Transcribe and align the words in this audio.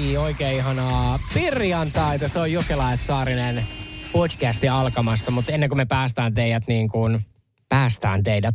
Hei, 0.00 0.16
oikein 0.16 0.56
ihanaa 0.56 1.18
perjantaita. 1.34 2.28
Se 2.28 2.38
on 2.38 2.52
Jokela 2.52 2.92
et 2.92 3.00
Saarinen 3.00 3.64
podcasti 4.12 4.68
alkamassa, 4.68 5.30
mutta 5.30 5.52
ennen 5.52 5.68
kuin 5.68 5.76
me 5.76 5.86
päästään 5.86 6.34
teidät 6.34 6.62
niin 6.66 6.88
kuin, 6.88 7.26
päästään 7.68 8.22
teidät. 8.22 8.54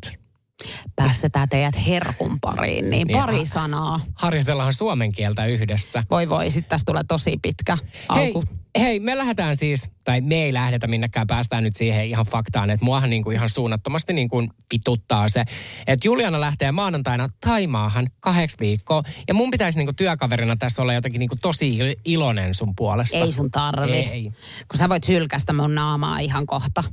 Päästetään 0.96 1.50
teidät 1.50 1.76
herkun 1.88 2.40
pariin, 2.40 2.90
niin 2.90 3.08
Niin, 3.08 3.18
pari 3.20 3.38
ha- 3.40 3.46
sanaa. 3.46 4.00
Harjoitellaan 4.16 4.74
suomen 4.74 5.12
kieltä 5.12 5.46
yhdessä. 5.46 6.04
Voi 6.12 6.30
voi, 6.30 6.52
sitten 6.52 6.70
tästä 6.70 6.86
tulee 6.92 7.04
tosi 7.08 7.38
pitkä 7.42 7.78
Hei, 8.16 8.28
alku. 8.28 8.44
hei, 8.48 8.58
me 9.00 9.18
lähdetään 9.18 9.56
siis, 9.58 9.90
tai 10.04 10.22
me 10.22 10.36
ei 10.36 10.54
lähdetä 10.54 10.88
minnekään, 10.88 11.28
päästään 11.28 11.64
nyt 11.64 11.76
siihen 11.76 12.06
ihan 12.06 12.26
faktaan, 12.26 12.70
että 12.70 12.86
muahan 12.86 13.10
niin 13.10 13.24
kuin 13.24 13.36
ihan 13.36 13.50
suunnattomasti 13.50 14.14
niin 14.14 14.30
kuin 14.30 14.50
pituttaa 14.70 15.30
se, 15.30 15.44
että 15.88 16.08
Juliana 16.08 16.40
lähtee 16.40 16.72
maanantaina 16.72 17.30
Taimaahan 17.42 18.08
kahdeksi 18.20 18.58
viikkoa, 18.60 19.04
ja 19.28 19.34
mun 19.34 19.52
pitäisi 19.52 19.80
niin 19.80 19.88
kuin 19.88 19.96
työkaverina 19.96 20.56
tässä 20.56 20.82
olla 20.82 20.94
jotenkin 20.94 21.20
niin 21.20 21.30
kuin 21.30 21.40
tosi 21.42 21.78
il- 21.80 22.00
iloinen 22.06 22.54
sun 22.54 22.74
puolesta. 22.76 23.18
Ei 23.18 23.32
sun 23.32 23.52
tarvi. 23.52 23.92
Ei. 23.92 24.32
Kun 24.72 24.78
sä 24.78 24.90
voit 24.90 25.04
sylkästä 25.04 25.54
mun 25.54 25.76
naamaa 25.76 26.20
ihan 26.20 26.46
kohta. 26.46 26.84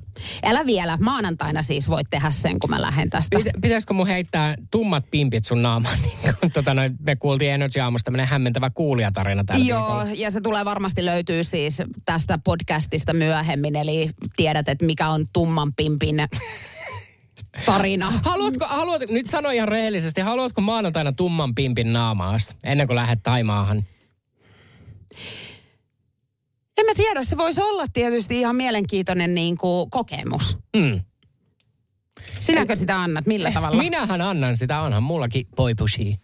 Älä 0.45 0.67
vielä, 0.67 0.99
maanantaina 1.01 1.63
siis 1.63 1.89
voit 1.89 2.07
tehdä 2.11 2.31
sen, 2.31 2.59
kun 2.59 2.71
mä 2.71 2.83
lähden 2.83 3.11
tästä. 3.11 3.37
Pitä, 3.37 3.51
pitäisikö 3.63 3.95
mun 3.95 4.07
heittää 4.07 4.55
tummat 4.71 5.05
pimpit 5.11 5.45
sun 5.45 5.63
naamaan, 5.63 5.99
niin 6.23 6.35
kuin 6.41 6.53
tota 6.53 6.75
noin, 6.75 6.97
me 7.07 7.17
kuultiin 7.17 7.51
Energy 7.51 7.81
Aamusta 7.81 8.05
tämmönen 8.05 8.29
hämmentävä 8.29 8.71
kuulijatarina 8.71 9.45
tällä 9.45 9.65
Joo, 9.65 9.81
viikolla. 9.81 10.15
ja 10.17 10.31
se 10.31 10.41
tulee 10.41 10.65
varmasti 10.65 11.05
löytyy 11.05 11.45
siis 11.45 11.72
tästä 12.05 12.39
podcastista 12.45 13.13
myöhemmin, 13.15 13.77
eli 13.77 14.11
tiedät, 14.37 14.69
että 14.69 14.87
mikä 14.87 15.09
on 15.09 15.27
tumman 15.33 15.73
pimpin 15.77 16.17
tarina. 17.67 18.13
Haluatko, 18.23 18.67
haluat, 18.69 19.03
nyt 19.11 19.31
sano 19.31 19.51
ihan 19.51 19.69
rehellisesti, 19.69 20.21
haluatko 20.21 20.61
maanantaina 20.61 21.13
tumman 21.13 21.55
pimpin 21.55 21.93
naamaas 21.93 22.57
ennen 22.65 22.87
kuin 22.87 22.97
lähdet 22.97 23.23
Taimaahan? 23.23 23.85
En 26.79 26.87
mä 26.87 26.95
tiedä, 26.97 27.25
se 27.25 27.37
voisi 27.37 27.61
olla 27.61 27.85
tietysti 27.93 28.41
ihan 28.41 28.57
mielenkiintoinen 28.57 29.35
niin 29.35 29.57
kuin, 29.57 29.91
kokemus. 29.91 30.59
Mm. 30.77 31.01
Sinäkö 32.41 32.77
sitä 32.77 33.03
annat? 33.03 33.27
Millä 33.27 33.53
tavalla? 33.53 33.83
Minähän 33.83 34.21
annan 34.21 34.57
sitä, 34.57 34.81
onhan 34.81 35.03
mullakin 35.03 35.47
poipushi. 35.57 36.17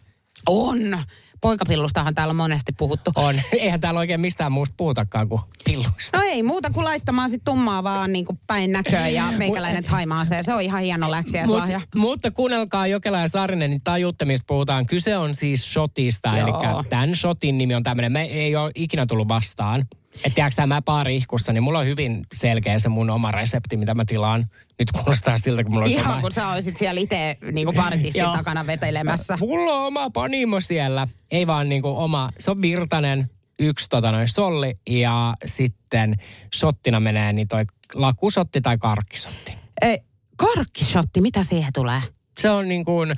On. 0.47 1.03
Poikapillustahan 1.41 2.15
täällä 2.15 2.31
on 2.31 2.35
monesti 2.35 2.71
puhuttu. 2.71 3.11
On. 3.15 3.41
Eihän 3.51 3.79
täällä 3.79 3.99
oikein 3.99 4.21
mistään 4.21 4.51
muusta 4.51 4.73
puhutakaan 4.77 5.29
kuin 5.29 5.41
pilluista. 5.65 6.17
No 6.17 6.23
ei 6.23 6.43
muuta 6.43 6.69
kuin 6.69 6.83
laittamaan 6.83 7.29
sit 7.29 7.41
tummaa 7.45 7.83
vaan 7.83 8.13
niin 8.13 8.25
kuin 8.25 8.39
päin 8.47 8.71
näköä 8.71 9.07
ja 9.07 9.31
meikäläinen 9.37 9.85
haimaaseen. 9.87 10.43
Se 10.43 10.53
on 10.53 10.61
ihan 10.61 10.81
hieno 10.81 11.11
läksiäislahja. 11.11 11.79
Mut, 11.79 11.89
mutta 11.95 12.31
kuunnelkaa 12.31 12.87
Jokela 12.87 13.19
ja 13.19 13.27
Saarinen, 13.27 13.69
niin 13.69 13.81
tajutte 13.83 14.25
mistä 14.25 14.45
puhutaan. 14.47 14.85
Kyse 14.85 15.17
on 15.17 15.35
siis 15.35 15.73
shotista, 15.73 16.37
eli 16.37 16.51
tämän 16.89 17.15
shotin 17.15 17.57
nimi 17.57 17.75
on 17.75 17.83
tämmöinen, 17.83 18.11
me 18.11 18.23
ei 18.23 18.55
ole 18.55 18.71
ikinä 18.75 19.05
tullut 19.05 19.27
vastaan. 19.27 19.87
Että 20.23 20.35
tiedätkö 20.35 20.55
tämä 20.55 20.75
mä 20.75 20.81
baari 20.81 21.15
ihkussa, 21.15 21.53
niin 21.53 21.63
mulla 21.63 21.79
on 21.79 21.85
hyvin 21.85 22.25
selkeä 22.33 22.79
se 22.79 22.89
mun 22.89 23.09
oma 23.09 23.31
resepti, 23.31 23.77
mitä 23.77 23.95
mä 23.95 24.05
tilaan. 24.05 24.45
Nyt 24.79 24.91
kuulostaa 24.91 25.37
siltä, 25.37 25.63
kun 25.63 25.73
mulla 25.73 25.85
on 25.85 25.91
Ihan 25.91 26.11
oma... 26.11 26.21
kun 26.21 26.31
sä 26.31 26.47
olisit 26.47 26.77
siellä 26.77 27.01
itse 27.01 27.37
niin 27.51 27.65
kuin 27.65 27.75
baaritistin 27.75 28.23
takana 28.23 28.67
vetelemässä. 28.67 29.37
Mulla 29.39 29.73
on 29.73 29.87
oma 29.87 30.09
panimo 30.09 30.59
siellä. 30.59 31.07
Ei 31.31 31.47
vaan 31.47 31.69
niinku 31.69 31.87
oma, 31.87 32.29
se 32.39 32.51
on 32.51 32.61
virtanen, 32.61 33.29
yksi 33.59 33.89
tota 33.89 34.11
noin 34.11 34.27
solli 34.27 34.79
ja 34.89 35.33
sitten 35.45 36.15
shottina 36.55 36.99
menee 36.99 37.33
niin 37.33 37.47
toi 37.47 37.65
lakusotti 37.93 38.61
tai 38.61 38.77
karkkisotti. 38.77 39.53
Ei, 39.81 39.97
karkkishotti, 40.37 41.21
mitä 41.21 41.43
siihen 41.43 41.73
tulee? 41.73 42.01
Se 42.39 42.49
on 42.49 42.67
niin 42.67 42.85
kuin 42.85 43.13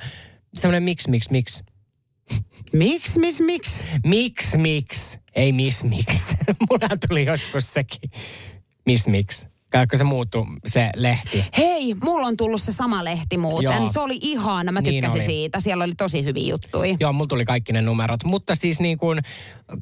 semmoinen 0.54 0.82
miksi, 0.82 1.10
miksi, 1.10 1.30
miksi. 1.30 1.64
Miksi, 2.72 3.18
mis, 3.18 3.40
miksi? 3.40 3.84
Miksi, 4.06 4.58
miksi, 4.58 5.18
ei 5.34 5.52
miss, 5.52 5.84
miksi. 5.84 6.34
Mulla 6.70 6.88
tuli 7.08 7.24
joskus 7.24 7.74
sekin. 7.74 8.10
Miss, 8.86 9.06
miksi. 9.06 9.46
Kun 9.90 9.98
se 9.98 10.04
muuttui, 10.04 10.44
se 10.66 10.90
lehti. 10.96 11.44
Hei, 11.58 11.94
mulla 11.94 12.26
on 12.26 12.36
tullut 12.36 12.62
se 12.62 12.72
sama 12.72 13.04
lehti 13.04 13.38
muuten. 13.38 13.64
Joo. 13.72 13.92
Se 13.92 14.00
oli 14.00 14.18
ihana, 14.22 14.72
mä 14.72 14.80
Niin 14.80 14.94
tykkäsin 14.94 15.20
oli. 15.20 15.26
siitä. 15.26 15.60
Siellä 15.60 15.84
oli 15.84 15.94
tosi 15.94 16.24
hyviä 16.24 16.48
juttuja. 16.50 16.96
Joo, 17.00 17.12
mulla 17.12 17.26
tuli 17.26 17.44
kaikki 17.44 17.72
ne 17.72 17.82
numerot. 17.82 18.24
Mutta 18.24 18.54
siis 18.54 18.80
niin 18.80 18.98
kuin, 18.98 19.20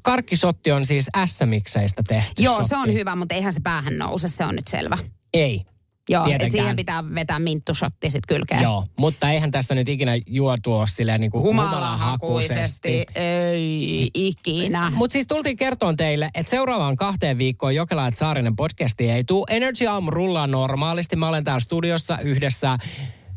karkkisotti 0.03 0.73
on 0.73 0.87
siis 0.87 1.07
S-mikseistä 1.27 2.03
tehty 2.09 2.43
Joo, 2.43 2.65
se 2.65 2.69
shotti. 2.69 2.91
on 2.91 2.95
hyvä, 2.97 3.17
mutta 3.17 3.35
eihän 3.35 3.53
se 3.53 3.61
päähän 3.61 3.99
nouse, 3.99 4.29
se 4.29 4.45
on 4.45 4.57
nyt 4.57 4.69
selvä. 4.69 4.99
Ei. 5.35 5.65
Joo, 6.11 6.27
et 6.39 6.51
siihen 6.51 6.77
pitää 6.77 7.15
vetää 7.15 7.39
minttushotti 7.39 8.11
sit 8.11 8.27
kylkeen. 8.29 8.63
Joo, 8.63 8.87
mutta 8.99 9.31
eihän 9.31 9.51
tässä 9.51 9.75
nyt 9.75 9.89
ikinä 9.89 10.13
juotu 10.27 10.75
ole 10.75 10.87
silleen 10.87 11.21
niin 11.21 11.31
kuin 11.31 11.43
Humalahakuisesti. 11.43 13.07
Ei 13.15 14.11
ikinä. 14.15 14.93
Mutta 14.95 15.13
siis 15.13 15.27
tultiin 15.27 15.57
kertoon 15.57 15.97
teille, 15.97 16.31
että 16.35 16.51
seuraavaan 16.51 16.97
kahteen 16.97 17.39
viikkoon 17.39 17.75
Jokela 17.75 18.07
et 18.07 18.17
Saarinen 18.17 18.57
podcasti 18.57 19.11
ei 19.11 19.25
tule. 19.25 19.47
Energy 19.51 19.87
Aamu 19.87 20.11
rullaa 20.11 20.47
normaalisti. 20.47 21.17
Mä 21.17 21.29
olen 21.29 21.45
täällä 21.45 21.61
studiossa 21.61 22.19
yhdessä 22.19 22.79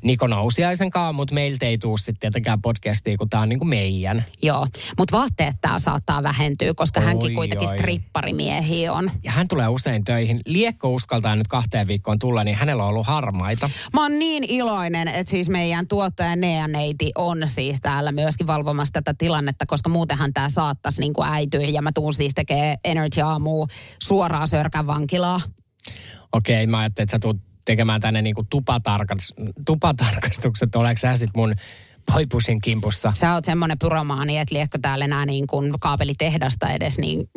Niko 0.03 0.27
Nousiaisen 0.27 0.89
kanssa, 0.89 1.13
mutta 1.13 1.33
meiltä 1.33 1.65
ei 1.65 1.77
tule 1.77 1.97
sitten 1.97 2.19
tietenkään 2.19 2.61
podcastia, 2.61 3.17
kun 3.17 3.29
tää 3.29 3.41
on 3.41 3.49
niinku 3.49 3.65
meidän. 3.65 4.25
Joo, 4.41 4.67
mutta 4.97 5.17
vaatteet 5.17 5.55
tää 5.61 5.79
saattaa 5.79 6.23
vähentyä, 6.23 6.73
koska 6.75 6.99
Oi, 6.99 7.05
hänkin 7.05 7.35
kuitenkin 7.35 7.69
oi. 7.69 7.77
stripparimiehiä 7.77 8.93
on. 8.93 9.11
Ja 9.23 9.31
hän 9.31 9.47
tulee 9.47 9.67
usein 9.67 10.03
töihin. 10.03 10.41
Liekko 10.47 10.89
uskaltaa 10.89 11.35
nyt 11.35 11.47
kahteen 11.47 11.87
viikkoon 11.87 12.19
tulla, 12.19 12.43
niin 12.43 12.57
hänellä 12.57 12.83
on 12.83 12.89
ollut 12.89 13.07
harmaita. 13.07 13.69
Mä 13.93 14.01
oon 14.01 14.19
niin 14.19 14.43
iloinen, 14.43 15.07
että 15.07 15.31
siis 15.31 15.49
meidän 15.49 15.87
tuottaja 15.87 16.35
Nea 16.35 16.67
Neiti 16.67 17.11
on 17.15 17.37
siis 17.45 17.81
täällä 17.81 18.11
myöskin 18.11 18.47
valvomassa 18.47 18.91
tätä 18.91 19.13
tilannetta, 19.17 19.65
koska 19.65 19.89
muutenhan 19.89 20.33
tämä 20.33 20.49
saattaisi 20.49 21.01
niin 21.01 21.13
kuin 21.13 21.27
äityä. 21.27 21.61
Ja 21.67 21.81
mä 21.81 21.91
tuun 21.91 22.13
siis 22.13 22.33
tekemään 22.33 22.77
Energy 22.83 23.21
Aamua 23.21 23.67
suoraan 24.01 24.47
Sörkän 24.47 24.87
vankilaa. 24.87 25.41
Okei, 26.33 26.67
mä 26.67 26.79
ajattelin, 26.79 27.05
että 27.05 27.15
sä 27.15 27.19
tulet 27.19 27.52
tekemään 27.65 28.01
tänne 28.01 28.21
niinku 28.21 28.43
tupatarkas, 28.49 29.33
tupatarkastukset. 29.65 30.75
Oleks 30.75 31.01
sä 31.01 31.15
sit 31.15 31.29
mun 31.35 31.53
poipusin 32.13 32.61
kimpussa? 32.61 33.11
Sä 33.15 33.33
oot 33.33 33.45
semmonen 33.45 33.79
pyromaani, 33.79 34.37
että 34.37 34.55
liekko 34.55 34.77
täällä 34.81 35.05
enää 35.05 35.25
niin 35.25 35.47
kuin 35.47 35.73
kaapelitehdasta 35.79 36.69
edes 36.69 36.97
niin 36.97 37.29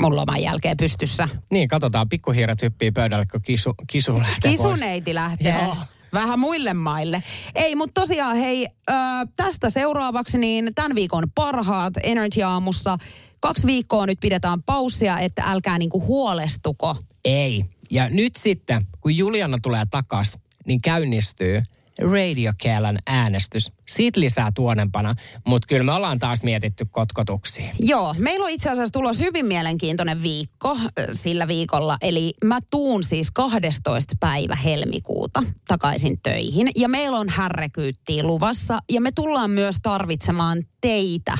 mun 0.00 0.16
loman 0.16 0.42
jälkeen 0.42 0.76
pystyssä. 0.76 1.28
Niin, 1.50 1.68
katsotaan. 1.68 2.08
Pikkuhiiret 2.08 2.62
hyppii 2.62 2.90
pöydälle, 2.90 3.26
kun 3.26 3.42
kisu, 3.42 3.74
kisu 3.90 4.18
lähtee 4.18 4.56
pois. 4.56 4.72
Kisuneiti 4.72 5.14
lähtee. 5.14 5.62
Joo. 5.62 5.76
Vähän 6.12 6.38
muille 6.38 6.74
maille. 6.74 7.22
Ei, 7.54 7.74
mutta 7.76 8.00
tosiaan 8.00 8.36
hei, 8.36 8.66
ö, 8.90 8.92
tästä 9.36 9.70
seuraavaksi 9.70 10.38
niin 10.38 10.74
tämän 10.74 10.94
viikon 10.94 11.24
parhaat 11.34 11.92
Energy 12.02 12.42
Aamussa. 12.42 12.98
Kaksi 13.40 13.66
viikkoa 13.66 14.06
nyt 14.06 14.20
pidetään 14.20 14.62
paussia, 14.62 15.18
että 15.18 15.42
älkää 15.46 15.78
niinku 15.78 16.00
huolestuko. 16.06 16.96
Ei. 17.24 17.64
Ja 17.90 18.08
nyt 18.10 18.36
sitten, 18.36 18.86
kun 19.00 19.16
Juliana 19.16 19.56
tulee 19.62 19.86
takas, 19.90 20.38
niin 20.66 20.80
käynnistyy 20.80 21.62
Radio 22.00 22.52
Keelan 22.58 22.98
äänestys. 23.06 23.72
Siitä 23.88 24.20
lisää 24.20 24.52
tuonempana, 24.54 25.14
mutta 25.46 25.66
kyllä 25.66 25.84
me 25.84 25.92
ollaan 25.92 26.18
taas 26.18 26.42
mietitty 26.42 26.86
kotkotuksia. 26.90 27.72
Joo, 27.78 28.14
meillä 28.18 28.44
on 28.44 28.50
itse 28.50 28.70
asiassa 28.70 28.92
tulos 28.92 29.20
hyvin 29.20 29.46
mielenkiintoinen 29.46 30.22
viikko 30.22 30.76
sillä 31.12 31.48
viikolla. 31.48 31.96
Eli 32.02 32.32
mä 32.44 32.58
tuun 32.70 33.04
siis 33.04 33.30
12. 33.30 34.14
päivä 34.20 34.56
helmikuuta 34.56 35.42
takaisin 35.68 36.20
töihin. 36.22 36.70
Ja 36.76 36.88
meillä 36.88 37.18
on 37.18 37.28
härrekyyttiä 37.28 38.22
luvassa. 38.22 38.78
Ja 38.90 39.00
me 39.00 39.12
tullaan 39.12 39.50
myös 39.50 39.76
tarvitsemaan 39.82 40.62
teitä. 40.80 41.38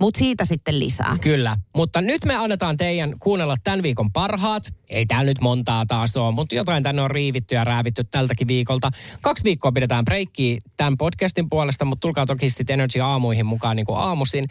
Mutta 0.00 0.18
siitä 0.18 0.44
sitten 0.44 0.78
lisää. 0.78 1.18
Kyllä, 1.20 1.56
mutta 1.76 2.00
nyt 2.00 2.24
me 2.24 2.34
annetaan 2.36 2.76
teidän 2.76 3.18
kuunnella 3.18 3.56
tämän 3.64 3.82
viikon 3.82 4.12
parhaat. 4.12 4.74
Ei 4.88 5.06
täällä 5.06 5.24
nyt 5.30 5.40
montaa 5.40 5.86
taas 5.86 6.16
ole, 6.16 6.34
mutta 6.34 6.54
jotain 6.54 6.82
tänne 6.82 7.02
on 7.02 7.10
riivitty 7.10 7.54
ja 7.54 7.64
räävitty 7.64 8.04
tältäkin 8.04 8.48
viikolta. 8.48 8.90
Kaksi 9.20 9.44
viikkoa 9.44 9.72
pidetään 9.72 10.04
breikkiä 10.04 10.58
tämän 10.76 10.96
podcastin 10.96 11.50
puolesta, 11.50 11.84
mutta 11.84 12.00
tulkaa 12.00 12.26
toki 12.26 12.50
sitten 12.50 12.74
Energy 12.74 13.00
aamuihin 13.00 13.46
mukaan 13.46 13.76
niin 13.76 13.86
kuin 13.86 13.98
aamusin. 13.98 14.46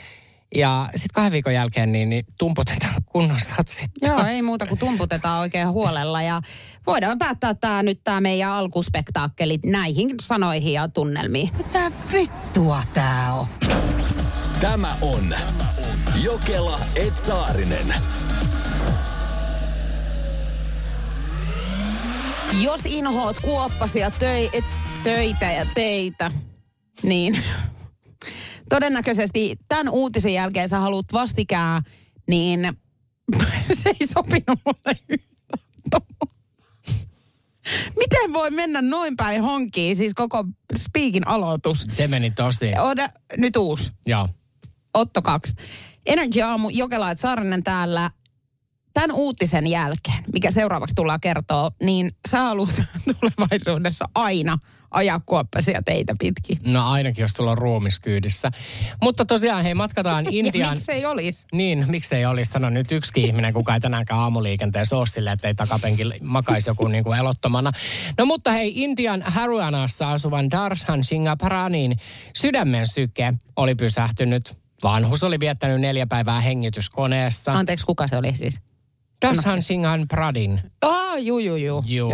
Ja 0.56 0.90
sitten 0.92 1.13
kahden 1.13 1.31
viikon 1.31 1.54
jälkeen 1.54 1.92
niin, 1.92 2.10
niin 2.10 2.25
tumputetaan 2.38 2.94
kunnon 3.06 3.40
satsit 3.40 3.92
Joo, 4.02 4.25
ei 4.25 4.42
muuta 4.42 4.66
kuin 4.66 4.80
tumputetaan 4.80 5.40
oikein 5.40 5.69
huolella 5.69 6.22
ja 6.22 6.42
voidaan 6.88 7.18
päättää 7.18 7.54
tämä 7.54 7.84
nyt 7.84 8.02
tämä 8.04 8.22
meidän 8.22 8.52
alkuspektaakkeli 8.52 9.60
näihin 9.66 10.16
sanoihin 10.22 10.74
ja 10.74 10.88
tunnelmiin. 10.88 11.50
Mitä 11.57 11.92
vittua 12.13 12.81
tää 12.94 13.34
on? 13.34 13.48
Tämä 14.61 14.95
on 15.01 15.35
Jokela 16.23 16.79
et 16.95 17.17
Saarinen. 17.17 17.94
Jos 22.61 22.81
inhoat 22.85 23.38
kuoppasia 23.41 24.11
töi, 24.11 24.50
et, 24.53 24.63
töitä 25.03 25.45
ja 25.45 25.65
teitä, 25.75 26.31
niin 27.03 27.44
todennäköisesti 28.69 29.56
tämän 29.67 29.89
uutisen 29.89 30.33
jälkeen 30.33 30.69
sä 30.69 30.79
haluat 30.79 31.06
vastikää, 31.13 31.81
niin 32.29 32.73
se 33.83 33.89
ei 33.89 34.07
sopinut 34.07 34.59
mulle 34.65 35.00
yhtään. 35.09 35.29
Miten 37.97 38.33
voi 38.33 38.51
mennä 38.51 38.81
noin 38.81 39.15
päin 39.15 39.41
honkiin, 39.41 39.95
siis 39.95 40.13
koko 40.13 40.45
speakin 40.77 41.27
aloitus? 41.27 41.88
Se 41.91 42.07
meni 42.07 42.31
tosi. 42.31 42.71
Oda, 42.79 43.09
nyt 43.38 43.56
uusi. 43.56 43.91
Joo. 44.06 44.29
Otto 44.94 45.21
2. 45.21 45.53
Energy 46.06 46.41
Aamu, 46.41 46.69
Jokela 46.69 47.12
et 47.12 47.19
Saarinen 47.19 47.63
täällä. 47.63 48.12
Tämän 48.94 49.12
uutisen 49.12 49.68
jälkeen, 49.68 50.24
mikä 50.33 50.51
seuraavaksi 50.51 50.95
tullaan 50.95 51.21
kertoa, 51.21 51.71
niin 51.83 52.12
sä 52.30 52.38
haluat 52.38 52.81
tulevaisuudessa 53.19 54.09
aina 54.15 54.57
ajaa 54.91 55.21
kuoppasia 55.25 55.81
teitä 55.86 56.13
pitkin. 56.19 56.57
No 56.65 56.89
ainakin, 56.89 57.21
jos 57.21 57.33
tulla 57.33 57.51
on 57.51 57.57
ruumiskyydissä. 57.57 58.51
Mutta 59.01 59.25
tosiaan, 59.25 59.63
hei, 59.63 59.74
matkataan 59.74 60.25
Intiaan. 60.31 60.77
Miksei 60.77 61.06
olisi? 61.06 61.47
Niin, 61.53 61.85
miksei 61.88 62.25
olisi 62.25 62.51
sano 62.51 62.69
nyt 62.69 62.92
yksi 62.92 63.12
ihminen, 63.15 63.53
kuka 63.53 63.74
ei 63.74 63.80
tänäänkään 63.80 64.19
aamuliikenteessä 64.19 64.97
ole 64.97 65.07
sille, 65.07 65.31
että 65.31 65.47
ei 65.47 65.56
takapenkin 65.56 66.13
makaisi 66.21 66.69
joku 66.69 66.88
niin 66.88 67.03
kuin 67.03 67.19
elottomana. 67.19 67.71
No 68.18 68.25
mutta 68.25 68.51
hei, 68.51 68.83
Intian 68.83 69.21
Haryanassa 69.21 70.12
asuvan 70.12 70.51
Darshan 70.51 71.03
Singha 71.03 71.35
Paranin 71.35 71.95
sydämen 72.35 72.88
syke 72.88 73.33
oli 73.56 73.75
pysähtynyt. 73.75 74.57
Vanhus 74.84 75.24
oli 75.24 75.40
viettänyt 75.40 75.81
neljä 75.81 76.08
päivää 76.08 76.42
hengityskoneessa. 76.42 77.52
Anteeksi, 77.52 77.86
kuka 77.86 78.08
se 78.08 78.18
oli 78.18 78.36
siis? 78.36 78.62
Darshan 79.22 79.62
Singhan 79.64 80.08
Pradin. 80.08 80.62
Ah, 80.81 81.18
juu, 81.20 81.40
juu, 81.40 81.56
juu. 81.56 81.84
Juu. 81.88 82.12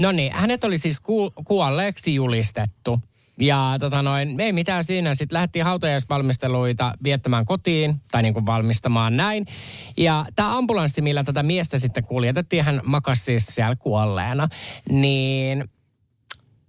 No 0.00 0.12
niin, 0.12 0.32
hänet 0.32 0.64
oli 0.64 0.78
siis 0.78 1.00
ku- 1.00 1.32
kuolleeksi 1.44 2.14
julistettu. 2.14 3.00
Ja 3.40 3.76
tota 3.80 4.02
noin, 4.02 4.40
ei 4.40 4.52
mitään 4.52 4.84
siinä. 4.84 5.14
Sitten 5.14 5.36
lähdettiin 5.36 5.64
hautajaisvalmisteluita 5.64 6.92
viettämään 7.04 7.44
kotiin, 7.44 8.00
tai 8.10 8.22
niin 8.22 8.34
kuin 8.34 8.46
valmistamaan 8.46 9.16
näin. 9.16 9.46
Ja 9.96 10.26
tämä 10.34 10.56
ambulanssi, 10.56 11.02
millä 11.02 11.24
tätä 11.24 11.42
miestä 11.42 11.78
sitten 11.78 12.04
kuljetettiin, 12.04 12.64
hän 12.64 12.80
makasi 12.84 13.24
siis 13.24 13.46
siellä 13.46 13.76
kuolleena, 13.76 14.48
niin 14.90 15.70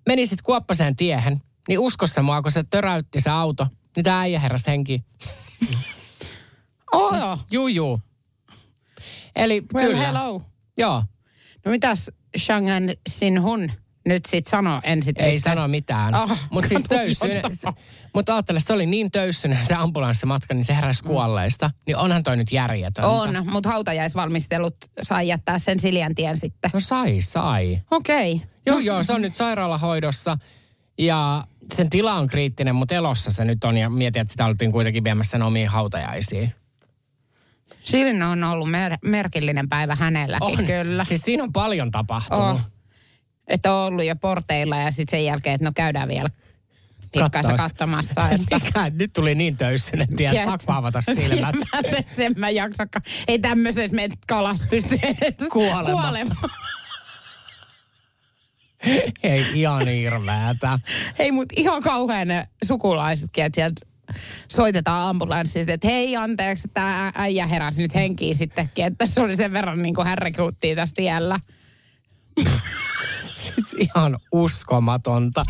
meni 0.07 0.27
sitten 0.27 0.45
kuoppaseen 0.45 0.95
tiehen. 0.95 1.41
Niin 1.67 1.79
uskossa 1.79 2.21
mua, 2.21 2.41
kun 2.41 2.51
se 2.51 2.63
töräytti 2.69 3.21
se 3.21 3.29
auto, 3.29 3.67
niin 3.95 4.03
tämä 4.03 4.19
äijä 4.19 4.39
heräsi 4.39 4.67
henki. 4.67 5.03
Oh, 6.91 7.17
joo. 7.17 7.37
Juu, 7.51 7.67
juu. 7.67 7.99
Eli 9.35 9.63
Well, 9.73 9.87
kyllä. 9.87 10.07
hello. 10.07 10.41
Joo, 10.77 11.03
No 11.65 11.71
mitäs 11.71 12.11
Shangan 12.37 12.83
Sinhun 13.09 13.71
nyt 14.05 14.25
sit 14.25 14.47
sanoo 14.47 14.79
ensi 14.83 15.11
Ei 15.15 15.39
sano 15.39 15.67
mitään. 15.67 16.15
Ah, 16.15 16.47
Mutta 16.51 16.67
siis 16.67 16.83
töyssyinen. 16.89 17.43
Mutta 18.13 18.33
ajattele, 18.35 18.59
se 18.59 18.73
oli 18.73 18.85
niin 18.85 19.11
töyssyinen 19.11 19.63
se 19.63 19.73
ambulanssimatka, 19.73 20.53
niin 20.53 20.63
se 20.65 20.75
heräsi 20.75 21.03
kuolleista. 21.03 21.71
Niin 21.87 21.97
onhan 21.97 22.23
toi 22.23 22.37
nyt 22.37 22.51
järjetöntä. 22.51 23.07
On, 23.07 23.45
mutta 23.51 23.69
hautajaisvalmistelut 23.69 24.75
sai 25.01 25.27
jättää 25.27 25.59
sen 25.59 25.79
Siljan 25.79 26.15
tien 26.15 26.37
sitten. 26.37 26.71
No 26.73 26.79
sai, 26.79 27.21
sai. 27.21 27.81
Okei. 27.91 28.33
Okay. 28.33 28.47
Joo, 28.65 28.79
joo, 28.79 29.03
se 29.03 29.13
on 29.13 29.21
nyt 29.21 29.35
sairaalahoidossa. 29.35 30.37
Ja 30.97 31.43
sen 31.73 31.89
tila 31.89 32.13
on 32.13 32.27
kriittinen, 32.27 32.75
mutta 32.75 32.95
elossa 32.95 33.31
se 33.31 33.45
nyt 33.45 33.63
on. 33.63 33.77
Ja 33.77 33.89
mietin, 33.89 34.21
että 34.21 34.31
sitä 34.31 34.45
oltiin 34.45 34.71
kuitenkin 34.71 35.03
viemässä 35.03 35.31
sen 35.31 35.41
omiin 35.41 35.67
hautajaisiin. 35.67 36.53
Silloin 37.83 38.23
on 38.23 38.43
ollut 38.43 38.71
mer- 38.71 38.97
merkillinen 39.05 39.69
päivä 39.69 39.95
hänelläkin, 39.95 40.59
On. 40.59 40.65
kyllä. 40.65 41.03
Siis 41.03 41.21
siinä 41.21 41.43
on 41.43 41.53
paljon 41.53 41.91
tapahtunut. 41.91 42.45
Oh. 42.45 42.61
Että 43.47 43.73
on 43.73 43.87
ollut 43.87 44.05
jo 44.05 44.15
porteilla 44.15 44.77
ja 44.77 44.91
sitten 44.91 45.11
sen 45.19 45.25
jälkeen, 45.25 45.55
että 45.55 45.65
no 45.65 45.71
käydään 45.75 46.07
vielä 46.09 46.29
pikkaisen 47.11 47.51
Kattois. 47.51 47.71
katsomassa. 47.71 48.29
Että... 48.29 48.59
Mikä 48.65 48.89
nyt 48.89 49.09
tuli 49.13 49.35
niin 49.35 49.57
töyssyinen, 49.57 50.03
että 50.03 50.15
tiedät, 50.15 50.45
pakko 50.45 50.73
avata 50.73 51.01
silmät. 51.01 51.55
Mä, 51.55 51.79
en 52.25 52.33
mä 52.37 52.49
jaksakaan. 52.49 53.03
Ei 53.27 53.39
tämmöiset 53.39 53.91
meidät 53.91 54.19
kalasta 54.27 54.67
pysty 54.69 54.99
Kuolemaan. 55.51 55.85
kuolemaan. 55.85 56.49
Ei 59.23 59.45
ihan 59.53 59.87
hirveätä. 59.87 60.79
Hei, 61.19 61.31
mutta 61.31 61.53
ihan 61.57 61.81
kauhean 61.81 62.27
ne 62.27 62.47
sukulaisetkin, 62.63 63.45
että 63.45 63.55
sieltä 63.55 63.85
soitetaan 64.47 65.09
ambulanssit, 65.09 65.69
että 65.69 65.87
hei 65.87 66.15
anteeksi, 66.15 66.67
että 66.67 66.81
tämä 66.81 67.11
äijä 67.15 67.47
heräsi 67.47 67.81
nyt 67.81 67.95
henkiin 67.95 68.35
sittenkin, 68.35 68.85
että 68.85 69.05
se 69.05 69.21
oli 69.21 69.35
sen 69.35 69.53
verran 69.53 69.81
niin 69.81 69.95
kuin 69.95 70.07
härrikuuttiin 70.07 70.75
tässä 70.75 70.95
tiellä. 70.95 71.39
Siis 73.37 73.75
ihan 73.79 74.17
uskomatonta. 74.31 75.43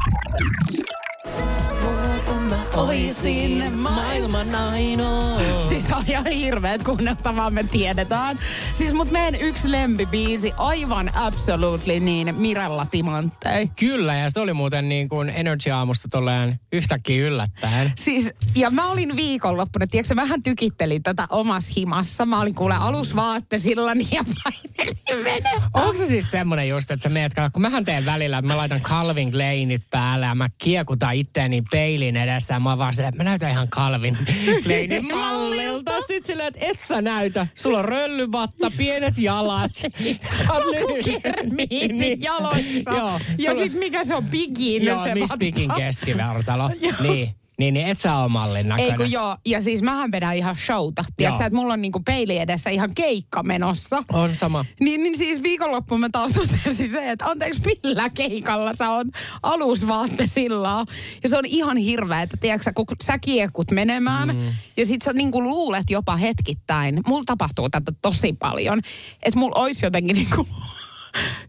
Oisin 2.87 3.73
maailman 3.73 4.55
ainoa. 4.55 5.39
Siis 5.69 5.85
on 5.91 6.03
ihan 6.07 6.25
hirveet 6.25 6.83
kuunneltavaa, 6.83 7.49
me 7.49 7.63
tiedetään. 7.63 8.39
Siis 8.73 8.93
mut 8.93 9.11
meidän 9.11 9.41
yksi 9.41 9.71
lempibiisi, 9.71 10.53
aivan 10.57 11.11
absolutely 11.15 11.99
niin, 11.99 12.35
Mirella 12.35 12.85
Timanttei. 12.85 13.67
Kyllä, 13.67 14.15
ja 14.15 14.29
se 14.29 14.39
oli 14.39 14.53
muuten 14.53 14.89
niin 14.89 15.09
kuin 15.09 15.29
Energy-aamusta 15.29 16.07
tolleen 16.11 16.59
yhtäkkiä 16.73 17.27
yllättäen. 17.27 17.91
Siis, 17.97 18.33
ja 18.55 18.71
mä 18.71 18.89
olin 18.89 19.15
viikonloppuna, 19.15 19.87
tiedätkö, 19.87 20.15
vähän 20.15 20.43
tykittelin 20.43 21.03
tätä 21.03 21.25
omassa 21.29 21.73
himassa. 21.77 22.25
Mä 22.25 22.41
olin 22.41 22.55
kuule 22.55 22.75
alusvaatteisilla 22.75 23.91
ja 24.11 24.23
painelin 24.43 25.25
venettä. 25.25 25.69
Onko 25.73 25.93
se 25.93 26.05
siis 26.05 26.31
semmonen 26.31 26.69
just, 26.69 26.91
että 26.91 27.03
sä 27.03 27.09
meet, 27.09 27.33
kun 27.53 27.61
mähän 27.61 27.85
teen 27.85 28.05
välillä, 28.05 28.37
että 28.37 28.47
mä 28.47 28.57
laitan 28.57 28.81
Calvin 28.81 29.31
Kleinit 29.31 29.83
päälle 29.89 30.25
ja 30.25 30.35
mä 30.35 30.49
kiekutan 30.57 31.15
itteeni 31.15 31.61
peilin 31.71 32.17
edessä 32.17 32.53
ja 32.53 32.59
mä 32.59 32.70
oon 32.71 32.79
vaan 32.79 32.93
silleen, 32.93 33.09
että 33.13 33.23
mä 33.23 33.29
näytän 33.29 33.51
ihan 33.51 33.67
Calvin 33.69 34.17
Kleinin 34.63 35.05
mallilta. 35.15 35.91
Sitten 35.99 36.23
silleen, 36.25 36.47
että 36.47 36.59
et 36.65 36.79
sä 36.79 37.01
näytä. 37.01 37.47
Sulla 37.55 37.79
on 37.79 37.85
röllyvatta, 37.85 38.71
pienet 38.77 39.17
jalat. 39.17 39.71
Sä 39.77 40.53
oot 40.53 40.65
lyhyt. 40.65 41.21
Kermiitit 41.23 42.21
jaloissa. 42.23 42.91
Joo, 42.91 43.19
ja 43.37 43.51
sulla- 43.51 43.63
sit 43.63 43.73
mikä 43.73 44.03
se 44.05 44.15
on 44.15 44.25
bigin 44.25 44.83
Joo, 44.85 45.03
se 45.03 45.13
Miss 45.13 45.21
vatta. 45.21 45.37
Bigin 45.37 45.71
keskivertalo. 45.77 46.69
niin, 47.03 47.35
niin, 47.61 47.73
niin 47.73 47.87
et 47.87 47.99
sä 47.99 48.15
oo 48.15 48.29
mallin 48.29 48.69
näköinen. 48.69 48.91
Ei 48.91 48.97
kun 48.97 49.11
joo, 49.11 49.37
ja 49.45 49.61
siis 49.61 49.81
mähän 49.81 50.11
vedän 50.11 50.37
ihan 50.37 50.57
showta. 50.57 51.05
Tiedätkö, 51.17 51.45
että 51.45 51.57
mulla 51.57 51.73
on 51.73 51.81
niinku 51.81 51.99
peili 51.99 52.37
edessä 52.37 52.69
ihan 52.69 52.93
keikka 52.95 53.43
menossa. 53.43 54.03
On 54.13 54.35
sama. 54.35 54.65
Niin, 54.79 55.03
niin 55.03 55.17
siis 55.17 55.43
viikonloppuun 55.43 55.99
mä 55.99 56.09
taas 56.11 56.31
totesin 56.31 56.91
se, 56.91 57.11
että 57.11 57.25
anteeksi 57.25 57.61
millä 57.65 58.09
keikalla 58.09 58.73
sä 58.73 58.91
oot 58.91 59.07
alusvaattesillaan. 59.43 60.87
Ja 61.23 61.29
se 61.29 61.37
on 61.37 61.45
ihan 61.45 61.77
hirveä, 61.77 62.21
että 62.21 62.37
tiedätkö, 62.37 62.63
sä, 62.63 62.73
kun 62.73 62.85
sä 63.03 63.19
kiekut 63.19 63.71
menemään 63.71 64.35
mm. 64.35 64.53
ja 64.77 64.85
sit 64.85 65.01
sä 65.01 65.13
niinku 65.13 65.43
luulet 65.43 65.89
jopa 65.89 66.15
hetkittäin. 66.15 67.01
Mulla 67.07 67.23
tapahtuu 67.25 67.69
tätä 67.69 67.91
tosi 68.01 68.33
paljon, 68.33 68.81
että 69.23 69.39
mulla 69.39 69.59
olisi 69.59 69.85
jotenkin 69.85 70.15
niinku 70.15 70.47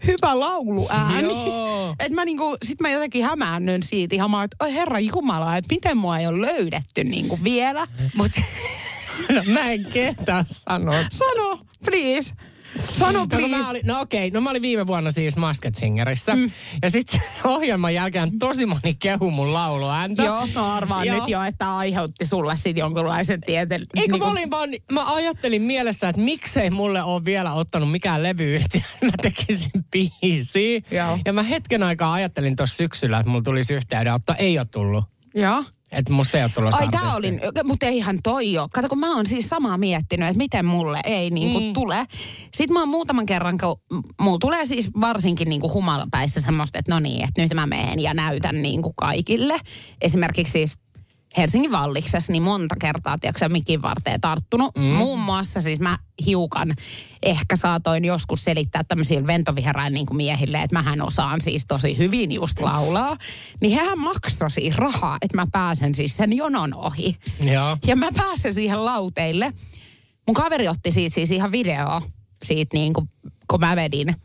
hyvä 0.06 0.40
lauluääni. 0.40 1.28
Että 2.00 2.14
mä 2.14 2.24
niinku, 2.24 2.56
sit 2.62 2.80
mä 2.80 2.90
jotenkin 2.90 3.24
hämäännyn 3.24 3.82
siitä 3.82 4.14
ihan, 4.14 4.30
mä, 4.30 4.44
että 4.44 4.56
oi 4.60 4.74
herra 4.74 4.98
jumala, 4.98 5.56
että 5.56 5.74
miten 5.74 5.96
mua 5.96 6.18
ei 6.18 6.26
ole 6.26 6.46
löydetty 6.46 7.04
niinku 7.04 7.38
vielä. 7.44 7.86
Mut 8.14 8.30
no, 9.34 9.42
mä 9.52 9.70
en 9.70 9.84
kehtaa 9.92 10.44
sanoa. 10.46 11.04
Sano, 11.10 11.58
please. 11.84 12.34
Sano, 12.84 13.18
No, 13.18 13.26
please. 13.26 13.48
mä 13.48 13.70
olin, 13.70 13.82
no 13.86 14.00
okei, 14.00 14.30
no 14.30 14.40
mä 14.40 14.50
olin 14.50 14.62
viime 14.62 14.86
vuonna 14.86 15.10
siis 15.10 15.36
Masked 15.36 15.74
Singerissä. 15.74 16.34
Mm. 16.36 16.50
Ja 16.82 16.90
sitten 16.90 17.22
ohjelman 17.44 17.94
jälkeen 17.94 18.38
tosi 18.38 18.66
moni 18.66 18.94
kehu 18.98 19.30
mun 19.30 19.52
lauluääntä. 19.52 20.22
Joo, 20.22 20.48
no 20.54 20.72
arvaan 20.72 21.06
Joo. 21.06 21.16
nyt 21.20 21.28
jo, 21.28 21.42
että 21.42 21.76
aiheutti 21.76 22.26
sulle 22.26 22.56
sit 22.56 22.76
jonkunlaisen 22.76 23.40
tieteen. 23.40 23.86
Ei 23.96 24.08
kun 24.08 24.18
mä 24.18 24.30
olin 24.30 24.50
vaan, 24.50 24.70
mä 24.92 25.14
ajattelin 25.14 25.62
mielessä, 25.62 26.08
että 26.08 26.22
miksei 26.22 26.70
mulle 26.70 27.02
ole 27.02 27.24
vielä 27.24 27.52
ottanut 27.52 27.90
mikään 27.90 28.22
levyyhtiö, 28.22 28.80
että 28.94 29.06
mä 29.06 29.12
tekisin 29.22 29.70
biisiä. 29.90 30.80
Joo. 30.90 31.18
Ja 31.24 31.32
mä 31.32 31.42
hetken 31.42 31.82
aikaa 31.82 32.12
ajattelin 32.12 32.56
tuossa 32.56 32.76
syksyllä, 32.76 33.18
että 33.18 33.30
mulla 33.30 33.42
tulisi 33.42 33.74
yhteydenotto, 33.74 34.34
ei 34.38 34.58
ole 34.58 34.66
tullut. 34.70 35.04
Joo. 35.34 35.64
Että 35.92 36.12
musta 36.12 36.38
ei 36.38 36.44
ole 36.44 36.52
tullut 36.54 36.74
Ai 36.74 36.88
tää 36.88 37.14
oli, 37.14 37.40
mutta 37.64 37.86
eihän 37.86 38.18
toi 38.22 38.58
oo. 38.58 38.68
Kato, 38.72 38.88
kun 38.88 38.98
mä 38.98 39.16
oon 39.16 39.26
siis 39.26 39.48
samaa 39.48 39.78
miettinyt, 39.78 40.28
että 40.28 40.38
miten 40.38 40.64
mulle 40.64 41.00
ei 41.04 41.30
niinku 41.30 41.60
mm. 41.60 41.72
tule. 41.72 42.06
Sitten 42.54 42.72
mä 42.74 42.80
oon 42.80 42.88
muutaman 42.88 43.26
kerran, 43.26 43.58
kun 43.58 44.02
mulla 44.20 44.38
tulee 44.38 44.66
siis 44.66 44.90
varsinkin 45.00 45.48
niinku 45.48 45.72
humalapäissä 45.72 46.40
semmoista, 46.40 46.78
että 46.78 46.94
no 46.94 47.00
niin, 47.00 47.24
että 47.28 47.42
nyt 47.42 47.54
mä 47.54 47.66
meen 47.66 48.00
ja 48.00 48.14
näytän 48.14 48.62
niinku 48.62 48.92
kaikille. 48.92 49.58
Esimerkiksi 50.00 50.52
siis 50.52 50.81
Helsingin 51.36 51.72
valliksessa 51.72 52.32
niin 52.32 52.42
monta 52.42 52.76
kertaa, 52.80 53.18
tiedätkö, 53.18 53.48
mikin 53.48 53.82
varteen 53.82 54.20
tarttunut. 54.20 54.76
Mm. 54.76 54.82
Muun 54.82 55.20
muassa 55.20 55.60
siis 55.60 55.80
mä 55.80 55.98
hiukan 56.26 56.74
ehkä 57.22 57.56
saatoin 57.56 58.04
joskus 58.04 58.44
selittää 58.44 58.84
tämmöisille 58.84 59.26
ventoviherain 59.26 59.94
niin 59.94 60.06
miehille, 60.12 60.62
että 60.62 60.76
mähän 60.76 61.02
osaan 61.02 61.40
siis 61.40 61.66
tosi 61.66 61.98
hyvin 61.98 62.32
just 62.32 62.60
laulaa. 62.60 63.16
Niin 63.60 63.78
hän 63.78 63.98
maksoi 63.98 64.50
siis 64.50 64.76
rahaa, 64.76 65.18
että 65.22 65.36
mä 65.36 65.44
pääsen 65.52 65.94
siis 65.94 66.16
sen 66.16 66.36
jonon 66.36 66.74
ohi. 66.74 67.16
Joo. 67.40 67.76
Ja 67.86 67.96
mä 67.96 68.08
pääsen 68.16 68.54
siihen 68.54 68.84
lauteille. 68.84 69.52
Mun 70.26 70.34
kaveri 70.34 70.68
otti 70.68 70.90
siitä 70.90 71.14
siis 71.14 71.30
ihan 71.30 71.52
video 71.52 72.02
siitä 72.42 72.76
niin 72.76 72.94
kuin, 72.94 73.08
kun 73.50 73.60
mä 73.60 73.76
vedin. 73.76 74.16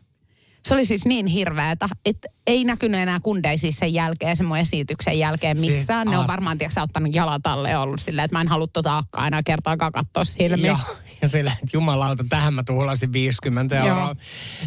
Se 0.68 0.74
oli 0.74 0.84
siis 0.84 1.04
niin 1.04 1.26
hirveetä, 1.26 1.88
että 2.04 2.28
ei 2.46 2.64
näkynyt 2.64 3.00
enää 3.00 3.20
kundeissa 3.22 3.66
sen 3.70 3.94
jälkeen, 3.94 4.36
sen 4.36 4.46
mun 4.46 4.58
esityksen 4.58 5.18
jälkeen 5.18 5.58
Siis, 5.58 5.76
missään. 5.76 6.06
Ne 6.06 6.18
on 6.18 6.26
varmaan, 6.26 6.58
tiedätkö, 6.58 6.80
ottanut 6.80 7.14
jalat 7.14 7.46
alle 7.46 7.78
ollut 7.78 8.00
silleen, 8.00 8.24
että 8.24 8.34
mä 8.34 8.40
en 8.40 8.48
halua 8.48 8.66
tota 8.66 8.98
akkaa 8.98 9.26
enää 9.26 9.42
kertaakaan 9.42 9.92
katsoa 9.92 10.24
silmiin. 10.24 10.66
Joo, 10.66 10.78
ja 11.22 11.28
sillä, 11.28 11.52
että 11.52 11.70
jumalauta, 11.72 12.24
tähän 12.28 12.54
mä 12.54 12.62
tuhlasin 12.64 13.12
50 13.12 13.76
Joo. 13.76 13.86
euroa. 13.86 14.16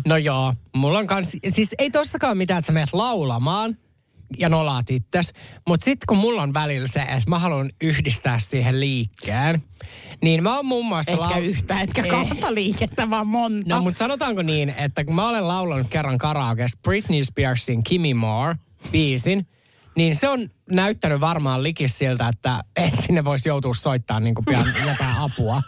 No 0.08 0.18
joo, 0.18 0.54
mulla 0.76 1.00
on 1.00 1.08
kans, 1.08 1.38
siis 1.50 1.76
ei 1.78 1.92
tossakaan 1.92 2.38
mitään, 2.38 2.60
että 2.60 2.68
sä 2.68 2.74
menet 2.74 2.94
laulamaan 2.94 3.78
ja 4.38 4.50
nolaat 4.50 4.90
itses. 4.90 5.34
Mutta 5.68 5.84
sitten 5.84 6.06
kun 6.08 6.18
mulla 6.18 6.42
on 6.42 6.54
välillä 6.54 6.88
se, 6.88 7.00
että 7.02 7.30
mä 7.30 7.40
haluan 7.40 7.70
yhdistää 7.82 8.40
siihen 8.40 8.80
liikkeen, 8.80 9.64
niin 10.22 10.44
mä 10.44 10.56
oon 10.56 10.66
muun 10.66 10.86
muassa... 10.86 11.12
Etkä 11.12 11.26
lau- 11.26 11.40
yhtä, 11.40 11.82
etkä 11.82 12.04
kahta 12.04 12.54
liikettä, 12.54 13.10
vaan 13.10 13.28
monta. 13.28 13.76
No 13.76 13.82
mutta 13.82 13.98
sanotaanko 13.98 14.42
niin, 14.42 14.70
että 14.70 15.06
kun 15.06 15.16
mä 15.16 15.30
olen 15.30 15.48
laulanut 15.48 15.88
kerran 15.90 16.18
karaokeessa 16.18 16.80
Britney 16.84 17.26
Spearsin 17.26 17.84
Kimmy 17.84 18.14
Moore 18.14 18.56
biisin, 18.92 19.48
niin 19.96 20.16
se 20.16 20.30
on 20.30 20.50
näyttänyt 20.72 21.20
varmaan 21.20 21.64
likis 21.64 21.98
siltä, 21.98 22.28
että, 22.28 22.64
että 22.76 23.02
sinne 23.02 23.26
voisi 23.26 23.50
joutua 23.50 23.74
soittamaan 23.74 24.24
niin 24.24 24.36
kuin 24.36 24.46
pian 24.46 24.66
jotain 24.90 25.18
apua. 25.18 25.62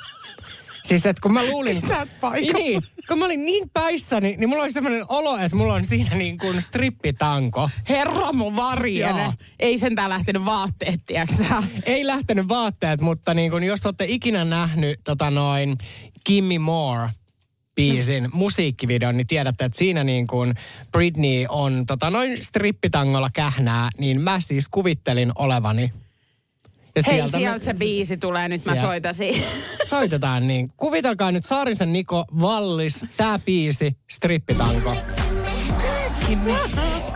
Siis 0.84 1.06
että 1.06 1.22
kun 1.22 1.34
mä 1.34 1.46
luulin... 1.46 1.82
Sä 1.88 2.08
paikalla. 2.22 2.58
Niin, 2.58 2.84
kun 3.08 3.20
mä 3.20 3.25
olin 3.25 3.46
niin 3.46 3.70
päissäni, 3.70 4.36
niin 4.38 4.50
mulla 4.50 4.63
oli 4.63 4.72
semmoinen 4.72 5.06
olo, 5.10 5.38
että 5.38 5.58
mulla 5.58 5.74
on 5.74 5.86
siinä 5.86 6.16
niin 6.16 6.38
kuin 6.38 6.62
strippitanko. 6.62 7.70
Herra 7.90 8.34
mun 8.34 8.56
varjele. 8.56 9.34
Ei 9.60 9.78
sentään 9.78 10.10
lähtenyt 10.10 10.46
vaatteet, 10.46 11.02
tiedätkö 11.06 11.36
sä? 11.36 11.63
Ei 11.86 12.08
lähtenyt 12.08 12.48
vaatteet, 12.48 13.02
mutta 13.02 13.34
niin 13.34 13.52
kuin, 13.52 13.63
jos 13.63 13.86
olette 13.86 14.06
ikinä 14.08 14.46
nähnyt 14.46 15.00
tota 15.04 15.32
noin 15.32 15.78
Kimmy 16.24 16.60
Moore 16.60 17.10
biisin 17.75 18.30
musiikkivideon, 18.34 19.18
niin 19.18 19.28
tiedätte, 19.28 19.66
että 19.66 19.78
siinä 19.78 20.04
niin 20.04 20.28
kuin 20.28 20.54
Britney 20.92 21.46
on 21.50 21.86
tota 21.86 22.10
noin 22.10 22.44
strippitangolla 22.44 23.30
kähnää, 23.34 23.90
niin 23.98 24.22
mä 24.22 24.40
siis 24.40 24.68
kuvittelin 24.68 25.32
olevani. 25.36 25.94
Ja 26.96 27.02
Hei, 27.08 27.16
sieltä 27.16 27.38
sieltä 27.38 27.60
me- 27.60 27.60
se 27.60 27.74
biisi 27.80 28.18
tulee, 28.18 28.50
nyt 28.50 28.66
mä 28.66 28.72
Siellä. 28.72 28.82
soitasin. 28.90 29.44
soitetaan 29.90 30.48
niin. 30.48 30.72
Kuvitelkaa 30.78 31.32
nyt 31.32 31.46
Saarisen 31.46 31.94
Niko 31.94 32.26
Vallis, 32.42 33.06
tää 33.18 33.40
biisi, 33.40 33.98
strippitanko. 34.12 34.96
Kimmi, 36.28 36.54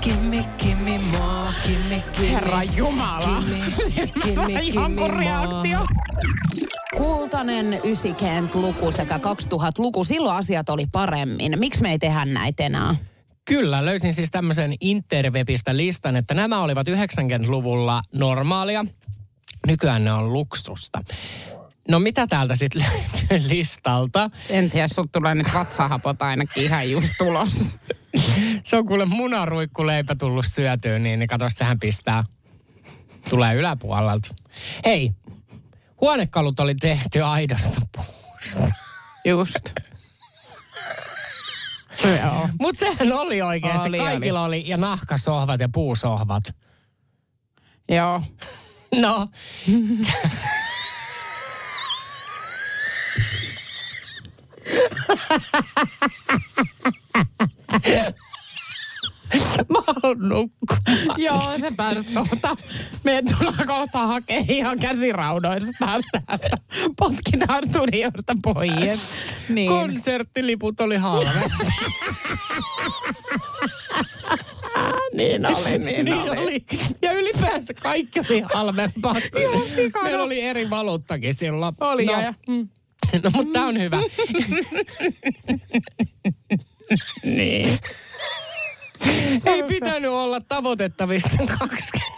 kimmi, 0.01 0.45
kimmi, 0.57 0.99
maa, 0.99 1.53
kimmi, 1.63 2.03
kimmi. 2.11 2.31
Herra 2.31 2.63
Jumala. 2.63 3.43
Siis 4.23 4.39
reaktio. 5.17 5.79
Kultainen 6.97 7.65
90-luku 7.73 8.91
sekä 8.91 9.17
2000-luku, 9.17 10.03
silloin 10.03 10.37
asiat 10.37 10.69
oli 10.69 10.85
paremmin. 10.91 11.59
Miksi 11.59 11.81
me 11.81 11.91
ei 11.91 11.99
tehdä 11.99 12.25
näitä 12.25 12.63
enää? 12.63 12.95
Kyllä, 13.45 13.85
löysin 13.85 14.13
siis 14.13 14.31
tämmöisen 14.31 14.73
Interwebistä 14.81 15.77
listan, 15.77 16.15
että 16.15 16.33
nämä 16.33 16.61
olivat 16.63 16.87
90-luvulla 16.87 18.01
normaalia. 18.13 18.85
Nykyään 19.67 20.03
ne 20.03 20.11
on 20.11 20.33
luksusta. 20.33 21.03
No 21.87 21.99
mitä 21.99 22.27
täältä 22.27 22.55
sitten 22.55 22.85
löytyy 23.29 23.49
listalta? 23.49 24.29
En 24.49 24.69
tiedä, 24.69 24.87
sulta 24.87 25.09
tulee 25.13 25.35
nyt 25.35 25.53
vatsahapot 25.53 26.21
ainakin 26.21 26.63
ihan 26.63 26.91
just 26.91 27.09
tulos. 27.17 27.75
Se 28.63 28.77
on 28.77 28.85
kuule 28.85 29.05
munaruikkuleipä 29.05 30.15
tullut 30.15 30.45
syötyä, 30.45 30.99
niin, 30.99 31.19
niin 31.19 31.27
kato, 31.27 31.45
sehän 31.49 31.79
pistää. 31.79 32.23
Tulee 33.29 33.55
yläpuolelta. 33.55 34.35
Hei, 34.85 35.11
huonekalut 36.01 36.59
oli 36.59 36.75
tehty 36.75 37.21
aidosta 37.21 37.81
puusta. 37.95 38.71
Just. 39.25 39.73
Mutta 42.59 42.79
sehän 42.79 43.13
oli 43.13 43.41
oikeasti. 43.41 43.89
Oli, 43.89 43.97
Kaikilla 43.97 44.43
oli. 44.43 44.63
ja 44.67 44.77
nahkasohvat 44.77 45.61
ja 45.61 45.69
puusohvat. 45.69 46.43
Joo. 47.89 48.21
No, 49.01 49.27
mä 59.69 59.79
haluan 59.87 60.29
nukkua. 60.29 60.77
Joo, 61.17 61.53
se 61.61 61.71
pääset 61.77 62.05
kohta. 62.13 62.57
Me 63.03 63.21
tullaan 63.29 63.67
kohta 63.67 64.07
hakea 64.07 64.43
ihan 64.49 64.79
käsiraudoista 64.79 65.71
täältä, 65.79 66.21
että 66.33 66.57
potkitaan 66.97 67.63
studiosta 67.69 68.33
pois. 68.43 68.99
Niin. 69.49 69.69
Konserttiliput 69.69 70.81
oli 70.81 70.97
halve. 70.97 71.29
niin 75.17 75.45
oli, 75.45 75.77
niin, 75.85 76.05
niin 76.05 76.17
oli. 76.17 76.37
oli. 76.37 76.65
Ja 77.01 77.11
ylipäänsä 77.11 77.73
kaikki 77.73 78.19
oli 78.19 78.43
halvempaa. 78.53 79.15
Sikana. 79.75 80.03
Meillä 80.03 80.23
oli 80.23 80.41
eri 80.41 80.69
valuuttakin 80.69 81.35
silloin. 81.35 81.75
Oli, 81.79 82.05
no, 82.05 82.21
ja- 82.21 82.33
mm. 82.47 82.67
no 83.23 83.29
mutta 83.33 83.53
tää 83.53 83.65
on 83.65 83.79
hyvä. 83.79 83.97
Niin. 87.23 87.79
Ei 89.45 89.63
pitänyt 89.63 90.11
olla 90.11 90.41
tavoitettavissa 90.41 91.29
20. 91.59 92.17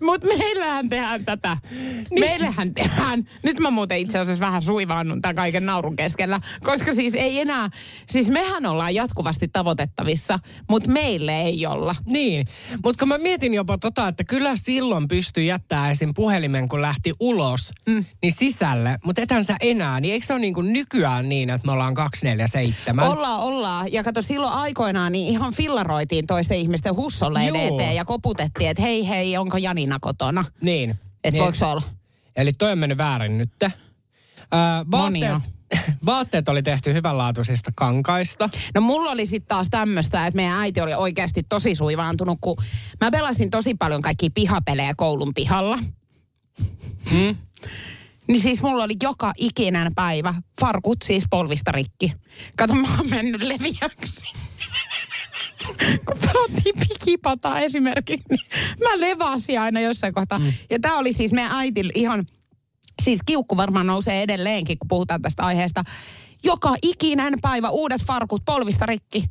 Mutta 0.00 0.26
meillähän 0.26 0.88
tehdään 0.88 1.24
tätä. 1.24 1.56
Niin. 1.70 2.20
Meillähän 2.20 2.74
tehdään. 2.74 3.28
Nyt 3.42 3.60
mä 3.60 3.70
muuten 3.70 3.98
itse 3.98 4.18
asiassa 4.18 4.44
vähän 4.46 4.62
suivaannun 4.62 5.22
tämän 5.22 5.36
kaiken 5.36 5.66
naurun 5.66 5.96
keskellä. 5.96 6.40
Koska 6.62 6.94
siis 6.94 7.14
ei 7.14 7.40
enää, 7.40 7.70
siis 8.06 8.28
mehän 8.28 8.66
ollaan 8.66 8.94
jatkuvasti 8.94 9.48
tavoitettavissa, 9.48 10.38
mutta 10.70 10.90
meille 10.90 11.42
ei 11.42 11.66
olla. 11.66 11.94
Niin, 12.06 12.46
mutta 12.84 12.98
kun 12.98 13.08
mä 13.08 13.18
mietin 13.18 13.54
jopa 13.54 13.78
tota, 13.78 14.08
että 14.08 14.24
kyllä 14.24 14.56
silloin 14.56 15.08
pystyi 15.08 15.46
jättää 15.46 15.90
esim. 15.90 16.14
puhelimen, 16.14 16.68
kun 16.68 16.82
lähti 16.82 17.12
ulos, 17.20 17.72
mm. 17.88 18.04
niin 18.22 18.32
sisälle. 18.32 18.98
Mutta 19.04 19.22
etän 19.22 19.44
sä 19.44 19.56
enää, 19.60 20.00
niin 20.00 20.12
eikö 20.14 20.26
se 20.26 20.32
ole 20.32 20.40
niin 20.40 20.54
kuin 20.54 20.72
nykyään 20.72 21.28
niin, 21.28 21.50
että 21.50 21.66
me 21.66 21.72
ollaan 21.72 21.94
247? 21.94 23.08
Ollaan, 23.08 23.40
ollaan. 23.40 23.92
Ja 23.92 24.04
kato, 24.04 24.22
silloin 24.22 24.52
aikoinaan 24.52 25.12
niin 25.12 25.28
ihan 25.28 25.54
fillaroitiin 25.54 26.26
toisten 26.26 26.58
ihmisten 26.58 26.96
hussolleen 26.96 27.54
Joo. 27.54 27.74
eteen 27.74 27.94
ja 27.94 28.04
koputettiin, 28.04 28.70
että 28.70 28.82
hei 28.82 29.08
hei, 29.08 29.36
onko 29.52 29.64
Janina 29.64 29.98
kotona? 30.00 30.44
Niin. 30.60 30.90
Että 30.90 31.30
niin. 31.30 31.42
voiko 31.42 31.70
olla? 31.70 31.82
Eli 32.36 32.52
toi 32.52 32.72
on 32.72 32.78
mennyt 32.78 32.98
väärin 32.98 33.38
nyt. 33.38 33.50
Öö, 33.62 33.70
vaatteet, 34.90 35.42
vaatteet 36.06 36.48
oli 36.48 36.62
tehty 36.62 36.92
hyvänlaatuisista 36.94 37.72
kankaista. 37.74 38.50
No 38.74 38.80
mulla 38.80 39.10
oli 39.10 39.26
sitten 39.26 39.48
taas 39.48 39.68
tämmöistä, 39.70 40.26
että 40.26 40.36
meidän 40.36 40.60
äiti 40.60 40.80
oli 40.80 40.94
oikeasti 40.94 41.42
tosi 41.42 41.74
suivaantunut, 41.74 42.38
kun 42.40 42.56
mä 43.00 43.10
pelasin 43.10 43.50
tosi 43.50 43.74
paljon 43.74 44.02
kaikki 44.02 44.30
pihapelejä 44.30 44.94
koulun 44.96 45.34
pihalla. 45.34 45.78
Hmm? 47.10 47.36
Niin 48.28 48.40
siis 48.40 48.62
mulla 48.62 48.84
oli 48.84 48.96
joka 49.02 49.32
ikinen 49.36 49.94
päivä 49.94 50.34
farkut 50.60 51.02
siis 51.04 51.24
polvista 51.30 51.72
rikki. 51.72 52.12
Kato, 52.56 52.74
mä 52.74 52.88
oon 52.96 53.10
mennyt 53.10 53.42
leviäksi. 53.42 54.41
kun 56.06 56.16
pelattiin 56.20 56.74
pikipataa 56.88 57.60
esimerkiksi, 57.60 58.26
niin 58.30 58.40
mä 58.82 59.00
levasin 59.00 59.60
aina 59.60 59.80
jossain 59.80 60.14
kohtaa. 60.14 60.38
Mm. 60.38 60.52
Ja 60.70 60.78
tää 60.80 60.94
oli 60.94 61.12
siis 61.12 61.32
meidän 61.32 61.52
äiti 61.52 61.90
ihan, 61.94 62.24
siis 63.02 63.20
kiukku 63.26 63.56
varmaan 63.56 63.86
nousee 63.86 64.22
edelleenkin, 64.22 64.78
kun 64.78 64.88
puhutaan 64.88 65.22
tästä 65.22 65.42
aiheesta. 65.42 65.84
Joka 66.44 66.74
ikinen 66.82 67.34
päivä 67.42 67.68
uudet 67.70 68.02
farkut 68.06 68.42
polvista 68.44 68.86
rikki. 68.86 69.24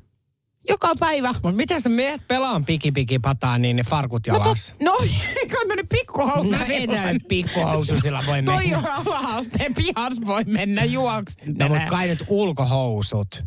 Joka 0.69 0.89
päivä. 0.99 1.31
Mutta 1.33 1.51
miten 1.51 1.81
sä 1.81 1.89
meet 1.89 2.27
pelaan 2.27 2.65
piki-piki-pataan, 2.65 3.61
niin 3.61 3.75
ne 3.75 3.83
farkut 3.83 4.27
No, 4.27 4.35
jalassa? 4.37 4.73
no 4.83 4.97
eikö 5.41 5.55
tämmönen 5.59 5.87
pikkuhousu? 5.87 6.49
No, 6.51 6.57
ei 6.69 6.87
tää 6.87 7.13
nyt 7.13 7.27
pikkuhoususilla 7.27 8.23
voi 8.27 8.43
Toi 8.43 8.63
mennä. 8.67 8.77
on 8.77 8.85
ala-asteen 9.07 9.73
pihas 9.73 10.13
voi 10.27 10.43
mennä 10.43 10.85
juoksen. 10.85 11.55
No 11.59 11.67
mutta 11.67 11.85
kai 11.85 12.07
nyt 12.07 12.23
ulkohousut. 12.27 13.43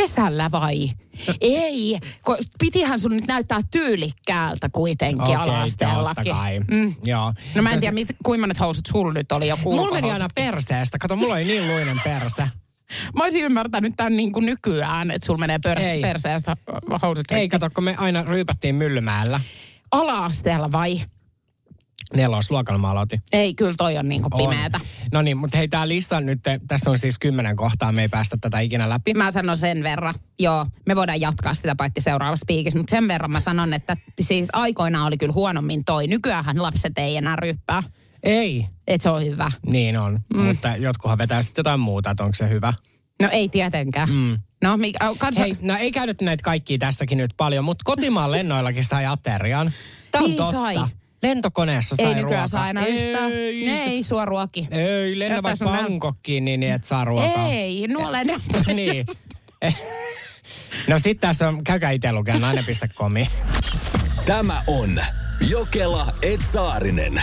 Kesällä 0.00 0.50
vai? 0.50 0.90
Ei, 1.40 1.98
kun 2.24 2.36
pitihän 2.58 3.00
sun 3.00 3.10
nyt 3.16 3.26
näyttää 3.26 3.60
tyylikkäältä 3.70 4.68
kuitenkin 4.72 5.22
Okei, 5.22 5.34
ala-asteellakin. 5.36 6.24
totta 6.24 6.30
kai. 6.38 6.60
Mm. 6.70 6.94
Joo. 7.04 7.32
No 7.54 7.62
mä 7.62 7.70
en 7.72 7.80
tiedä, 7.80 7.94
mit, 7.94 8.08
kuinka 8.24 8.42
monet 8.42 8.60
housut 8.60 8.86
sulla 8.86 9.12
nyt 9.12 9.32
oli 9.32 9.48
joku 9.48 9.72
Mulla 9.72 9.94
meni 9.94 10.10
aina 10.10 10.28
perseestä. 10.34 10.98
Kato, 10.98 11.16
mulla 11.16 11.34
oli 11.34 11.44
niin 11.44 11.66
luinen 11.66 12.00
perse. 12.04 12.42
Mä 13.16 13.22
olisin 13.24 13.44
ymmärtänyt 13.44 13.92
tämän 13.96 14.16
niin 14.16 14.32
kuin 14.32 14.46
nykyään, 14.46 15.10
että 15.10 15.26
sulla 15.26 15.38
menee 15.38 15.58
pers- 15.68 15.80
Ei. 15.82 16.00
perseestä 16.00 16.56
housut. 17.02 17.24
Ei, 17.30 17.48
kato, 17.48 17.70
kun 17.74 17.84
me 17.84 17.94
aina 17.98 18.22
ryypättiin 18.22 18.74
Myllymäellä. 18.74 19.40
Ala-asteella 19.90 20.72
vai? 20.72 21.00
Nelosluokalla 22.16 22.78
mä 22.78 22.88
aloitin. 22.88 23.22
Ei, 23.32 23.54
kyllä 23.54 23.74
toi 23.78 23.98
on 23.98 24.08
niinku 24.08 24.30
pimeätä. 24.30 24.80
No 25.12 25.22
niin, 25.22 25.36
mutta 25.36 25.56
hei, 25.56 25.68
tämä 25.68 25.88
lista 25.88 26.20
nyt, 26.20 26.40
tässä 26.68 26.90
on 26.90 26.98
siis 26.98 27.18
kymmenen 27.18 27.56
kohtaa, 27.56 27.92
me 27.92 28.02
ei 28.02 28.08
päästä 28.08 28.36
tätä 28.40 28.60
ikinä 28.60 28.88
läpi. 28.88 29.14
Mä 29.14 29.30
sanon 29.30 29.56
sen 29.56 29.82
verran, 29.82 30.14
joo, 30.38 30.66
me 30.86 30.96
voidaan 30.96 31.20
jatkaa 31.20 31.54
sitä 31.54 31.74
paitsi 31.76 32.00
seuraavassa 32.00 32.44
piikissä, 32.46 32.78
mutta 32.78 32.90
sen 32.90 33.08
verran 33.08 33.30
mä 33.30 33.40
sanon, 33.40 33.74
että 33.74 33.96
siis 34.20 34.48
aikoinaan 34.52 35.06
oli 35.06 35.18
kyllä 35.18 35.32
huonommin 35.32 35.84
toi. 35.84 36.06
Nykyään 36.06 36.62
lapset 36.62 36.98
ei 36.98 37.16
enää 37.16 37.36
ryppää. 37.36 37.82
Ei. 38.22 38.66
Et 38.86 39.00
se 39.00 39.10
on 39.10 39.24
hyvä. 39.24 39.50
Niin 39.66 39.96
on, 39.98 40.20
mm. 40.34 40.40
mutta 40.40 40.76
jotkuhan 40.76 41.18
vetää 41.18 41.42
sitten 41.42 41.60
jotain 41.60 41.80
muuta, 41.80 42.10
että 42.10 42.24
onko 42.24 42.34
se 42.34 42.48
hyvä. 42.48 42.72
No 43.22 43.28
ei 43.32 43.48
tietenkään. 43.48 44.10
Mm. 44.10 44.38
No, 44.64 44.76
mikä, 44.76 44.98
kansa... 45.18 45.40
Hei, 45.40 45.56
no 45.60 45.76
ei 45.76 45.92
käynyt 45.92 46.20
näitä 46.20 46.42
kaikkia 46.42 46.78
tässäkin 46.78 47.18
nyt 47.18 47.34
paljon, 47.36 47.64
mutta 47.64 47.82
kotimaan 47.84 48.30
lennoillakin 48.32 48.84
sai 48.84 49.06
aterian. 49.06 49.72
Tämä 50.10 50.24
on 50.24 50.30
Niin 50.30 50.36
totta. 50.36 50.52
sai. 50.52 50.76
Lentokoneessa 51.22 51.96
sai 51.96 52.06
Ei 52.06 52.14
nykyään 52.14 52.30
ruokaa. 52.30 52.48
saa 52.48 52.70
enää 52.70 52.86
yhtään. 52.86 53.32
Ei, 53.32 53.66
Ne 53.66 53.82
ei, 53.84 54.02
sua 54.02 54.24
ruoki. 54.24 54.68
Ei, 54.70 55.18
lennä 55.18 55.42
vaikka. 55.42 55.64
Bangkokkiin, 55.64 56.44
niin 56.44 56.62
et 56.62 56.84
saa 56.84 57.04
ruokaa. 57.04 57.48
Ei, 57.48 57.86
nuole 57.88 58.24
ne. 58.24 58.34
niin. 58.74 59.06
No 60.88 60.98
sit 60.98 61.20
tässä 61.20 61.48
on, 61.48 61.64
käykää 61.64 61.90
itse 61.90 62.12
lukea 62.12 62.38
nainen.comi. 62.38 63.26
Tämä 64.26 64.62
on 64.66 65.00
Jokela 65.48 66.06
Etsaarinen. 66.22 67.22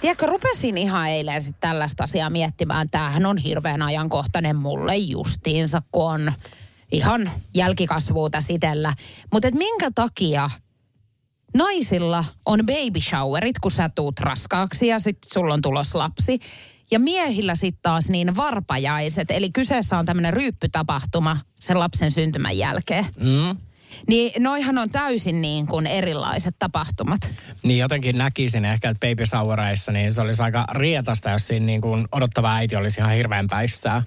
Tiedätkö, 0.00 0.26
rupesin 0.26 0.78
ihan 0.78 1.08
eilen 1.08 1.42
sit 1.42 1.56
tällaista 1.60 2.04
asiaa 2.04 2.30
miettimään. 2.30 2.88
Tämähän 2.90 3.26
on 3.26 3.36
hirveän 3.38 3.82
ajankohtainen 3.82 4.56
mulle 4.56 4.96
justiinsa, 4.96 5.82
kun 5.92 6.10
on 6.12 6.32
ihan 6.92 7.30
jälkikasvua 7.54 8.30
tässä 8.30 8.52
itellä. 8.52 8.94
Mutta 9.32 9.48
minkä 9.50 9.90
takia 9.94 10.50
naisilla 11.54 12.24
on 12.46 12.60
baby 12.66 13.00
showerit, 13.00 13.58
kun 13.58 13.70
sä 13.70 13.88
tuut 13.88 14.20
raskaaksi 14.20 14.86
ja 14.86 14.98
sitten 14.98 15.30
sulla 15.32 15.54
on 15.54 15.62
tulos 15.62 15.94
lapsi. 15.94 16.38
Ja 16.90 16.98
miehillä 16.98 17.54
sitten 17.54 17.82
taas 17.82 18.08
niin 18.08 18.36
varpajaiset, 18.36 19.30
eli 19.30 19.50
kyseessä 19.50 19.98
on 19.98 20.06
tämmöinen 20.06 20.32
ryyppytapahtuma 20.32 21.36
sen 21.56 21.78
lapsen 21.78 22.10
syntymän 22.10 22.58
jälkeen. 22.58 23.06
Mm. 23.20 23.56
Niin 24.08 24.42
noihan 24.42 24.78
on 24.78 24.90
täysin 24.90 25.42
niin 25.42 25.66
kuin 25.66 25.86
erilaiset 25.86 26.54
tapahtumat. 26.58 27.20
Niin 27.62 27.78
jotenkin 27.78 28.18
näkisin 28.18 28.64
ehkä, 28.64 28.90
että 28.90 29.08
baby 29.08 29.26
showereissa, 29.26 29.92
niin 29.92 30.12
se 30.12 30.20
olisi 30.20 30.42
aika 30.42 30.64
rietasta, 30.72 31.30
jos 31.30 31.46
siinä 31.46 31.66
niin 31.66 31.80
kuin 31.80 32.04
odottava 32.12 32.54
äiti 32.54 32.76
olisi 32.76 33.00
ihan 33.00 33.12
hirveän 33.12 33.46
päissään. 33.50 34.02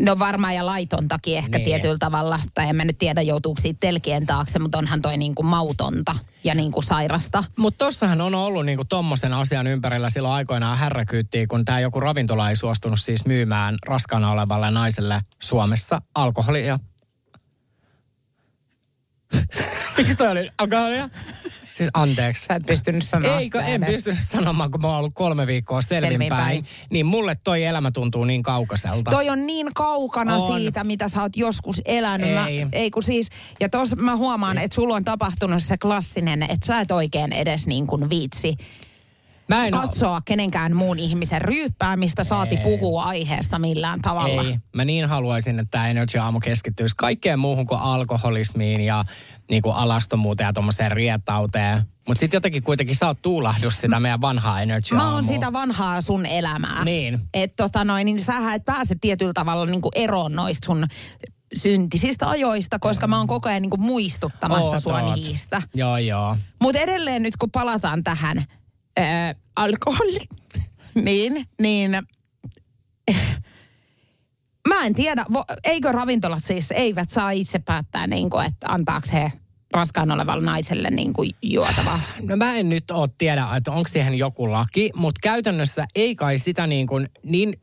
No 0.00 0.18
varmaan 0.18 0.54
ja 0.54 0.66
laitontakin 0.66 1.38
ehkä 1.38 1.58
Niin. 1.58 1.64
tietyllä 1.64 1.96
tavalla. 1.98 2.40
Tai 2.54 2.68
en 2.68 2.76
mä 2.76 2.84
nyt 2.84 2.98
tiedä 2.98 3.22
joutuuko 3.22 3.60
siitä 3.60 3.76
telkien 3.80 4.26
taakse, 4.26 4.58
mutta 4.58 4.78
onhan 4.78 5.02
toi 5.02 5.16
niin 5.16 5.34
kuin 5.34 5.46
mautonta 5.46 6.14
ja 6.44 6.54
niin 6.54 6.72
kuin 6.72 6.84
sairasta. 6.84 7.44
Mutta 7.58 7.84
tossahan 7.84 8.20
on 8.20 8.34
ollut 8.34 8.66
niinku 8.66 8.84
tommosen 8.84 9.34
asian 9.34 9.66
ympärillä 9.66 10.10
silloin 10.10 10.34
aikoinaan 10.34 10.78
härräkyyttiin, 10.78 11.48
kun 11.48 11.64
tämä 11.64 11.80
joku 11.80 12.00
ravintola 12.00 12.48
ei 12.50 12.56
suostunut 12.56 13.00
siis 13.00 13.24
myymään 13.26 13.76
raskaana 13.86 14.30
olevalle 14.30 14.70
naiselle 14.70 15.20
Suomessa 15.42 16.02
alkoholia. 16.14 16.78
Miksi 19.96 20.16
toi 20.16 20.28
oli 20.28 20.50
alkoholia? 20.58 21.10
Siis 21.76 21.90
anteeksi. 21.94 22.44
Sä 22.44 22.54
et 22.54 22.66
pystynyt 22.66 23.04
sanoa 23.04 23.38
Eikö, 23.38 23.60
en 23.60 23.84
edes. 23.84 23.94
pystynyt 23.94 24.20
sanomaan, 24.22 24.70
kun 24.70 24.80
mä 24.80 24.88
oon 24.88 24.98
ollut 24.98 25.14
kolme 25.14 25.46
viikkoa 25.46 25.82
selvinpäin. 25.82 26.20
Selvinpäin. 26.20 26.64
Niin 26.90 27.06
mulle 27.06 27.36
toi 27.44 27.64
elämä 27.64 27.90
tuntuu 27.90 28.24
niin 28.24 28.42
kaukaiselta. 28.42 29.10
Toi 29.10 29.30
on 29.30 29.46
niin 29.46 29.68
kaukana 29.74 30.34
On. 30.34 30.60
siitä, 30.60 30.84
mitä 30.84 31.08
sä 31.08 31.22
oot 31.22 31.36
joskus 31.36 31.82
elänyt. 31.84 32.34
Mä, 32.34 32.46
Ei. 32.46 32.66
ei 32.72 32.90
kun 32.90 33.02
siis, 33.02 33.28
ja 33.60 33.68
tos 33.68 33.96
mä 33.96 34.16
huomaan, 34.16 34.58
että 34.58 34.74
sulla 34.74 34.94
on 34.94 35.04
tapahtunut 35.04 35.62
se 35.62 35.78
klassinen, 35.78 36.42
että 36.42 36.66
sä 36.66 36.80
et 36.80 36.90
oikein 36.90 37.32
edes 37.32 37.66
niin 37.66 37.86
kuin 37.86 38.10
viitsi 38.10 38.56
Mä 39.48 39.66
en 39.66 39.70
katsoa 39.70 40.20
kenenkään 40.24 40.76
muun 40.76 40.98
ihmisen 40.98 41.42
ryyppäämistä, 41.42 42.24
saati 42.24 42.56
Ei. 42.56 42.62
puhua 42.62 43.04
aiheesta 43.04 43.58
millään 43.58 44.02
tavalla. 44.02 44.42
Ei, 44.42 44.58
mä 44.72 44.84
niin 44.84 45.08
haluaisin, 45.08 45.58
että 45.58 45.70
tämä 45.70 45.88
Energy 45.88 46.18
Aamu 46.18 46.40
keskittyisi 46.40 46.96
kaikkeen 46.96 47.38
muuhun 47.38 47.66
kuin 47.66 47.80
alkoholismiin 47.80 48.80
ja 48.80 49.04
niin 49.50 49.62
kuin 49.62 49.76
alastomuuteen 49.76 50.46
ja 50.46 50.52
tuommoiseen 50.52 50.92
rietauteen. 50.92 51.82
Mutta 52.08 52.20
sitten 52.20 52.36
jotenkin 52.36 52.62
kuitenkin 52.62 52.96
sä 52.96 53.06
oot 53.06 53.22
tuulahdus 53.22 53.80
sitä 53.80 54.00
meidän 54.00 54.20
vanhaa 54.20 54.60
Energy 54.62 54.94
Mä 54.94 55.12
oon 55.12 55.24
sitä 55.24 55.52
vanhaa 55.52 56.00
sun 56.00 56.26
elämää. 56.26 56.84
Niin. 56.84 57.20
Et 57.34 57.56
tota 57.56 57.84
noin, 57.84 58.04
niin 58.04 58.20
sähän 58.20 58.54
et 58.54 58.64
pääse 58.64 58.96
tietyllä 59.00 59.32
tavalla 59.32 59.66
niinku 59.66 59.90
eroon 59.94 60.32
noista 60.32 60.66
sun 60.66 60.86
syntisistä 61.54 62.28
ajoista, 62.28 62.78
koska 62.78 63.06
mä 63.06 63.18
oon 63.18 63.26
koko 63.26 63.48
ajan 63.48 63.62
niinku 63.62 63.76
muistuttamassa 63.76 64.70
Oot, 64.70 64.82
sua 64.82 65.02
oot. 65.02 65.14
niistä. 65.14 65.62
Joo, 65.74 65.98
joo. 65.98 66.36
Mutta 66.62 66.80
edelleen 66.80 67.22
nyt 67.22 67.36
kun 67.36 67.50
palataan 67.50 68.04
tähän 68.04 68.44
ää, 68.96 69.34
alkoholi, 69.56 70.18
niin, 71.04 71.46
niin 71.60 71.98
mä 74.68 74.84
en 74.84 74.94
tiedä, 74.94 75.24
vo, 75.32 75.44
eikö 75.64 75.92
ravintolat 75.92 76.44
siis 76.44 76.70
eivät 76.70 77.10
saa 77.10 77.30
itse 77.30 77.58
päättää, 77.58 78.06
niin 78.06 78.30
kuin, 78.30 78.46
että 78.46 78.66
antaako 78.68 79.06
he 79.12 79.32
raskaan 79.72 80.10
olevalle 80.10 80.44
naiselle 80.44 80.90
niin 80.90 81.12
kuin 81.12 81.30
juotavaa. 81.42 82.00
No 82.22 82.36
mä 82.36 82.54
en 82.54 82.68
nyt 82.68 82.90
oo 82.90 83.08
tiedä, 83.08 83.48
että 83.56 83.72
onko 83.72 83.88
siihen 83.88 84.14
joku 84.14 84.52
laki, 84.52 84.90
mutta 84.94 85.18
käytännössä 85.22 85.86
ei 85.94 86.14
kai 86.14 86.38
sitä 86.38 86.66
niin 86.66 86.86
kuin, 86.86 87.08
niin 87.22 87.60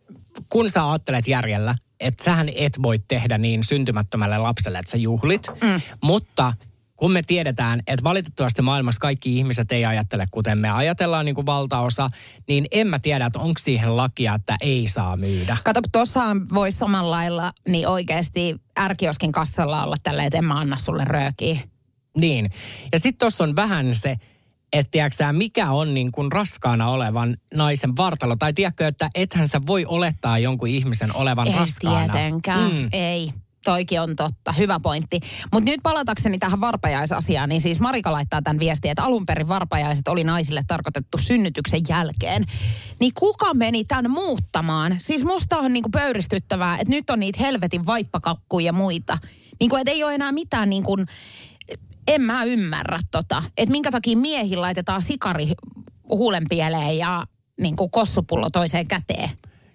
kun 0.49 0.69
sä 0.69 0.89
ajattelet 0.89 1.27
järjellä, 1.27 1.75
että 1.99 2.23
sähän 2.23 2.49
et 2.55 2.81
voi 2.83 2.99
tehdä 2.99 3.37
niin 3.37 3.63
syntymättömälle 3.63 4.37
lapselle, 4.37 4.79
että 4.79 4.91
sä 4.91 4.97
juhlit, 4.97 5.47
mm. 5.61 5.81
mutta 6.01 6.53
kun 7.03 7.11
me 7.11 7.21
tiedetään, 7.27 7.81
että 7.87 8.03
valitettavasti 8.03 8.61
maailmassa 8.61 8.99
kaikki 8.99 9.37
ihmiset 9.37 9.71
ei 9.71 9.85
ajattele 9.85 10.25
kuten 10.31 10.57
me 10.57 10.69
ajatellaan 10.69 11.25
niin 11.25 11.35
kuin 11.35 11.45
valtaosa, 11.45 12.09
niin 12.47 12.65
en 12.71 12.87
mä 12.87 12.99
tiedä, 12.99 13.25
että 13.25 13.39
onko 13.39 13.59
siihen 13.59 13.97
lakia, 13.97 14.33
että 14.33 14.55
ei 14.61 14.87
saa 14.87 15.17
myydä. 15.17 15.57
Kato, 15.63 15.81
kun 15.81 15.91
tuossahan 15.91 16.49
voi 16.53 16.71
samalla 16.71 17.11
lailla, 17.11 17.51
niin 17.67 17.87
oikeasti 17.87 18.55
ärkioskin 18.79 19.31
kassalla 19.31 19.83
olla 19.83 19.95
tälleen, 20.03 20.27
että 20.27 20.37
en 20.37 20.45
mä 20.45 20.53
anna 20.53 20.77
sulle 20.77 21.03
röökiä. 21.05 21.59
Niin. 22.17 22.51
Ja 22.91 22.99
sitten 22.99 23.19
tuossa 23.19 23.43
on 23.43 23.55
vähän 23.55 23.95
se, 23.95 24.15
että 24.73 24.91
tiedätkö 24.91 25.31
mikä 25.31 25.71
on 25.71 25.93
niin 25.93 26.11
kuin 26.11 26.31
raskaana 26.31 26.89
olevan 26.89 27.37
naisen 27.53 27.97
vartalo. 27.97 28.35
Tai 28.35 28.53
tiedätkö, 28.53 28.87
että 28.87 29.09
ethän 29.15 29.47
sä 29.47 29.61
voi 29.67 29.85
olettaa 29.85 30.39
jonkun 30.39 30.67
ihmisen 30.67 31.15
olevan 31.15 31.47
Ei 31.47 31.53
raskaana. 31.55 32.13
tietenkään, 32.13 32.71
Mm. 32.71 32.77
mm. 32.77 32.89
ei. 32.91 33.33
Toikin 33.63 34.01
on 34.01 34.15
totta, 34.15 34.51
hyvä 34.51 34.79
pointti. 34.83 35.19
Mutta 35.53 35.69
nyt 35.69 35.79
palatakseni 35.83 36.37
tähän 36.37 36.61
varpajaisasiaan, 36.61 37.49
niin 37.49 37.61
siis 37.61 37.79
Marika 37.79 38.11
laittaa 38.11 38.41
tämän 38.41 38.59
viestiä, 38.59 38.91
että 38.91 39.03
alun 39.03 39.25
perin 39.25 39.47
varpajaiset 39.47 40.07
oli 40.07 40.23
naisille 40.23 40.63
tarkoitettu 40.67 41.17
synnytyksen 41.17 41.81
jälkeen. 41.89 42.45
Niin 42.99 43.11
kuka 43.19 43.53
meni 43.53 43.83
tämän 43.85 44.11
muuttamaan? 44.11 44.95
Siis 44.97 45.23
musta 45.23 45.57
on 45.57 45.73
niinku 45.73 45.89
pöyristyttävää, 45.89 46.77
että 46.77 46.93
nyt 46.93 47.09
on 47.09 47.19
niitä 47.19 47.39
helvetin 47.39 47.85
vaippakakkuja 47.85 48.65
ja 48.65 48.73
muita. 48.73 49.17
Niinku, 49.59 49.75
että 49.75 49.91
ei 49.91 50.03
ole 50.03 50.15
enää 50.15 50.31
mitään 50.31 50.69
niinku, 50.69 50.95
en 52.07 52.21
mä 52.21 52.43
ymmärrä 52.43 52.99
tota, 53.11 53.43
että 53.57 53.71
minkä 53.71 53.91
takia 53.91 54.17
miehiin 54.17 54.61
laitetaan 54.61 55.01
sikari 55.01 55.51
huulenpieleen 56.09 56.97
ja 56.97 57.27
niinku 57.61 57.89
kossupullo 57.89 58.49
toiseen 58.49 58.87
käteen. 58.87 59.29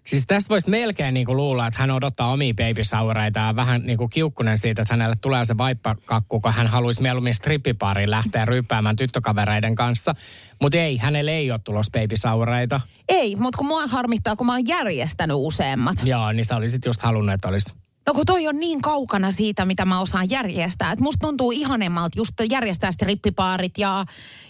Siis 0.08 0.26
tästä 0.26 0.48
voisi 0.48 0.70
melkein 0.70 1.14
niin 1.14 1.26
kuin 1.26 1.36
luulla, 1.36 1.66
että 1.66 1.80
hän 1.80 1.90
odottaa 1.90 2.32
omia 2.32 2.54
baby 2.54 2.84
showereita 2.84 3.40
ja 3.40 3.56
vähän 3.56 3.82
niin 3.82 3.98
kuin 3.98 4.10
kiukkunen 4.10 4.58
siitä, 4.58 4.82
että 4.82 4.94
hänelle 4.94 5.16
tulee 5.20 5.44
se 5.44 5.58
vaippakakku, 5.58 6.40
kun 6.40 6.52
hän 6.52 6.66
haluaisi 6.66 7.02
mieluummin 7.02 7.34
strippipariin 7.34 8.10
lähteä 8.10 8.44
ryppäämään 8.44 8.96
tyttökavereiden 8.96 9.74
kanssa. 9.74 10.14
Mutta 10.62 10.78
ei, 10.78 10.96
hänelle 10.96 11.30
ei 11.30 11.50
ole 11.50 11.60
tulos 11.64 11.90
baby 11.90 12.16
showereita. 12.16 12.80
Ei, 13.08 13.36
mutta 13.36 13.56
kun 13.56 13.66
mua 13.66 13.86
harmittaa, 13.86 14.36
kun 14.36 14.46
mä 14.46 14.52
oon 14.52 14.66
järjestänyt 14.66 15.36
useammat. 15.40 15.96
Joo, 16.04 16.32
niin 16.32 16.44
sä 16.44 16.56
olisit 16.56 16.84
just 16.84 17.02
halunnut, 17.02 17.34
että 17.34 17.48
olisi 17.48 17.74
No 18.06 18.14
kun 18.14 18.26
toi 18.26 18.48
on 18.48 18.56
niin 18.56 18.82
kaukana 18.82 19.32
siitä, 19.32 19.64
mitä 19.64 19.84
mä 19.84 20.00
osaan 20.00 20.30
järjestää. 20.30 20.92
Että 20.92 21.02
musta 21.02 21.26
tuntuu 21.26 21.52
ihanemmalta 21.52 22.18
just 22.18 22.34
järjestää 22.50 22.92
strippipaarit 22.92 23.78
ja, 23.78 24.04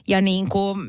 ja 0.09 0.21
niin 0.21 0.49
kuin 0.49 0.81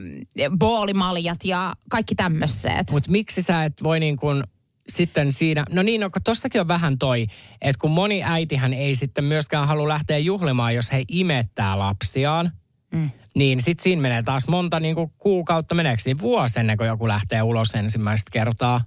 boolimaljat 0.57 1.45
ja 1.45 1.73
kaikki 1.89 2.15
tämmöiset. 2.15 2.91
Mutta 2.91 3.11
miksi 3.11 3.41
sä 3.41 3.63
et 3.63 3.83
voi 3.83 3.99
niin 3.99 4.17
kuin 4.17 4.43
sitten 4.89 5.31
siinä, 5.31 5.65
no 5.69 5.81
niin, 5.83 6.01
no 6.01 6.09
tossakin 6.23 6.61
on 6.61 6.67
vähän 6.67 6.97
toi, 6.97 7.27
että 7.61 7.79
kun 7.81 7.91
moni 7.91 8.23
äitihän 8.23 8.73
ei 8.73 8.95
sitten 8.95 9.23
myöskään 9.23 9.67
halua 9.67 9.87
lähteä 9.87 10.17
juhlimaan, 10.17 10.75
jos 10.75 10.91
he 10.91 11.03
imettää 11.07 11.79
lapsiaan, 11.79 12.51
mm. 12.93 13.09
niin 13.35 13.61
sitten 13.61 13.83
siinä 13.83 14.01
menee 14.01 14.23
taas 14.23 14.47
monta 14.47 14.79
niin 14.79 14.95
kuin 14.95 15.11
kuukautta, 15.17 15.75
meneekö 15.75 16.01
siinä 16.03 16.19
vuosi 16.19 16.59
ennen 16.59 16.77
kuin 16.77 16.87
joku 16.87 17.07
lähtee 17.07 17.41
ulos 17.41 17.71
ensimmäistä 17.75 18.29
kertaa. 18.31 18.81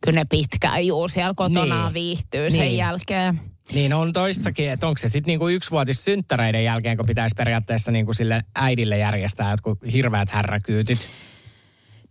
Kyllä 0.00 0.20
ne 0.20 0.24
pitkään 0.30 0.86
juu 0.86 1.08
siellä 1.08 1.34
kotona 1.36 1.82
Niin. 1.84 1.94
viihtyy 1.94 2.50
sen 2.50 2.60
Niin. 2.60 2.76
jälkeen. 2.76 3.40
Niin 3.72 3.92
on 3.92 4.12
toissakin, 4.12 4.70
että 4.70 4.86
onko 4.86 4.98
se 4.98 5.08
sitten 5.08 5.26
niinku 5.32 5.48
yksivuotis 5.48 6.04
synttäreiden 6.04 6.64
jälkeen, 6.64 6.96
kun 6.96 7.06
pitäisi 7.06 7.34
periaatteessa 7.34 7.92
niinku 7.92 8.12
sille 8.12 8.42
äidille 8.54 8.98
järjestää 8.98 9.50
jotkut 9.50 9.78
hirveät 9.92 10.30
härräkyytit. 10.30 11.08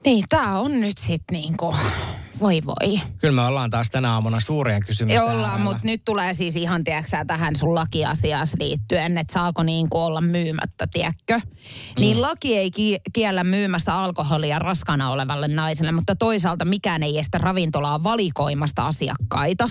Niin, 0.05 0.25
tää 0.29 0.59
on 0.59 0.81
nyt 0.81 0.97
sit 0.97 1.21
niinku 1.31 1.75
Voi 2.43 2.61
voi. 2.65 3.01
Kyllä 3.17 3.41
me 3.41 3.47
ollaan 3.47 3.69
taas 3.69 3.89
tänä 3.89 4.13
aamuna 4.13 4.39
suurien 4.39 4.81
kysymysten 4.85 5.23
Ei 5.23 5.35
ollaan, 5.35 5.61
mutta 5.61 5.87
nyt 5.87 6.01
tulee 6.05 6.33
siis 6.33 6.55
ihan, 6.55 6.83
tiedätkö 6.83 7.25
tähän 7.27 7.55
sun 7.55 7.75
lakiasiaan 7.75 8.47
liittyen, 8.59 9.17
että 9.17 9.33
saako 9.33 9.63
niin 9.63 9.89
kuin 9.89 10.01
olla 10.01 10.21
myymättä, 10.21 10.87
tiedätkö? 10.93 11.41
Niin 11.99 12.21
laki 12.21 12.57
ei 12.57 12.71
ki- 12.71 12.99
kiellä 13.13 13.43
myymästä 13.43 13.95
alkoholia 13.95 14.59
raskana 14.59 15.11
olevalle 15.11 15.47
naiselle, 15.47 15.91
mutta 15.91 16.15
toisaalta 16.15 16.65
mikään 16.65 17.03
ei 17.03 17.19
estä 17.19 17.37
ravintolaa 17.37 18.03
valikoimasta 18.03 18.87
asiakkaita. 18.87 19.69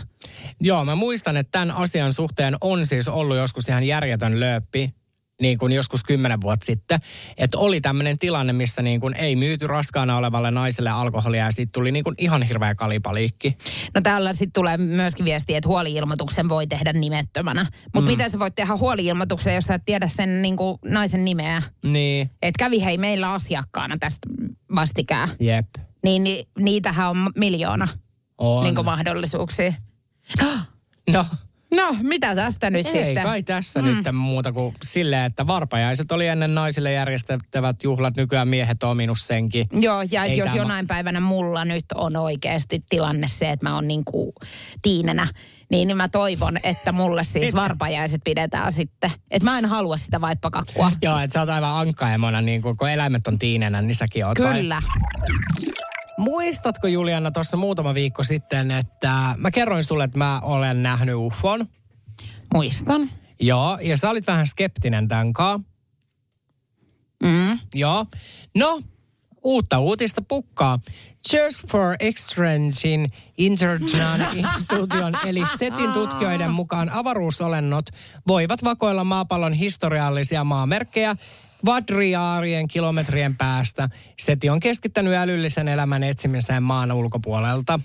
Joo, 0.61 0.85
mä 0.85 0.95
muistan, 0.95 1.37
että 1.37 1.51
tämän 1.51 1.71
asian 1.71 2.13
suhteen 2.13 2.57
on 2.61 2.87
siis 2.87 3.09
ollut 3.09 3.37
joskus 3.37 3.69
ihan 3.69 3.85
järjetön 3.85 4.41
lööppi, 4.41 4.95
niin 5.41 5.59
kuin 5.59 5.73
joskus 5.73 6.05
kymmenen 6.05 6.41
vuotta 6.41 6.67
sitten, 6.67 6.99
että 7.37 7.59
oli 7.59 7.81
tämmöinen 7.81 8.19
tilanne, 8.19 8.53
missä 8.53 8.83
niin 8.83 9.01
kuin 9.01 9.15
ei 9.15 9.37
myyty 9.37 9.67
raskaana 9.67 10.17
olevalle 10.17 10.51
naiselle 10.51 10.91
alkoholia 10.91 11.45
ja 11.45 11.51
siitä 11.51 11.71
tuli 11.75 11.93
niin 11.93 12.05
kuin 12.05 12.15
ihan 12.19 12.43
hirveä 12.43 12.75
kalipaliikki. 12.75 13.57
No 13.95 14.01
täällä 14.01 14.33
sitten 14.33 14.53
tulee 14.53 14.77
myöskin 14.77 15.25
viesti, 15.25 15.55
että 15.55 15.69
huoli-ilmoituksen 15.69 16.49
voi 16.49 16.67
tehdä 16.67 16.93
nimettömänä. 16.93 17.67
Mutta 17.85 18.01
mm. 18.01 18.07
miten 18.07 18.31
sä 18.31 18.39
voit 18.39 18.55
tehdä 18.55 18.77
huoli-ilmoituksen, 18.77 19.55
jos 19.55 19.65
sä 19.65 19.75
et 19.75 19.83
tiedä 19.85 20.09
sen 20.09 20.43
niin 20.43 20.57
kuin 20.57 20.79
naisen 20.85 21.25
nimeä? 21.25 21.63
Niin, 21.85 22.31
Et 22.43 22.55
kävi 22.59 22.85
hei 22.85 22.99
meillä 22.99 23.29
asiakkaana 23.33 23.97
tästä 24.01 24.29
vastikään. 24.75 25.29
jep, 25.41 25.67
Niin, 26.05 26.25
niin 26.25 26.49
niitähän 26.59 27.11
on 27.11 27.31
miljoona 27.37 27.89
on. 28.39 28.65
niin 28.65 28.75
kuin 28.75 28.85
mahdollisuuksia. 28.85 29.73
no, 30.43 30.47
No, 31.11 31.27
mitä 32.03 32.35
tästä 32.35 32.71
nyt 32.71 32.87
ei 32.87 32.93
sitten? 32.93 33.23
kai 33.23 33.43
tässä 33.43 33.83
mm. 33.83 33.87
nyt 33.87 34.07
muuta 34.13 34.53
kuin 34.53 34.75
silleen, 34.83 35.25
että 35.25 35.47
varpajaiset 35.47 36.13
oli 36.13 36.27
ennen 36.27 36.55
naisille 36.55 36.93
järjestettävät 36.93 37.83
juhlat, 37.85 38.17
nykyään 38.17 38.49
miehet 38.49 38.83
on 38.83 38.91
ominut 38.91 39.21
senkin. 39.21 39.67
Joo, 39.73 40.03
ja 40.11 40.25
Ei 40.25 40.37
jos 40.37 40.47
tämä- 40.47 40.57
jonain 40.57 40.87
päivänä 40.87 41.21
mulla 41.21 41.65
nyt 41.65 41.85
on 41.95 42.17
oikeasti 42.17 42.85
tilanne 42.89 43.29
se, 43.29 43.51
että 43.51 43.69
mä 43.69 43.75
oon 43.75 43.89
niin 43.89 44.05
kuin 44.05 44.33
tiinenä, 44.83 45.29
niin, 45.71 45.89
niin 45.89 45.97
mä 45.97 46.09
toivon, 46.09 46.59
että 46.63 46.93
mulle 46.93 47.25
siis 47.25 47.55
varpajaiset 47.55 48.21
pidetään 48.25 48.73
sitten. 48.73 49.11
Että 49.31 49.51
mä 49.51 49.59
en 49.59 49.65
halua 49.67 49.99
sitä 49.99 50.21
vaippakakkua. 50.21 50.93
Joo, 51.03 51.19
että 51.19 51.35
sä 51.35 51.41
oot 51.41 51.49
aivan 51.49 51.75
ankkaemona, 51.75 52.41
niin 52.41 52.63
kuin, 52.63 52.77
kun 52.77 52.91
eläimet 52.91 53.29
on 53.29 53.39
tiinenä, 53.39 53.83
niin 53.83 53.95
säkin 53.95 54.27
oot. 54.27 54.39
vai? 54.39 54.83
Muistatko 56.23 56.87
Juliana 56.87 57.31
tuossa 57.31 57.57
muutama 57.57 57.95
viikko 57.95 58.23
sitten, 58.23 58.71
että 58.71 59.35
mä 59.37 59.51
kerroin 59.51 59.85
sulle, 59.85 60.05
että 60.05 60.19
mä 60.19 60.41
olen 60.41 60.83
nähnyt 60.83 61.15
UFOn. 61.15 61.69
Muistan. 62.55 63.11
Joo, 63.41 63.79
ja 63.81 63.97
sä 63.97 64.11
olit 64.11 64.27
vähän 64.27 64.47
skeptinen 64.47 65.09
tämän 65.09 65.33
kanssa. 65.33 65.69
Mm. 67.23 67.59
Joo. 67.75 68.07
No, 68.57 68.81
uutta 69.45 69.79
uutista 69.79 70.23
pukkaa. 70.29 70.79
Just 71.33 71.69
for 71.69 71.97
Extrangein 72.01 73.13
International 73.39 74.21
Institution 74.37 75.19
eli 75.27 75.43
SETin 75.59 75.93
tutkijoiden 75.93 76.51
mukaan 76.51 76.91
avaruusolennot 76.91 77.87
voivat 78.27 78.65
vakoilla 78.65 79.05
maapallon 79.05 79.53
historiallisia 79.53 80.45
maamerkkejä 80.45 81.17
kvadriaarien 81.65 82.69
kilometrien 82.69 83.37
päästä. 83.37 83.89
SETI 84.21 84.51
on 84.51 84.61
keskittänyt 84.61 85.15
älyllisen 85.15 85.69
elämän 85.69 86.05
etsimiseen 86.05 86.63
maan 86.63 86.93
ulkopuolelta. 86.93 87.81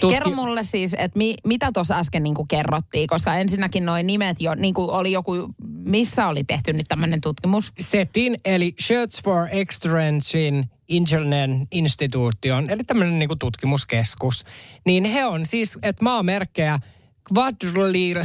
Tutki- 0.00 0.14
Kerro 0.14 0.30
mulle 0.30 0.64
siis, 0.64 0.94
että 0.98 1.18
mi, 1.18 1.34
mitä 1.46 1.70
tuossa 1.74 1.98
äsken 1.98 2.22
niin 2.22 2.48
kerrottiin, 2.48 3.06
koska 3.06 3.34
ensinnäkin 3.34 3.86
noin 3.86 4.06
nimet 4.06 4.40
jo, 4.40 4.54
niin 4.54 4.74
oli 4.76 5.12
joku, 5.12 5.32
missä 5.68 6.26
oli 6.26 6.44
tehty 6.44 6.72
nyt 6.72 6.88
tämmöinen 6.88 7.20
tutkimus? 7.20 7.72
SETin, 7.80 8.38
eli 8.44 8.74
Search 8.80 9.22
for 9.24 9.46
Extrangein 9.50 10.70
Internet 10.88 11.50
Institution, 11.70 12.70
eli 12.70 12.84
tämmöinen 12.84 13.18
niin 13.18 13.38
tutkimuskeskus, 13.38 14.44
niin 14.86 15.04
he 15.04 15.24
on 15.24 15.46
siis, 15.46 15.78
että 15.82 16.04
maamerkkejä 16.04 16.78
kvadriliir... 17.28 18.18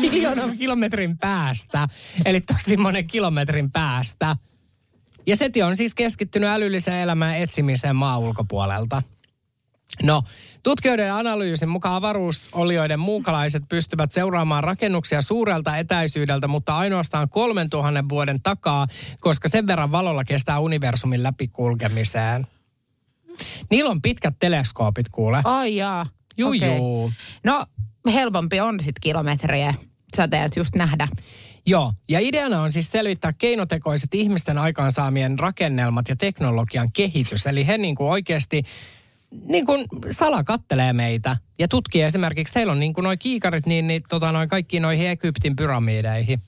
miljoonan 0.00 0.58
kilometrin 0.58 1.18
päästä, 1.18 1.88
eli 2.24 2.40
tosi 2.40 2.76
monen 2.76 3.06
kilometrin 3.06 3.70
päästä. 3.72 4.36
Ja 5.26 5.36
SETI 5.36 5.62
on 5.62 5.76
siis 5.76 5.94
keskittynyt 5.94 6.50
älyllisen 6.50 6.94
elämän 6.94 7.36
etsimiseen 7.36 7.96
maa 7.96 8.18
ulkopuolelta. 8.18 9.02
No, 10.02 10.22
tutkijoiden 10.62 11.12
analyysin 11.12 11.68
mukaan 11.68 11.94
avaruusolioiden 11.94 13.00
muukalaiset 13.00 13.62
pystyvät 13.68 14.12
seuraamaan 14.12 14.64
rakennuksia 14.64 15.22
suurelta 15.22 15.76
etäisyydeltä, 15.76 16.48
mutta 16.48 16.76
ainoastaan 16.76 17.28
3000 17.28 18.08
vuoden 18.08 18.42
takaa, 18.42 18.86
koska 19.20 19.48
sen 19.48 19.66
verran 19.66 19.92
valolla 19.92 20.24
kestää 20.24 20.58
universumin 20.58 21.22
läpikulkemiseen. 21.22 22.46
Niillä 23.70 23.90
on 23.90 24.02
pitkät 24.02 24.34
teleskoopit, 24.38 25.08
kuule. 25.08 25.40
Ai 25.44 25.76
jaa. 25.76 26.06
Juu, 26.38 26.48
Okei. 26.48 26.76
juu. 26.76 27.12
No, 27.44 27.66
helpompi 28.06 28.60
on 28.60 28.74
sitten 28.74 29.00
kilometriä 29.00 29.74
säteet 30.16 30.56
just 30.56 30.74
nähdä. 30.74 31.08
Joo, 31.66 31.92
ja 32.08 32.20
ideana 32.20 32.62
on 32.62 32.72
siis 32.72 32.90
selvittää 32.90 33.32
keinotekoiset 33.32 34.14
ihmisten 34.14 34.58
aikaansaamien 34.58 35.38
rakennelmat 35.38 36.08
ja 36.08 36.16
teknologian 36.16 36.92
kehitys. 36.92 37.46
Eli 37.46 37.66
he 37.66 37.78
niin 37.78 37.94
kuin 37.94 38.10
oikeasti 38.10 38.62
niin 39.48 39.66
kuin 39.66 39.86
sala 40.10 40.44
kattelee 40.44 40.92
meitä 40.92 41.36
ja 41.58 41.68
tutkii 41.68 42.02
esimerkiksi, 42.02 42.54
heillä 42.54 42.72
on 42.72 42.80
niin 42.80 42.94
kuin 42.94 43.04
noi 43.04 43.16
kiikarit, 43.16 43.66
niin, 43.66 43.86
niin 43.86 44.02
tota, 44.08 44.32
noin 44.32 44.48
kaikki 44.48 44.80
noihin 44.80 45.10
Egyptin 45.10 45.56
pyramideihin. 45.56 46.42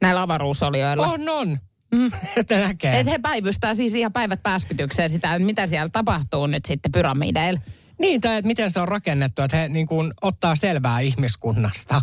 Näillä 0.00 0.22
avaruusolioilla. 0.22 1.06
On, 1.06 1.28
on. 1.28 1.58
Mm. 1.94 2.10
Että 2.36 2.60
näkee. 2.60 3.00
Et 3.00 3.06
he 3.06 3.18
päivystää 3.18 3.74
siis 3.74 3.94
ihan 3.94 4.12
päivät 4.12 4.42
pääskytykseen 4.42 5.10
sitä, 5.10 5.38
mitä 5.38 5.66
siellä 5.66 5.88
tapahtuu 5.88 6.46
nyt 6.46 6.64
sitten 6.64 6.92
pyramideilla. 6.92 7.60
Niin, 8.00 8.20
tai 8.20 8.36
että 8.36 8.46
miten 8.46 8.70
se 8.70 8.80
on 8.80 8.88
rakennettu, 8.88 9.42
että 9.42 9.56
he 9.56 9.68
niin 9.68 9.86
kuin 9.86 10.12
ottaa 10.22 10.56
selvää 10.56 11.00
ihmiskunnasta. 11.00 12.00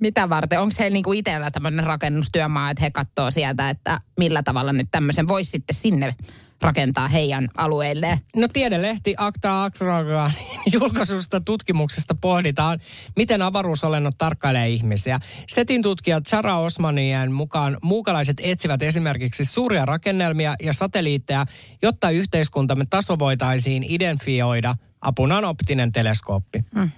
Mitä 0.00 0.28
varten? 0.28 0.60
Onko 0.60 0.74
heillä 0.78 0.94
niinku 0.94 1.12
itsellä 1.12 1.50
tämmöinen 1.50 1.86
rakennustyömaa, 1.86 2.70
että 2.70 2.82
he 2.82 2.90
katsoo 2.90 3.30
sieltä, 3.30 3.70
että 3.70 4.00
millä 4.18 4.42
tavalla 4.42 4.72
nyt 4.72 4.88
tämmöisen 4.90 5.28
voisi 5.28 5.50
sitten 5.50 5.76
sinne 5.76 6.14
rakentaa 6.62 7.08
heidän 7.08 7.48
alueilleen? 7.56 8.18
No 8.36 8.48
tiedelehti 8.48 9.14
Acta 9.16 9.64
Acrogaan 9.64 10.32
julkaisusta 10.72 11.40
tutkimuksesta 11.40 12.14
pohditaan, 12.14 12.78
miten 13.16 13.42
avaruusolennot 13.42 14.18
tarkkailee 14.18 14.68
ihmisiä. 14.68 15.20
Setin 15.48 15.82
tutkijat 15.82 16.26
Sara 16.26 16.58
Osmanien 16.58 17.32
mukaan 17.32 17.76
muukalaiset 17.82 18.36
etsivät 18.42 18.82
esimerkiksi 18.82 19.44
suuria 19.44 19.86
rakennelmia 19.86 20.54
ja 20.62 20.72
satelliitteja, 20.72 21.46
jotta 21.82 22.10
yhteiskuntamme 22.10 22.84
taso 22.90 23.18
voitaisiin 23.18 23.84
identifioida. 23.88 24.76
Apuna 25.00 25.36
on 25.36 25.44
optinen 25.44 25.92
teleskooppi. 25.92 26.64
Mm. 26.74 26.90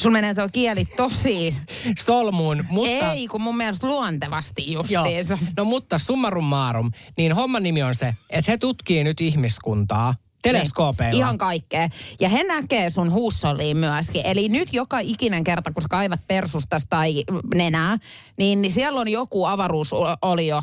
Sun 0.00 0.12
menee 0.12 0.34
tuo 0.34 0.48
kieli 0.52 0.84
tosi... 0.84 1.56
Solmuun, 2.06 2.64
mutta... 2.70 3.12
Ei, 3.12 3.26
kun 3.26 3.42
mun 3.42 3.56
mielestä 3.56 3.86
luontevasti 3.86 4.72
Joo. 4.72 4.82
justiinsa. 4.82 5.38
No 5.56 5.64
mutta 5.64 5.98
summarum 5.98 6.44
marum, 6.44 6.90
niin 7.16 7.34
homman 7.34 7.62
nimi 7.62 7.82
on 7.82 7.94
se, 7.94 8.14
että 8.30 8.52
he 8.52 8.58
tutkii 8.58 9.04
nyt 9.04 9.20
ihmiskuntaa 9.20 10.14
teleskoopeilla. 10.42 11.10
Niin, 11.10 11.18
Ihan 11.18 11.38
kaikkea. 11.38 11.88
Ja 12.20 12.28
he 12.28 12.42
näkee 12.42 12.90
sun 12.90 13.10
huussoliin 13.10 13.76
myöskin. 13.76 14.22
Eli 14.26 14.48
nyt 14.48 14.72
joka 14.72 14.98
ikinen 14.98 15.44
kerta, 15.44 15.72
kun 15.72 15.82
sä 15.82 15.88
kaivat 15.88 16.26
persustas 16.26 16.86
tai 16.90 17.24
nenää, 17.54 17.98
niin, 18.36 18.62
niin 18.62 18.72
siellä 18.72 19.00
on 19.00 19.08
joku 19.08 19.44
avaruusolio 19.44 20.62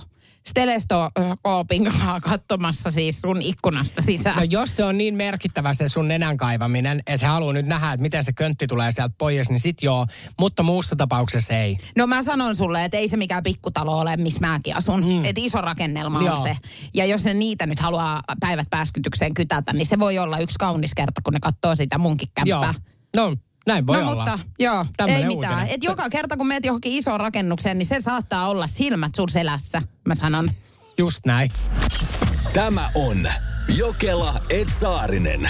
teleskoopin 0.54 1.84
kanssa 1.84 2.20
katsomassa 2.20 2.92
siis 2.92 3.22
sun 3.22 3.42
ikkunasta 3.42 4.02
sisään. 4.02 4.38
No 4.38 4.44
jos 4.44 4.76
se 4.76 4.84
on 4.84 4.98
niin 4.98 5.16
merkittävä 5.16 5.74
se 5.74 5.90
sun 5.90 6.08
nenän 6.08 6.38
kaivaminen, 6.38 7.00
että 7.08 7.26
he 7.26 7.32
haluaa 7.32 7.54
nyt 7.54 7.66
nähdä, 7.66 7.94
että 7.94 8.02
miten 8.02 8.24
se 8.24 8.34
köntti 8.34 8.68
tulee 8.68 8.92
sieltä 8.92 9.16
pois, 9.18 9.50
niin 9.50 9.60
sit 9.60 9.84
joo. 9.84 10.06
Mutta 10.40 10.64
muussa 10.64 10.96
tapauksessa 10.96 11.54
ei. 11.54 11.78
No 11.98 12.08
mä 12.08 12.24
sanon 12.24 12.56
sulle, 12.56 12.86
että 12.86 12.98
ei 12.98 13.08
se 13.08 13.18
mikään 13.18 13.44
pikkutalo 13.44 14.00
ole, 14.00 14.18
missä 14.18 14.48
mäkin 14.48 14.76
asun. 14.76 15.06
Mm. 15.06 15.26
Että 15.26 15.42
iso 15.42 15.62
rakennelma 15.62 16.20
on 16.20 16.26
Joo. 16.26 16.44
se. 16.44 16.58
Ja 16.94 17.06
jos 17.06 17.26
ne 17.26 17.34
niitä 17.34 17.66
nyt 17.66 17.80
haluaa 17.80 18.22
päivät 18.40 18.68
pääskytykseen 18.70 19.34
kytätä, 19.34 19.74
niin 19.74 19.86
se 19.86 20.00
voi 20.00 20.20
olla 20.20 20.38
yksi 20.38 20.56
kaunis 20.60 20.94
kerta, 20.94 21.22
kun 21.24 21.34
ne 21.34 21.40
katsoo 21.40 21.76
sitä 21.76 21.98
munkin 21.98 22.30
Joo. 22.46 22.62
kämppää. 22.62 22.82
No, 23.16 23.36
näin 23.68 23.88
voi 23.88 23.98
no 23.98 24.12
olla. 24.12 24.26
mutta, 24.26 24.40
joo, 24.60 24.86
Tämmönen 24.98 25.22
ei 25.22 25.36
mitään. 25.36 25.54
uutinen. 25.54 25.76
Et 25.76 25.84
joka 25.84 26.10
kerta, 26.10 26.38
kun 26.38 26.48
meet 26.48 26.66
johonkin 26.66 26.94
isoon 26.94 27.20
rakennukseen, 27.20 27.78
niin 27.78 27.86
se 27.86 28.02
saattaa 28.02 28.50
olla 28.50 28.68
silmät 28.68 29.16
sun 29.16 29.30
selässä, 29.30 29.82
mä 30.08 30.16
sanon. 30.16 30.52
Just 30.98 31.26
näin. 31.26 31.52
Tämä 32.54 32.90
on 32.96 33.28
Jokela 33.78 34.42
Etsaarinen. 34.50 35.50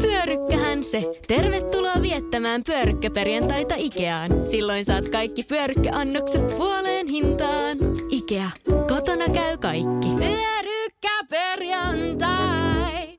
Pyörykkähän 0.00 0.84
se. 0.84 1.12
Tervetuloa 1.28 2.02
viettämään 2.02 2.62
pyörykkäperjantaita 2.66 3.74
Ikeaan. 3.78 4.30
Silloin 4.50 4.84
saat 4.84 5.08
kaikki 5.08 5.42
pyörykkäannokset 5.42 6.56
puoleen 6.56 7.06
hintaan. 7.06 7.78
Ikea. 8.10 8.50
Kotona 8.88 9.24
käy 9.34 9.58
kaikki. 9.58 10.08
Pyörykkäperjantai. 10.18 13.18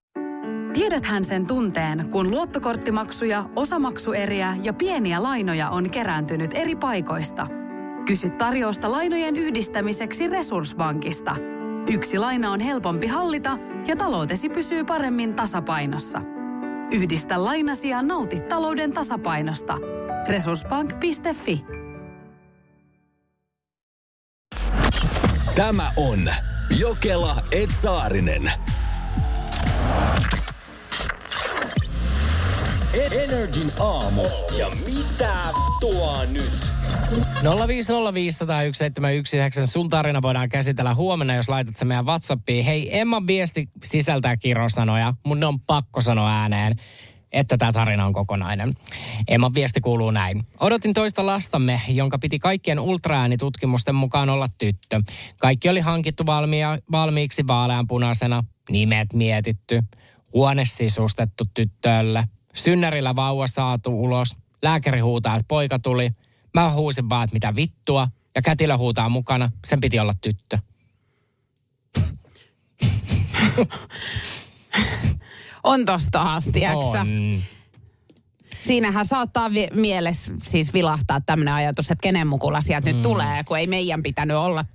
Tiedäthän 0.73 1.25
sen 1.25 1.47
tunteen, 1.47 2.09
kun 2.11 2.31
luottokorttimaksuja, 2.31 3.45
osamaksueriä 3.55 4.57
ja 4.63 4.73
pieniä 4.73 5.23
lainoja 5.23 5.69
on 5.69 5.91
kerääntynyt 5.91 6.51
eri 6.53 6.75
paikoista. 6.75 7.47
Kysy 8.05 8.29
tarjousta 8.29 8.91
lainojen 8.91 9.35
yhdistämiseksi 9.35 10.27
Resurssbankista. 10.27 11.35
Yksi 11.93 12.17
laina 12.17 12.51
on 12.51 12.59
helpompi 12.59 13.07
hallita 13.07 13.57
ja 13.87 13.95
taloutesi 13.95 14.49
pysyy 14.49 14.83
paremmin 14.83 15.35
tasapainossa. 15.35 16.21
Yhdistä 16.93 17.43
lainasi 17.43 17.89
ja 17.89 18.01
nauti 18.01 18.41
talouden 18.41 18.93
tasapainosta. 18.93 19.77
Resurssbank.fi 20.29 21.65
Tämä 25.55 25.91
on 25.95 26.19
Jokela 26.79 27.35
Etsaarinen. 27.51 28.51
Energin 33.11 33.71
aamu. 33.79 34.23
Ja 34.57 34.71
mitä 34.85 35.33
tuo 35.79 36.25
nyt? 36.31 36.72
050501719. 37.13 37.17
Sun 39.65 39.89
tarina 39.89 40.21
voidaan 40.21 40.49
käsitellä 40.49 40.95
huomenna, 40.95 41.35
jos 41.35 41.49
laitat 41.49 41.77
se 41.77 41.85
meidän 41.85 42.05
Whatsappiin. 42.05 42.65
Hei, 42.65 42.99
Emman 42.99 43.27
viesti 43.27 43.69
sisältää 43.83 44.37
kirosanoja. 44.37 45.13
Mun 45.25 45.43
on 45.43 45.59
pakko 45.59 46.01
sanoa 46.01 46.41
ääneen, 46.41 46.75
että 47.31 47.57
tämä 47.57 47.71
tarina 47.71 48.05
on 48.05 48.13
kokonainen. 48.13 48.73
Emman 49.27 49.53
viesti 49.53 49.81
kuuluu 49.81 50.11
näin. 50.11 50.45
Odotin 50.59 50.93
toista 50.93 51.25
lastamme, 51.25 51.81
jonka 51.87 52.19
piti 52.19 52.39
kaikkien 52.39 52.79
ultraäänitutkimusten 52.79 53.95
mukaan 53.95 54.29
olla 54.29 54.47
tyttö. 54.57 55.01
Kaikki 55.37 55.69
oli 55.69 55.79
hankittu 55.79 56.25
valmiia, 56.25 56.77
valmiiksi 56.91 57.47
vaaleanpunaisena, 57.47 58.43
nimet 58.69 59.13
mietitty, 59.13 59.83
huone 60.33 60.65
sisustettu 60.65 61.43
tyttölle, 61.53 62.27
synnärillä 62.53 63.15
vauva 63.15 63.47
saatu 63.47 64.03
ulos, 64.03 64.37
lääkäri 64.61 64.99
huutaa, 64.99 65.35
että 65.35 65.45
poika 65.47 65.79
tuli. 65.79 66.11
Mä 66.53 66.71
huusin 66.71 67.09
vaan, 67.09 67.23
että 67.23 67.33
mitä 67.33 67.55
vittua, 67.55 68.07
ja 68.35 68.41
kätilö 68.41 68.77
huutaa 68.77 69.09
mukana, 69.09 69.51
sen 69.65 69.81
piti 69.81 69.99
olla 69.99 70.13
tyttö. 70.21 70.57
On 75.63 75.85
tosta 75.85 76.21
asti, 76.21 76.51
tiiäksä. 76.51 77.01
On. 77.01 77.43
Siinähän 78.61 79.05
saattaa 79.05 79.51
vi- 79.51 79.69
mielessä 79.73 80.31
siis 80.43 80.73
vilahtaa 80.73 81.21
tämmöinen 81.21 81.53
ajatus, 81.53 81.91
että 81.91 82.01
kenen 82.03 82.27
mukulla 82.27 82.61
sieltä 82.61 82.89
mm. 82.89 82.93
nyt 82.93 83.01
tulee, 83.01 83.43
kun 83.43 83.57
ei 83.57 83.67
meidän 83.67 84.03
pitänyt 84.03 84.37
olla, 84.37 84.65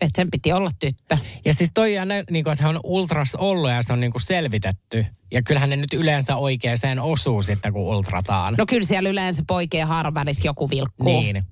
että 0.00 0.16
sen 0.16 0.30
piti 0.30 0.52
olla 0.52 0.70
tyttö. 0.78 1.18
Ja 1.44 1.54
siis 1.54 1.70
toi 1.74 1.94
niin 2.30 2.44
kuin, 2.44 2.52
että 2.52 2.64
hän 2.64 2.76
on 2.76 2.80
ultras 2.84 3.34
ollut 3.34 3.70
ja 3.70 3.82
se 3.82 3.92
on 3.92 4.00
niin 4.00 4.12
kuin 4.12 4.22
selvitetty. 4.22 5.06
Ja 5.30 5.42
kyllähän 5.42 5.70
ne 5.70 5.76
nyt 5.76 5.94
yleensä 5.94 6.36
oikeaan 6.36 7.00
osuu 7.00 7.42
sitten, 7.42 7.72
kun 7.72 7.82
ultrataan. 7.82 8.54
No 8.58 8.66
kyllä 8.66 8.86
siellä 8.86 9.08
yleensä 9.08 9.42
poikien 9.46 9.86
harvälissä 9.86 10.48
joku 10.48 10.70
vilkkuu. 10.70 11.20
niin. 11.20 11.44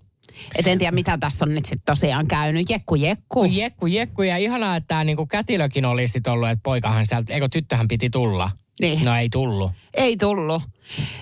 Et 0.54 0.66
en 0.66 0.78
tiedä, 0.78 0.92
mitä 0.92 1.18
tässä 1.18 1.44
on 1.44 1.54
nyt 1.54 1.64
sitten 1.64 1.86
tosiaan 1.86 2.26
käynyt. 2.26 2.70
Jekku, 2.70 2.94
jekku. 2.94 3.44
Jekku, 3.44 3.86
jekku. 3.86 4.22
Ja 4.22 4.36
ihanaa, 4.36 4.76
että 4.76 4.88
tämä 4.88 5.04
niinku 5.04 5.26
kätilökin 5.26 5.84
oli 5.84 6.08
sit 6.08 6.26
ollut, 6.26 6.48
että 6.48 6.62
poikahan 6.62 7.06
sieltä, 7.06 7.34
eikö 7.34 7.48
tyttöhän 7.52 7.88
piti 7.88 8.10
tulla. 8.10 8.50
Niin. 8.80 9.04
No 9.04 9.16
ei 9.16 9.28
tullut. 9.28 9.70
Ei 9.94 10.16
tullut. 10.16 10.62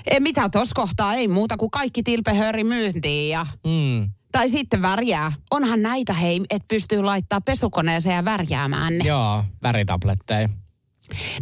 Ei 0.06 0.20
mitä 0.20 0.48
tuossa 0.48 0.74
kohtaa, 0.74 1.14
ei 1.14 1.28
muuta 1.28 1.56
kuin 1.56 1.70
kaikki 1.70 2.02
tilpehööri 2.02 2.64
myyntiin 2.64 3.28
ja... 3.28 3.46
Mm. 3.66 4.10
Tai 4.32 4.48
sitten 4.48 4.82
värjää. 4.82 5.32
Onhan 5.50 5.82
näitä 5.82 6.12
hei, 6.12 6.40
että 6.50 6.68
pystyy 6.68 7.02
laittaa 7.02 7.40
pesukoneeseen 7.40 8.16
ja 8.16 8.24
värjäämään 8.24 8.98
ne. 8.98 9.04
Joo, 9.04 9.44
väritabletteja. 9.62 10.48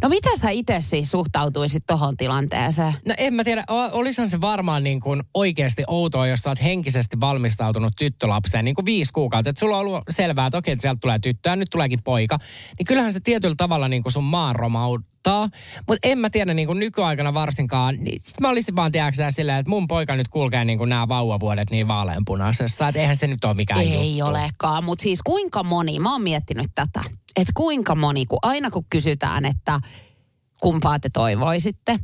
No 0.03 0.09
mitä 0.09 0.29
sä 0.41 0.51
itse 0.51 0.81
siis 0.81 1.11
suhtautuisit 1.11 1.83
tohon 1.87 2.17
tilanteeseen? 2.17 2.93
No 3.07 3.15
en 3.19 3.35
mä 3.35 3.45
tiedä, 3.45 3.65
olisihan 3.93 4.29
se 4.29 4.41
varmaan 4.41 4.85
niin 4.85 5.01
kuin 5.01 5.23
oikeasti 5.35 5.85
outoa, 5.87 6.27
jos 6.27 6.41
sä 6.41 6.51
oot 6.51 6.63
henkisesti 6.63 7.21
valmistautunut 7.21 7.93
tyttölapseen 7.99 8.65
niin 8.65 8.75
kuin 8.75 8.87
viisi 8.87 9.13
kuukautta. 9.13 9.51
Että 9.51 9.61
sulla 9.61 9.79
on 9.79 9.87
ollut 9.87 10.05
selvää, 10.11 10.47
että 10.47 10.59
okei, 10.59 10.73
että 10.73 10.83
sieltä 10.83 10.99
tulee 11.01 11.19
tyttö 11.19 11.49
ja 11.49 11.57
nyt 11.57 11.71
tuleekin 11.71 12.03
poika. 12.03 12.39
Niin 12.79 12.87
kyllähän 12.87 13.13
se 13.13 13.21
tietyllä 13.21 13.55
tavalla 13.59 13.89
niin 13.89 14.03
kuin 14.03 14.13
sun 14.13 14.25
maan 14.25 14.57
romauttaa. 15.27 15.59
Mutta 15.89 16.09
en 16.09 16.19
mä 16.19 16.31
tiedä 16.31 16.55
niin 16.55 16.67
kuin 16.67 16.79
nykyaikana 16.79 17.35
varsinkaan. 17.35 17.97
Niin 17.99 18.21
sit 18.21 18.41
mä 18.41 18.49
olisin 18.49 18.77
vaan 18.77 18.93
tiedäksä 18.93 19.31
silleen, 19.31 19.59
että 19.59 19.71
mun 19.71 19.89
poika 19.89 20.17
nyt 20.17 20.29
kulkee 20.29 20.65
niin 20.65 20.79
kuin 20.79 20.91
nämä 20.91 21.09
vauvavuodet 21.09 21.71
niin 21.71 21.89
vaaleanpunaisessa. 21.89 22.89
Että 22.89 23.01
eihän 23.01 23.17
se 23.17 23.27
nyt 23.27 23.45
ole 23.45 23.55
mikään 23.55 23.81
Ei 23.81 24.19
juttu. 24.19 24.31
olekaan, 24.31 24.85
mutta 24.85 25.03
siis 25.03 25.23
kuinka 25.23 25.63
moni, 25.63 25.99
mä 25.99 26.13
oon 26.13 26.23
miettinyt 26.23 26.67
tätä, 26.75 27.01
että 27.37 27.53
kuinka 27.55 27.95
moni, 27.95 28.27
kun 28.27 28.39
aina 28.43 28.71
kun 28.71 28.85
kysytään, 28.91 29.45
että 29.45 29.81
kumpaa 30.61 30.99
te 30.99 31.09
toivoisitte, 31.13 31.99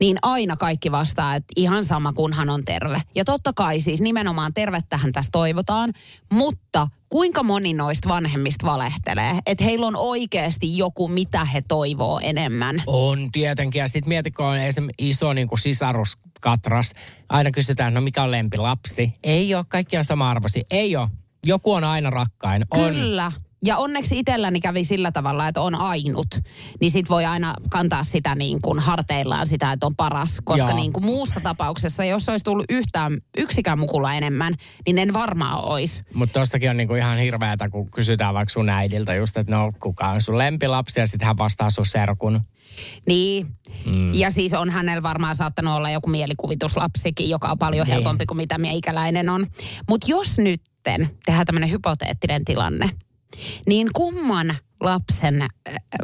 niin 0.00 0.18
aina 0.22 0.56
kaikki 0.56 0.92
vastaa, 0.92 1.34
että 1.34 1.52
ihan 1.56 1.84
sama 1.84 2.12
kunhan 2.12 2.50
on 2.50 2.64
terve. 2.64 3.02
Ja 3.14 3.24
totta 3.24 3.52
kai 3.52 3.80
siis 3.80 4.00
nimenomaan 4.00 4.54
tervettähän 4.54 5.12
tässä 5.12 5.30
toivotaan, 5.32 5.92
mutta 6.32 6.88
kuinka 7.08 7.42
moni 7.42 7.74
noista 7.74 8.08
vanhemmista 8.08 8.66
valehtelee, 8.66 9.38
että 9.46 9.64
heillä 9.64 9.86
on 9.86 9.96
oikeasti 9.96 10.76
joku, 10.76 11.08
mitä 11.08 11.44
he 11.44 11.62
toivoo 11.68 12.20
enemmän. 12.22 12.82
On 12.86 13.32
tietenkin. 13.32 13.80
Ja 13.80 13.88
sitten 13.88 14.08
mieti, 14.08 14.30
kun 14.30 14.46
on 14.46 14.58
esimerkiksi 14.58 15.08
iso 15.08 15.32
niin 15.32 15.48
kuin 15.48 15.58
sisaruskatras. 15.58 16.92
Aina 17.28 17.50
kysytään, 17.50 17.94
no 17.94 18.00
mikä 18.00 18.22
on 18.22 18.30
lempilapsi? 18.30 19.14
Ei 19.24 19.54
ole, 19.54 19.64
kaikki 19.68 19.96
on 19.96 20.04
sama-arvoisia. 20.04 20.62
Ei 20.70 20.96
ole. 20.96 21.08
Joku 21.44 21.72
on 21.72 21.84
aina 21.84 22.10
rakkain. 22.10 22.64
On. 22.70 22.92
Kyllä. 22.92 23.32
Ja 23.64 23.76
onneksi 23.76 24.18
itselläni 24.18 24.60
kävi 24.60 24.84
sillä 24.84 25.12
tavalla, 25.12 25.48
että 25.48 25.60
on 25.60 25.74
ainut. 25.74 26.26
Niin 26.80 26.90
sit 26.90 27.10
voi 27.10 27.24
aina 27.24 27.54
kantaa 27.70 28.04
sitä 28.04 28.34
niin 28.34 28.58
kuin 28.62 28.78
harteillaan 28.78 29.46
sitä, 29.46 29.72
että 29.72 29.86
on 29.86 29.96
paras. 29.96 30.40
Koska 30.44 30.74
niin 30.74 30.92
kuin 30.92 31.04
muussa 31.04 31.40
tapauksessa, 31.40 32.04
jos 32.04 32.28
olisi 32.28 32.44
tullut 32.44 32.64
yhtään, 32.68 33.18
yksikään 33.36 33.78
mukulla 33.78 34.14
enemmän, 34.14 34.54
niin 34.86 34.98
en 34.98 35.12
varmaan 35.12 35.64
olisi. 35.64 36.02
Mutta 36.14 36.40
tossakin 36.40 36.70
on 36.70 36.76
niinku 36.76 36.94
ihan 36.94 37.18
hirveätä, 37.18 37.68
kun 37.68 37.90
kysytään 37.90 38.34
vaikka 38.34 38.52
sun 38.52 38.68
äidiltä 38.68 39.14
just, 39.14 39.36
että 39.36 39.56
no 39.56 39.72
kuka 39.82 40.08
on 40.08 40.22
sun 40.22 40.38
lempilapsi 40.38 41.00
ja 41.00 41.06
sitten 41.06 41.26
hän 41.26 41.38
vastaa 41.38 41.70
sun 41.70 41.86
serkun. 41.86 42.40
Niin. 43.06 43.46
Mm. 43.86 44.14
Ja 44.14 44.30
siis 44.30 44.54
on 44.54 44.70
hänellä 44.70 45.02
varmaan 45.02 45.36
saattanut 45.36 45.74
olla 45.74 45.90
joku 45.90 46.10
mielikuvituslapsikin, 46.10 47.30
joka 47.30 47.48
on 47.48 47.58
paljon 47.58 47.86
Niin. 47.86 47.94
helpompi 47.94 48.26
kuin 48.26 48.36
mitä 48.36 48.58
meikäläinen 48.58 49.28
on. 49.28 49.46
Mutta 49.88 50.06
jos 50.10 50.38
nytten 50.38 51.10
tehdään 51.26 51.46
tämmöinen 51.46 51.70
hypoteettinen 51.70 52.44
tilanne, 52.44 52.90
niin 53.66 53.88
kumman 53.94 54.54
lapsen 54.80 55.42
äh, 55.42 55.48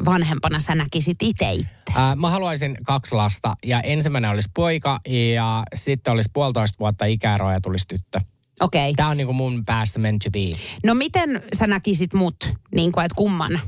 vanhempana 0.05 0.61
sä 0.61 0.75
näkisit 0.75 1.17
itse 1.23 1.53
itse? 1.53 1.69
Ää, 1.95 2.17
mä 2.17 2.31
haluaisin 2.31 2.77
kaksi 2.87 3.15
lasta 3.15 3.55
ja 3.65 3.81
ensimmäinen 3.81 4.31
olisi 4.31 4.51
poika 4.55 5.01
ja 5.35 5.63
sitten 5.75 6.13
olisi 6.13 6.31
puolitoista 6.33 6.79
vuotta 6.81 7.05
ikäeroa 7.05 7.53
ja 7.53 7.61
tulisi 7.61 7.89
tyttö. 7.89 8.21
Okei. 8.61 8.91
Okay. 8.91 8.95
Tämä 8.97 9.09
on 9.09 9.17
niinku 9.17 9.33
mun 9.33 9.65
päässä 9.65 9.99
meant 9.99 10.23
to 10.25 10.31
be. 10.31 10.59
No 10.85 10.95
miten 10.95 11.43
sä 11.59 11.67
näkisit 11.67 12.15
mut, 12.15 12.37
niin 12.75 12.93
kuin, 12.93 13.05
että 13.07 13.15
kumman? 13.17 13.61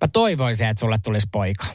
Mä 0.00 0.08
toivoisin, 0.12 0.68
että 0.68 0.80
sulle 0.80 0.98
tulisi 1.04 1.26
poika. 1.32 1.66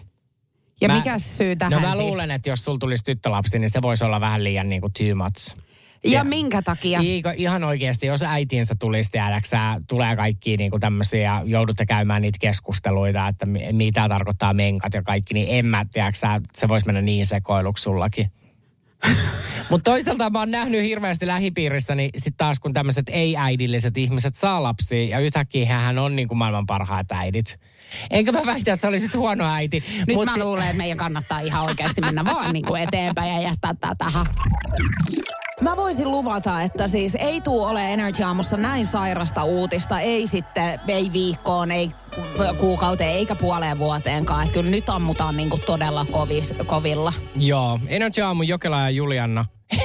Ja 0.81 0.87
Mä- 0.87 0.95
mikä 0.95 1.19
syy 1.19 1.55
tähän 1.55 1.71
No 1.71 1.79
mä 1.79 1.91
siis? 1.91 2.03
luulen, 2.03 2.31
että 2.31 2.49
jos 2.49 2.65
sulla 2.65 2.77
tulisi 2.77 3.03
tyttölapsi, 3.03 3.59
niin 3.59 3.69
se 3.69 3.81
voisi 3.81 4.05
olla 4.05 4.21
vähän 4.21 4.43
liian 4.43 4.69
niinku 4.69 4.89
too 4.89 5.15
much. 5.15 5.57
Ja 6.03 6.23
minkä 6.23 6.61
takia? 6.61 6.99
Eikö, 6.99 7.33
ihan 7.37 7.63
oikeasti, 7.63 8.07
jos 8.07 8.23
äitiinsä 8.23 8.75
tulisi 8.79 9.11
tiedäksä, 9.11 9.75
tulee 9.89 10.15
kaikki 10.15 10.57
niinku 10.57 10.79
tämmöisiä 10.79 11.21
ja 11.21 11.41
joudutte 11.45 11.85
käymään 11.85 12.21
niitä 12.21 12.37
keskusteluita, 12.41 13.27
että 13.27 13.45
mi- 13.45 13.71
mitä 13.71 14.09
tarkoittaa 14.09 14.53
menkat 14.53 14.93
ja 14.93 15.03
kaikki, 15.03 15.33
niin 15.33 15.47
en 15.49 15.65
mä 15.65 15.85
tiedäksä, 15.93 16.41
se 16.53 16.67
voisi 16.67 16.85
mennä 16.85 17.01
niin 17.01 17.25
sekoiluksi 17.25 17.81
sullakin. 17.81 18.31
Mutta 19.69 19.91
toisaalta 19.91 20.29
mä 20.29 20.39
oon 20.39 20.51
nähnyt 20.51 20.83
hirveästi 20.83 21.27
lähipiirissä, 21.27 21.95
niin 21.95 22.09
sitten 22.17 22.37
taas 22.37 22.59
kun 22.59 22.73
tämmöiset 22.73 23.09
ei-äidilliset 23.09 23.97
ihmiset 23.97 24.35
saa 24.35 24.63
lapsia, 24.63 25.09
ja 25.09 25.19
yhtäkkiä 25.19 25.65
hän 25.79 25.97
on 25.97 26.15
niin 26.15 26.27
kuin 26.27 26.37
maailman 26.37 26.65
parhaat 26.65 27.11
äidit. 27.11 27.59
Enkä 28.09 28.31
mä 28.31 28.45
väitä, 28.45 28.73
että 28.73 28.81
sä 28.81 28.87
olisit 28.87 29.15
huono 29.15 29.53
äiti. 29.53 29.83
Nyt 30.07 30.15
mut 30.15 30.25
mä 30.25 30.33
si- 30.33 30.39
luulen, 30.39 30.65
että 30.65 30.77
meidän 30.77 30.97
kannattaa 30.97 31.39
ihan 31.39 31.65
oikeasti 31.65 32.01
mennä 32.01 32.25
vaan 32.25 32.53
niin 32.53 32.65
kuin 32.65 32.83
eteenpäin 32.83 33.33
ja 33.33 33.41
jättää 33.41 33.73
tää 33.73 33.95
tähän. 33.95 34.25
Mä 35.61 35.75
voisin 35.75 36.11
luvata, 36.11 36.61
että 36.61 36.87
siis 36.87 37.15
ei 37.15 37.41
tuu 37.41 37.63
ole 37.63 37.93
Energy 37.93 38.23
Aamussa 38.23 38.57
näin 38.57 38.85
sairasta 38.85 39.43
uutista, 39.43 39.99
ei 39.99 40.27
sitten, 40.27 40.79
ei 40.87 41.09
viikkoon, 41.13 41.71
ei 41.71 41.91
kuukauteen 42.59 43.11
eikä 43.11 43.35
puoleen 43.35 43.79
vuoteenkaan. 43.79 44.41
Että 44.43 44.53
kyllä 44.53 44.71
nyt 44.71 44.89
ammutaan 44.89 45.37
niinku 45.37 45.57
todella 45.57 46.05
kovis, 46.11 46.53
kovilla. 46.65 47.13
Joo, 47.35 47.79
Energy 47.87 48.21
Aamu 48.21 48.43
Jokela 48.43 48.81
ja 48.81 48.89
Julianna. 48.89 49.45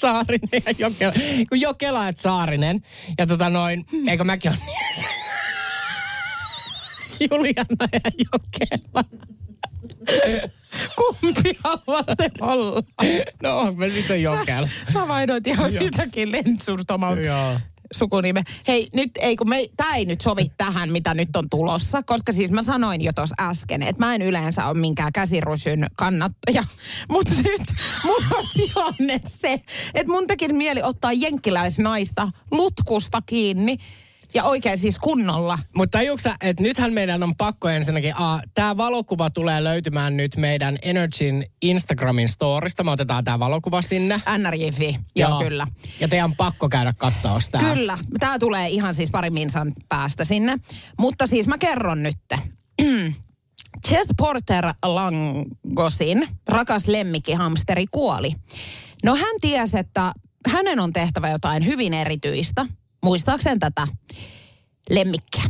Saarinen 0.00 0.62
ja 0.62 0.74
Jokela. 0.78 1.12
Kun 1.48 1.60
Jokela 1.60 2.08
et 2.08 2.18
Saarinen. 2.18 2.82
Ja 3.18 3.26
tota 3.26 3.50
noin, 3.50 3.86
eikö 4.08 4.24
mäkin 4.24 4.50
ole 4.50 4.58
Julianna 7.30 7.88
ja 7.92 8.10
Jokela. 8.18 9.04
Kumpi 10.96 11.58
haluatte 11.64 12.30
olla? 12.40 12.82
No 13.42 13.72
me 13.76 13.88
sitten 13.88 14.22
Jokela? 14.22 14.68
Sä 14.92 15.08
vaihdoit 15.08 15.46
ihan 15.46 15.72
yhtäkin 15.72 16.32
lentsusta 16.32 16.94
oman 16.94 17.18
sukunime. 17.92 18.42
Hei, 18.68 18.88
nyt 18.94 19.10
ei 19.20 19.36
kun 19.36 19.48
me, 19.48 19.66
tää 19.76 19.94
ei 19.94 20.04
nyt 20.04 20.20
sovi 20.20 20.52
tähän, 20.56 20.92
mitä 20.92 21.14
nyt 21.14 21.36
on 21.36 21.50
tulossa, 21.50 22.02
koska 22.02 22.32
siis 22.32 22.50
mä 22.50 22.62
sanoin 22.62 23.02
jo 23.02 23.12
tuossa 23.12 23.34
äsken, 23.40 23.82
että 23.82 24.04
mä 24.04 24.14
en 24.14 24.22
yleensä 24.22 24.66
ole 24.66 24.78
minkään 24.78 25.12
käsirusyn 25.12 25.86
kannattaja, 25.96 26.64
mutta 27.12 27.32
nyt 27.34 27.62
mun 28.04 28.24
on 28.38 28.46
tilanne 28.54 29.20
se, 29.26 29.60
että 29.94 30.12
mun 30.12 30.26
tekisi 30.26 30.54
mieli 30.54 30.82
ottaa 30.82 31.12
jenkkiläisnaista 31.12 32.28
lutkusta 32.50 33.22
kiinni 33.26 33.76
ja 34.36 34.44
oikein 34.44 34.78
siis 34.78 34.98
kunnolla. 34.98 35.58
Mutta 35.76 35.98
tajuuksä, 35.98 36.34
että 36.40 36.62
nythän 36.62 36.92
meidän 36.92 37.22
on 37.22 37.36
pakko 37.36 37.68
ensinnäkin, 37.68 38.14
tämä 38.54 38.76
valokuva 38.76 39.30
tulee 39.30 39.64
löytymään 39.64 40.16
nyt 40.16 40.36
meidän 40.36 40.78
Energyn 40.82 41.44
Instagramin 41.62 42.28
storista. 42.28 42.84
Me 42.84 42.90
otetaan 42.90 43.24
tämä 43.24 43.38
valokuva 43.38 43.82
sinne. 43.82 44.20
NRJ.fi, 44.38 44.98
joo, 45.16 45.30
joo 45.30 45.38
kyllä. 45.38 45.66
Ja 46.00 46.08
teidän 46.08 46.30
on 46.30 46.36
pakko 46.36 46.68
käydä 46.68 46.94
katsoa 46.96 47.40
sitä. 47.40 47.58
Kyllä, 47.58 47.98
tämä 48.20 48.38
tulee 48.38 48.68
ihan 48.68 48.94
siis 48.94 49.10
pari 49.10 49.30
minsan 49.30 49.72
päästä 49.88 50.24
sinne. 50.24 50.56
Mutta 50.98 51.26
siis 51.26 51.46
mä 51.46 51.58
kerron 51.58 52.02
nyt. 52.02 52.16
Chess 53.88 54.10
Porter 54.16 54.64
Langosin 54.82 56.28
rakas 56.48 56.88
lemmikkihamsteri 56.88 57.86
kuoli. 57.90 58.32
No 59.04 59.16
hän 59.16 59.36
tiesi, 59.40 59.78
että 59.78 60.12
hänen 60.48 60.80
on 60.80 60.92
tehtävä 60.92 61.30
jotain 61.30 61.66
hyvin 61.66 61.94
erityistä, 61.94 62.66
muistaakseen 63.06 63.58
tätä 63.58 63.88
lemmikkiä. 64.90 65.44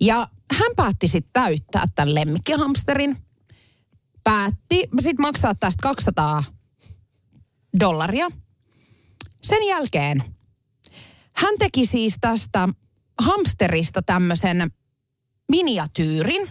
Ja 0.00 0.28
hän 0.52 0.70
päätti 0.76 1.08
sitten 1.08 1.30
täyttää 1.32 1.84
tämän 1.94 2.14
lemmikkihamsterin. 2.14 3.16
Päätti 4.24 4.88
sitten 5.00 5.22
maksaa 5.22 5.54
tästä 5.54 5.82
200 5.82 6.44
dollaria. 7.80 8.28
Sen 9.42 9.66
jälkeen 9.66 10.24
hän 11.32 11.54
teki 11.58 11.86
siis 11.86 12.14
tästä 12.20 12.68
hamsterista 13.20 14.02
tämmöisen 14.02 14.70
miniatyyrin. 15.48 16.50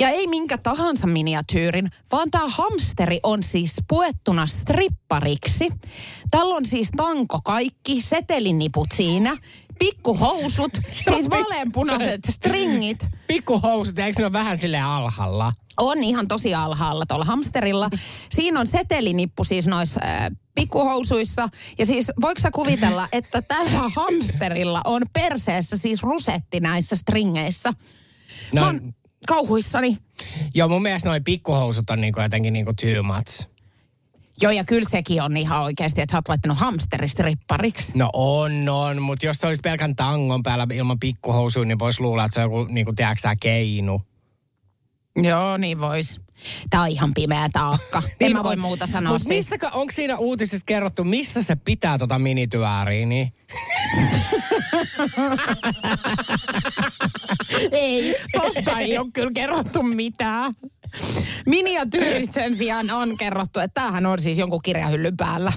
Ja 0.00 0.08
ei 0.08 0.26
minkä 0.26 0.58
tahansa 0.58 1.06
miniatyyrin, 1.06 1.90
vaan 2.12 2.30
tämä 2.30 2.48
hamsteri 2.48 3.20
on 3.22 3.42
siis 3.42 3.76
puettuna 3.88 4.46
strippariksi. 4.46 5.68
Tällä 6.30 6.54
on 6.54 6.66
siis 6.66 6.90
tanko 6.96 7.40
kaikki, 7.44 8.00
seteliniput 8.00 8.86
siinä, 8.94 9.36
pikkuhousut, 9.78 10.72
siis 11.04 11.30
vaaleanpunaiset 11.30 12.20
stringit. 12.34 13.06
Pikkuhousut, 13.26 13.98
eikö 13.98 14.18
ne 14.18 14.24
ole 14.24 14.32
vähän 14.32 14.58
sille 14.58 14.80
alhaalla? 14.80 15.52
On 15.76 15.98
ihan 15.98 16.28
tosi 16.28 16.54
alhaalla 16.54 17.06
tuolla 17.06 17.24
hamsterilla. 17.24 17.90
Siinä 18.30 18.60
on 18.60 18.66
setelinippu 18.66 19.44
siis 19.44 19.66
noissa 19.66 20.00
äh, 20.04 20.30
pikkuhousuissa. 20.54 21.48
Ja 21.78 21.86
siis 21.86 22.12
voiko 22.20 22.40
sä 22.40 22.50
kuvitella, 22.50 23.08
että 23.12 23.42
tällä 23.42 23.90
hamsterilla 23.96 24.80
on 24.84 25.02
perseessä 25.12 25.78
siis 25.78 26.02
rusetti 26.02 26.60
näissä 26.60 26.96
stringeissä? 26.96 27.72
No, 28.54 28.60
Mä 28.60 28.66
oon 28.66 28.94
kauhuissani. 29.30 29.98
Joo, 30.54 30.68
mun 30.68 30.82
mielestä 30.82 31.08
noin 31.08 31.24
pikkuhousut 31.24 31.90
on 31.90 32.00
niinku 32.00 32.20
jotenkin 32.20 32.52
niinku 32.52 32.72
too 32.72 33.02
much. 33.02 33.48
Joo, 34.42 34.52
ja 34.52 34.64
kyllä 34.64 34.88
sekin 34.88 35.22
on 35.22 35.36
ihan 35.36 35.62
oikeasti, 35.62 36.00
että 36.00 36.12
sä 36.12 36.18
oot 36.18 36.28
laittanut 36.28 36.58
hamsterista 36.58 37.22
rippariksi. 37.22 37.92
No 37.98 38.10
on, 38.12 38.68
on, 38.68 39.02
mutta 39.02 39.26
jos 39.26 39.36
se 39.36 39.46
olisi 39.46 39.60
pelkän 39.60 39.96
tangon 39.96 40.42
päällä 40.42 40.66
ilman 40.74 41.00
pikkuhousuja, 41.00 41.64
niin 41.64 41.78
voisi 41.78 42.00
luulla, 42.00 42.24
että 42.24 42.34
se 42.34 42.40
on 42.40 42.44
joku, 42.44 42.72
niinku, 42.72 42.92
tiedätkö 42.92 43.20
sä, 43.20 43.34
keinu. 43.42 44.02
Joo, 45.16 45.56
niin 45.56 45.80
vois. 45.80 46.20
Tää 46.70 46.80
on 46.82 46.88
ihan 46.88 47.10
pimeä 47.14 47.48
taakka. 47.52 48.02
en 48.20 48.32
mä 48.32 48.44
voi 48.44 48.52
on. 48.52 48.60
muuta 48.60 48.86
sanoa 48.86 49.12
Mut 49.12 49.22
siis. 49.22 49.28
missäkö, 49.34 49.68
onko 49.72 49.92
siinä 49.92 50.16
uutisissa 50.16 50.64
kerrottu, 50.66 51.04
missä 51.04 51.42
se 51.42 51.56
pitää 51.56 51.98
tota 51.98 52.18
minityöriä, 52.18 53.06
niin? 53.06 53.32
Ei, 57.72 58.16
tosta 58.32 58.78
ei 58.80 58.98
ole 58.98 59.10
kyllä 59.12 59.30
kerrottu 59.34 59.82
mitään. 59.82 60.54
Miniatyyrit 61.46 62.32
sen 62.32 62.54
sijaan 62.54 62.90
on 62.90 63.16
kerrottu, 63.16 63.60
että 63.60 63.80
tämähän 63.80 64.06
on 64.06 64.20
siis 64.20 64.38
jonkun 64.38 64.62
kirjahyllyn 64.62 65.16
päällä. 65.16 65.52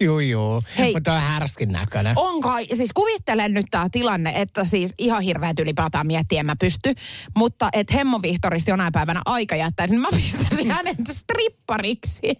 Juu, 0.00 0.18
juu. 0.18 0.62
Hei. 0.78 0.92
Mutta 0.92 1.14
on 1.14 1.20
härskin 1.20 1.68
näköinen. 1.72 2.12
On 2.18 2.40
kai, 2.40 2.66
siis 2.72 2.90
kuvittelen 2.94 3.54
nyt 3.54 3.66
tämä 3.70 3.88
tilanne, 3.92 4.32
että 4.34 4.64
siis 4.64 4.94
ihan 4.98 5.22
hirveät 5.22 5.58
ylipäätään 5.58 6.06
miettiä 6.06 6.40
en 6.40 6.46
mä 6.46 6.56
pysty, 6.56 6.94
mutta 7.36 7.68
että 7.72 7.94
Hemmo 7.94 8.18
Vihtorista 8.22 8.70
jonain 8.70 8.92
päivänä 8.92 9.22
aika 9.26 9.56
jättäisi, 9.56 9.94
niin 9.94 10.02
mä 10.02 10.08
pistäisin 10.16 10.70
hänet 10.76 10.96
strippariksi. 11.10 12.32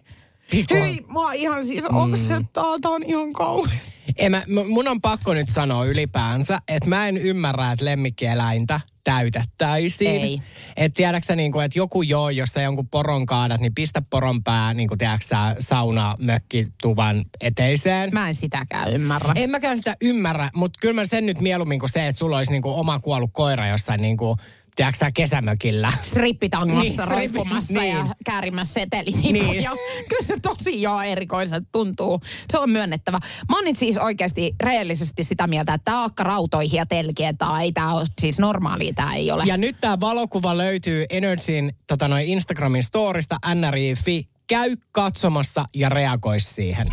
Pikku- 0.51 0.75
Hyi, 0.75 1.05
mua 1.09 1.33
ihan 1.33 1.67
siis 1.67 1.85
oksettaa, 1.93 2.79
tää 2.81 2.91
on 2.91 3.03
ihan 3.03 3.33
kauhean. 3.33 3.79
En 4.19 4.31
mä, 4.31 4.43
mun 4.69 4.89
on 4.89 5.01
pakko 5.01 5.35
nyt 5.35 5.49
sanoa 5.49 5.85
ylipäänsä, 5.85 6.59
että 6.69 6.89
mä 6.89 7.09
en 7.09 7.17
ymmärrä, 7.17 7.73
että 7.73 7.85
lemmikkieläintä 7.85 8.81
täytettäisiin. 9.09 10.23
Ei. 10.23 10.43
Että 10.77 10.97
tiedäksä 10.97 11.37
niin 11.37 11.53
kuin, 11.53 11.65
että 11.65 11.79
joku 11.79 12.03
joo, 12.03 12.31
jos 12.31 12.51
sä 12.51 12.63
jonkun 12.63 12.89
poron 12.89 13.27
kaadat, 13.27 13.61
niin 13.61 13.75
pistä 13.75 14.03
poron 14.11 14.45
pää, 14.45 14.75
niin 14.75 14.89
kuin 14.89 14.99
tiedäksä, 14.99 15.57
sauna 15.59 16.17
mökkituvan 16.19 17.25
eteiseen. 17.41 18.11
Mä 18.13 18.29
en 18.29 18.35
sitäkään 18.35 18.93
ymmärrä. 18.93 19.33
En 19.37 19.51
mäkään 19.51 19.79
sitä 19.79 19.97
ymmärrä, 20.01 20.51
mutta 20.55 20.79
kyllä 20.81 20.95
mä 20.95 21.05
sen 21.05 21.27
nyt 21.27 21.41
mieluummin 21.41 21.81
kuin 21.81 21.91
se, 21.91 22.07
että 22.07 22.19
sulla 22.19 22.37
olisi 22.37 22.53
niin 22.53 22.63
kuin 22.63 22.75
oma 22.75 23.01
kuollut 23.01 23.31
koira 23.33 23.67
jossain 23.69 24.03
niin 24.03 24.17
kuin, 24.17 24.39
tiedätkö 24.79 24.99
sä, 24.99 25.11
kesämökillä. 25.15 25.93
strippitangossa 26.03 26.83
Niin, 26.83 26.97
niin, 26.97 27.09
roippumassa 27.09 27.81
niin. 27.81 27.95
ja 27.95 28.03
niin. 28.03 28.15
käärimässä 28.25 28.75
seteli. 28.75 29.11
Niin. 29.11 29.33
Niin. 29.33 29.63
Ja 29.63 29.71
kyllä 30.09 30.25
se 30.25 30.37
tosi 30.43 30.83
joo 30.83 31.03
erikoiselta 31.03 31.69
tuntuu. 31.73 32.21
Se 32.53 32.59
on 32.59 32.71
myönnettävä. 32.71 33.19
Mä 33.49 33.57
oon 33.57 33.65
nyt 33.65 33.79
siis 33.79 33.99
oikeasti 33.99 34.55
reellisesti 34.61 35.23
sitä 35.23 35.47
mieltä, 35.47 35.75
että 35.75 35.91
tää 35.91 36.05
akka 36.05 36.25
rautoihin 36.25 36.77
ja 36.77 36.87
telkiä, 36.87 37.33
tää 37.33 37.61
ei 37.63 37.73
tää 37.73 37.95
ole 37.95 38.07
siis 38.19 38.39
normaalia, 38.39 38.93
tää 38.93 39.15
ei 39.15 39.31
ole. 39.31 39.45
Ja 39.47 39.57
nyt 39.57 39.77
tämä 39.81 40.01
valokuva 40.01 40.57
löytyy 40.57 41.05
Energyn 41.11 41.73
tota 41.87 42.09
noin 42.09 42.27
Instagramin 42.27 42.83
storista, 42.83 43.37
nri.fi. 43.55 44.27
Käy 44.47 44.77
katsomassa 44.93 45.65
ja 45.77 45.89
reagoi 45.89 46.41
siihen. 46.41 46.87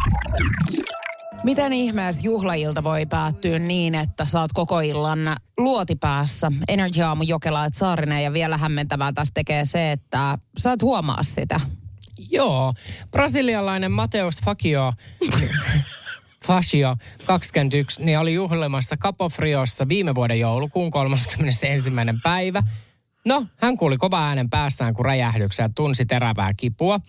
Miten 1.46 1.74
ihmeessä 1.74 2.22
juhlailta 2.22 2.84
voi 2.84 3.06
päättyä 3.06 3.60
niin, 3.60 3.96
että 3.96 4.26
saat 4.26 4.52
koko 4.54 4.80
illan 4.80 5.20
luotipäässä, 5.58 6.52
Energy 6.68 7.02
Aamu 7.02 7.24
Jokela 7.24 7.66
et 7.66 7.74
Saarinen 7.74 8.24
ja 8.24 8.34
vielä 8.34 8.58
hämmentävää 8.58 9.14
taas 9.14 9.32
tekee 9.34 9.66
se, 9.66 9.92
että 9.92 10.38
sä 10.58 10.72
et 10.72 10.82
huomaa 10.82 11.24
sitä. 11.24 11.62
Joo, 12.30 12.74
brasilialainen 13.12 13.92
Mateus 13.92 14.42
Fakio, 14.46 14.94
Fascio 16.48 16.96
21, 17.26 18.04
niin 18.04 18.20
oli 18.20 18.34
juhlimassa 18.34 18.98
Capo 18.98 19.30
Friossa 19.30 19.88
viime 19.88 20.16
vuoden 20.16 20.40
joulukuun 20.40 20.92
31. 20.92 21.68
päivä. 22.24 22.64
No, 23.26 23.46
hän 23.58 23.78
kuuli 23.78 23.98
kova 23.98 24.28
äänen 24.28 24.50
päässään, 24.50 24.94
kun 24.94 25.06
räjähdyksen 25.06 25.64
ja 25.64 25.70
tunsi 25.76 26.06
terävää 26.06 26.54
kipua. 26.58 27.00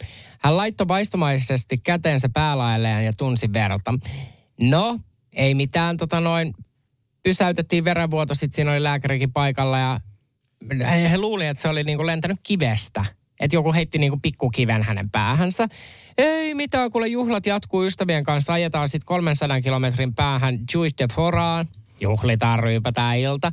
Hän 0.43 0.57
laittoi 0.57 0.89
vaistomaisesti 0.89 1.79
käteensä 1.79 2.29
päälaelleen 2.35 3.05
ja 3.05 3.13
tunsi 3.13 3.53
verta. 3.53 3.95
No, 4.61 4.99
ei 5.33 5.55
mitään, 5.55 5.97
tota 5.97 6.21
noin, 6.21 6.55
pysäytettiin 7.23 7.85
verenvuoto, 7.85 8.35
sitten 8.35 8.57
siinä 8.57 8.71
oli 8.71 8.83
lääkärikin 8.83 9.33
paikalla 9.33 9.79
ja 9.79 10.01
he, 10.91 11.11
he 11.11 11.19
luuli, 11.19 11.47
että 11.47 11.63
se 11.63 11.69
oli 11.69 11.85
niinku 11.85 12.07
lentänyt 12.07 12.39
kivestä. 12.43 13.05
Että 13.41 13.57
joku 13.57 13.73
heitti 13.73 13.99
niinku 13.99 14.19
pikkukiven 14.23 14.83
hänen 14.83 15.11
päähänsä. 15.11 15.69
Ei 16.19 16.55
mitään, 16.55 16.91
kuule 16.91 17.09
juhlat 17.09 17.47
jatkuu 17.47 17.85
ystävien 17.85 18.25
kanssa. 18.25 18.53
Ajetaan 18.53 18.89
sitten 18.89 19.07
300 19.07 19.61
kilometrin 19.61 20.15
päähän 20.15 20.59
Juiz 20.75 20.93
de 20.99 21.09
Foraan. 21.13 21.67
Juhlitaan, 22.01 22.59
ryypätään 22.59 23.19
ilta. 23.19 23.53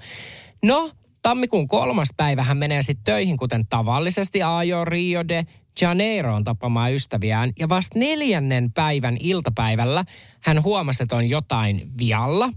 No, 0.63 0.91
tammikuun 1.23 1.67
kolmas 1.67 2.09
päivä 2.17 2.43
hän 2.43 2.57
menee 2.57 2.81
sitten 2.81 3.03
töihin, 3.03 3.37
kuten 3.37 3.67
tavallisesti 3.67 4.43
ajo 4.43 4.85
Rio 4.85 5.27
de 5.27 5.45
Janeiroon 5.81 6.43
tapamaan 6.43 6.93
ystäviään. 6.93 7.51
Ja 7.59 7.69
vasta 7.69 7.99
neljännen 7.99 8.71
päivän 8.71 9.17
iltapäivällä 9.19 10.05
hän 10.41 10.63
huomasi, 10.63 11.03
että 11.03 11.15
on 11.15 11.29
jotain 11.29 11.91
vialla. 11.97 12.49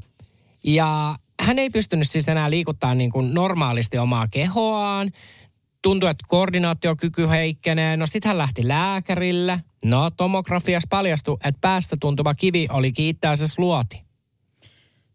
Ja 0.64 1.14
hän 1.40 1.58
ei 1.58 1.70
pystynyt 1.70 2.10
siis 2.10 2.28
enää 2.28 2.50
liikuttaa 2.50 2.94
niin 2.94 3.10
kuin 3.10 3.34
normaalisti 3.34 3.98
omaa 3.98 4.28
kehoaan. 4.28 5.10
tuntui, 5.82 6.10
että 6.10 6.24
koordinaatiokyky 6.28 7.28
heikkenee. 7.30 7.96
No 7.96 8.06
sit 8.06 8.24
hän 8.24 8.38
lähti 8.38 8.68
lääkärille. 8.68 9.60
No 9.84 10.10
tomografias 10.10 10.84
paljastui, 10.90 11.36
että 11.44 11.60
päästä 11.60 11.96
tuntuva 12.00 12.34
kivi 12.34 12.66
oli 12.70 12.92
kiittäisessä 12.92 13.62
luoti. 13.62 14.05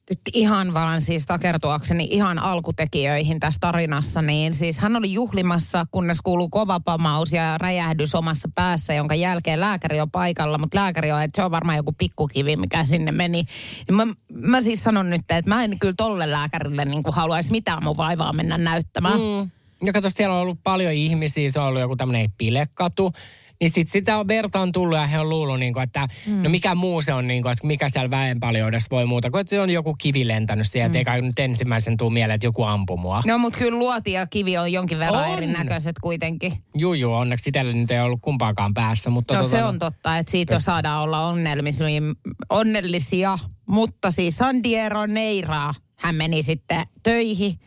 Nyt 0.09 0.19
ihan 0.33 0.73
vaan 0.73 1.01
siis 1.01 1.25
takertuakseni 1.25 2.07
ihan 2.11 2.39
alkutekijöihin 2.39 3.39
tässä 3.39 3.59
tarinassa, 3.59 4.21
niin 4.21 4.53
siis 4.53 4.77
hän 4.77 4.95
oli 4.95 5.13
juhlimassa, 5.13 5.85
kunnes 5.91 6.21
kuuluu 6.23 6.49
kova 6.49 6.79
pamaus 6.79 7.33
ja 7.33 7.57
räjähdys 7.57 8.15
omassa 8.15 8.49
päässä, 8.55 8.93
jonka 8.93 9.15
jälkeen 9.15 9.59
lääkäri 9.59 10.01
on 10.01 10.11
paikalla, 10.11 10.57
mutta 10.57 10.77
lääkäri 10.77 11.11
on, 11.11 11.21
että 11.21 11.41
se 11.41 11.45
on 11.45 11.51
varmaan 11.51 11.77
joku 11.77 11.91
pikkukivi, 11.91 12.55
mikä 12.55 12.85
sinne 12.85 13.11
meni. 13.11 13.45
Ja 13.87 13.93
mä, 13.93 14.07
mä 14.33 14.61
siis 14.61 14.83
sanon 14.83 15.09
nyt, 15.09 15.21
että 15.21 15.55
mä 15.55 15.63
en 15.63 15.79
kyllä 15.79 15.93
tolle 15.97 16.31
lääkärille 16.31 16.85
niin 16.85 17.03
haluaisi 17.11 17.51
mitään 17.51 17.83
mun 17.83 17.97
vaivaa 17.97 18.33
mennä 18.33 18.57
näyttämään. 18.57 19.19
Mm. 19.19 19.49
Ja 19.85 19.93
kato, 19.93 20.09
siellä 20.09 20.35
on 20.35 20.41
ollut 20.41 20.59
paljon 20.63 20.93
ihmisiä, 20.93 21.49
se 21.49 21.59
on 21.59 21.67
ollut 21.67 21.81
joku 21.81 21.95
tämmöinen 21.95 22.31
pilekatu. 22.37 23.13
Niin 23.61 23.71
sit 23.71 23.89
sitä 23.89 24.17
on 24.17 24.27
verta 24.27 24.59
on 24.59 24.71
tullut 24.71 24.97
ja 24.97 25.07
he 25.07 25.19
on 25.19 25.29
luullut, 25.29 25.59
niin 25.59 25.73
kuin, 25.73 25.83
että 25.83 26.07
mm. 26.27 26.43
no 26.43 26.49
mikä 26.49 26.75
muu 26.75 27.01
se 27.01 27.13
on, 27.13 27.27
niin 27.27 27.41
kuin, 27.41 27.51
että 27.51 27.67
mikä 27.67 27.89
siellä 27.89 28.09
väenpaljoudessa 28.09 28.87
voi 28.91 29.05
muuta, 29.05 29.31
kun 29.31 29.43
se 29.47 29.59
on 29.59 29.69
joku 29.69 29.93
kivi 29.93 30.27
lentänyt 30.27 30.67
sieltä, 30.67 30.93
mm. 30.93 30.97
eikä 30.97 31.21
nyt 31.21 31.39
ensimmäisen 31.39 31.97
tuu 31.97 32.09
mieleen, 32.09 32.35
että 32.35 32.47
joku 32.47 32.63
ampui 32.63 32.97
mua. 32.97 33.23
No 33.25 33.37
mutta 33.37 33.59
kyllä 33.59 33.79
luoti 33.79 34.11
ja 34.11 34.27
kivi 34.27 34.57
on 34.57 34.71
jonkin 34.71 34.99
verran 34.99 35.29
on. 35.29 35.37
erinäköiset 35.37 35.95
kuitenkin. 36.01 36.51
Juu, 36.75 36.93
juu, 36.93 37.13
onneksi 37.13 37.49
itsellä 37.49 37.73
nyt 37.73 37.91
ei 37.91 37.99
ollut 37.99 38.21
kumpaakaan 38.21 38.73
päässä. 38.73 39.09
Mutta 39.09 39.33
no 39.33 39.43
tota, 39.43 39.55
se 39.55 39.63
on 39.63 39.79
totta, 39.79 40.17
että 40.17 40.31
siitä 40.31 40.53
jo 40.53 40.59
saadaan 40.59 41.03
olla 41.03 41.19
onnellisia, 41.19 42.01
onnellisia. 42.49 43.39
Mutta 43.65 44.11
siis 44.11 44.37
Sandiero 44.37 45.05
Neiraa, 45.05 45.73
hän 45.95 46.15
meni 46.15 46.43
sitten 46.43 46.85
töihin. 47.03 47.59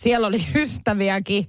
Siellä 0.00 0.26
oli 0.26 0.44
ystäviäkin. 0.62 1.46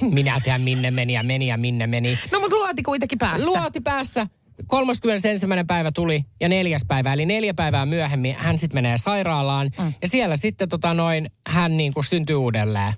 Minä 0.00 0.40
tiedän 0.44 0.60
minne 0.60 0.90
meni 0.90 1.12
ja 1.12 1.22
meni 1.22 1.46
ja 1.46 1.58
minne 1.58 1.86
meni. 1.86 2.18
No 2.32 2.40
mutta 2.40 2.56
luoti 2.56 2.82
kuitenkin 2.82 3.18
päässä. 3.18 3.46
Luoti 3.46 3.80
päässä. 3.80 4.26
31. 4.66 5.46
päivä 5.66 5.92
tuli 5.92 6.24
ja 6.40 6.48
neljäs 6.48 6.84
päivä, 6.88 7.12
eli 7.12 7.26
neljä 7.26 7.54
päivää 7.54 7.86
myöhemmin 7.86 8.34
hän 8.34 8.58
sitten 8.58 8.76
menee 8.76 8.98
sairaalaan. 8.98 9.70
Mm. 9.78 9.92
Ja 10.02 10.08
siellä 10.08 10.36
sitten 10.36 10.68
tota 10.68 10.94
noin, 10.94 11.30
hän 11.46 11.76
niin 11.76 11.94
kuin 11.94 12.04
syntyy 12.04 12.36
uudelleen. 12.36 12.92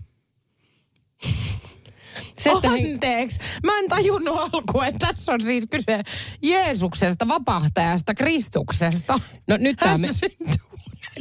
Se, 2.38 2.50
että 2.50 2.68
Anteeksi, 2.68 3.38
mä 3.66 3.78
en 3.78 3.88
tajunnut 3.88 4.38
alkuun, 4.38 4.86
että 4.86 5.06
tässä 5.06 5.32
on 5.32 5.40
siis 5.40 5.64
kyse 5.70 6.02
Jeesuksesta, 6.42 7.28
vapahtajasta, 7.28 8.14
Kristuksesta. 8.14 9.20
No 9.48 9.56
nyt 9.56 9.76
tämä 9.76 9.98
me... 9.98 10.08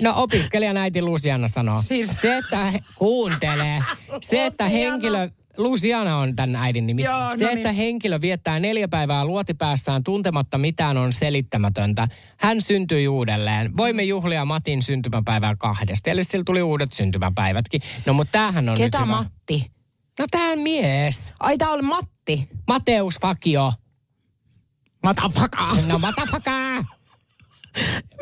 No 0.02 0.14
opiskelijan 0.16 0.78
äiti 0.78 1.02
Luciana 1.02 1.48
sanoo. 1.48 1.82
Siis... 1.82 2.18
Se, 2.22 2.38
että 2.38 2.74
kuuntelee. 2.96 3.84
Se, 4.22 4.46
että 4.46 4.70
henkilö 4.70 5.30
Luciana 5.58 6.18
on 6.18 6.36
tämän 6.36 6.55
äidin 6.55 6.88
nimi. 6.88 7.03
Joo, 7.03 7.16
se, 7.38 7.43
no 7.43 7.49
niin. 7.49 7.58
että 7.58 7.72
henkilö 7.72 8.22
viettää 8.22 8.60
neljä 8.60 8.88
päivää 8.88 9.26
luotipäässään 9.26 10.03
tuntematta 10.03 10.58
mitään 10.58 10.97
on 10.97 11.14
selittämätöntä. 11.14 12.08
Hän 12.38 12.62
syntyi 12.62 13.08
uudelleen. 13.08 13.78
Voimme 13.78 14.03
juhlia 14.03 14.45
Matin 14.45 14.82
syntymäpäivää 14.82 15.55
kahdesta. 15.55 16.10
Eli 16.10 16.24
sillä 16.24 16.43
tuli 16.43 16.62
uudet 16.62 16.93
syntymäpäivätkin. 16.93 17.82
No 18.05 18.14
mutta 18.14 18.32
tämähän 18.32 18.70
on 18.70 18.78
Ketä 18.78 18.99
nyt 18.99 19.08
hyvä. 19.08 19.18
Matti? 19.18 19.72
No 20.20 20.26
tää 20.32 20.55
mies. 20.55 21.34
Ai 21.39 21.58
tää 21.58 21.70
oli 21.70 21.82
Matti. 21.82 22.49
Mateus 22.68 23.18
Fakio. 23.22 23.74
Matafaka. 25.03 25.78
No 25.88 25.99
matafaka. 25.99 26.86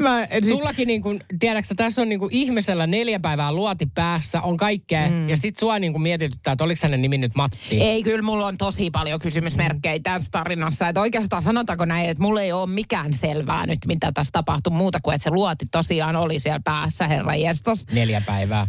Mä, 0.01 0.27
siis... 0.31 0.49
Sullakin 0.49 0.87
niin 0.87 1.01
kuin, 1.01 1.19
tiedätkö, 1.39 1.75
tässä 1.75 2.01
on 2.01 2.09
niin 2.09 2.19
kuin 2.19 2.33
ihmisellä 2.33 2.87
neljä 2.87 3.19
päivää 3.19 3.51
luoti 3.51 3.85
päässä, 3.95 4.41
on 4.41 4.57
kaikkea, 4.57 5.09
mm. 5.09 5.29
ja 5.29 5.37
sit 5.37 5.57
sua 5.57 5.79
niin 5.79 5.91
kuin 5.91 6.01
mietityttää, 6.01 6.51
että 6.51 6.63
oliko 6.63 6.79
hänen 6.83 7.01
nimi 7.01 7.17
nyt 7.17 7.35
Matti? 7.35 7.81
Ei, 7.81 8.03
kyllä 8.03 8.21
mulla 8.21 8.47
on 8.47 8.57
tosi 8.57 8.91
paljon 8.91 9.19
kysymysmerkkejä 9.19 9.99
tässä 10.03 10.29
tarinassa. 10.31 10.87
Että 10.87 11.01
oikeastaan 11.01 11.41
sanotaanko 11.41 11.85
näin, 11.85 12.09
että 12.09 12.23
mulla 12.23 12.41
ei 12.41 12.51
ole 12.51 12.69
mikään 12.69 13.13
selvää 13.13 13.65
nyt, 13.65 13.79
mitä 13.87 14.11
tässä 14.11 14.31
tapahtui 14.31 14.73
muuta 14.73 14.99
kuin, 15.03 15.15
että 15.15 15.23
se 15.23 15.29
luoti 15.31 15.65
tosiaan 15.71 16.15
oli 16.15 16.39
siellä 16.39 16.61
päässä, 16.63 17.07
herra 17.07 17.35
jestas. 17.35 17.85
Neljä 17.91 18.21
päivää. 18.21 18.67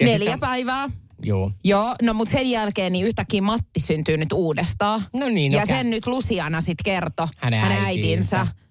Ja 0.00 0.06
Neljä 0.06 0.30
sä... 0.30 0.38
päivää. 0.38 0.88
Joo. 1.22 1.52
Joo, 1.64 1.94
no 2.02 2.14
mutta 2.14 2.32
sen 2.32 2.50
jälkeen 2.50 2.92
niin 2.92 3.06
yhtäkkiä 3.06 3.42
Matti 3.42 3.80
syntyy 3.80 4.16
nyt 4.16 4.32
uudestaan. 4.32 5.06
No 5.12 5.28
niin, 5.28 5.52
Ja 5.52 5.62
okay. 5.62 5.76
sen 5.76 5.90
nyt 5.90 6.06
Luciana 6.06 6.60
sitten 6.60 6.84
kertoi 6.84 7.26
hänen, 7.38 7.60
hänen 7.60 7.78
äitinsä. 7.78 8.40
äitinsä. 8.40 8.65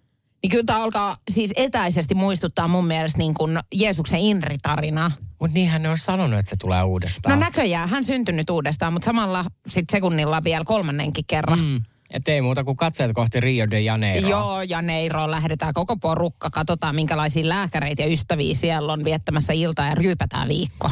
Niin 0.46 0.52
kyllä 0.52 0.64
tämä 0.64 0.84
alkaa 0.84 1.18
siis 1.32 1.54
etäisesti 1.56 2.16
muistuttaa 2.16 2.68
mun 2.68 2.88
mielestä 2.88 3.18
niin 3.18 3.34
kuin 3.34 3.60
Jeesuksen 3.74 4.20
Inri-tarinaa. 4.20 5.12
Mutta 5.39 5.54
niinhän 5.54 5.84
ne 5.84 5.89
on 5.89 5.98
sanonut, 5.98 6.39
että 6.39 6.50
se 6.50 6.56
tulee 6.56 6.84
uudestaan. 6.84 7.39
No 7.39 7.46
näköjään, 7.46 7.89
hän 7.89 8.04
syntynyt 8.04 8.50
uudestaan, 8.50 8.93
mutta 8.93 9.06
samalla 9.06 9.46
sitten 9.68 9.98
sekunnilla 9.98 10.43
vielä 10.43 10.66
kolmannenkin 10.66 11.26
kerran. 11.28 11.60
Mm. 11.60 11.82
Että 12.12 12.32
ei 12.32 12.41
muuta 12.41 12.64
kuin 12.64 12.78
katseet 12.78 13.12
kohti 13.14 13.39
Rio 13.39 13.70
de 13.70 13.82
Janeiro. 13.82 14.30
Joo, 14.30 14.62
Janeiroon 14.62 15.32
lähdetään 15.32 15.74
koko 15.74 15.98
porukka. 15.98 16.50
Katsotaan, 16.50 16.96
minkälaisia 16.96 17.50
lääkäreitä 17.50 18.02
ja 18.02 18.12
ystäviä 18.12 18.56
siellä 18.56 18.93
on 18.93 19.04
viettämässä 19.04 19.54
iltaa 19.54 19.89
ja 19.89 19.96
ryypätään 19.96 20.48
viikko. 20.48 20.89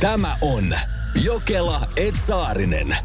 Tämä 0.00 0.36
on 0.40 0.74
Jokela 1.22 1.80
Etsaarinen. 1.96 2.96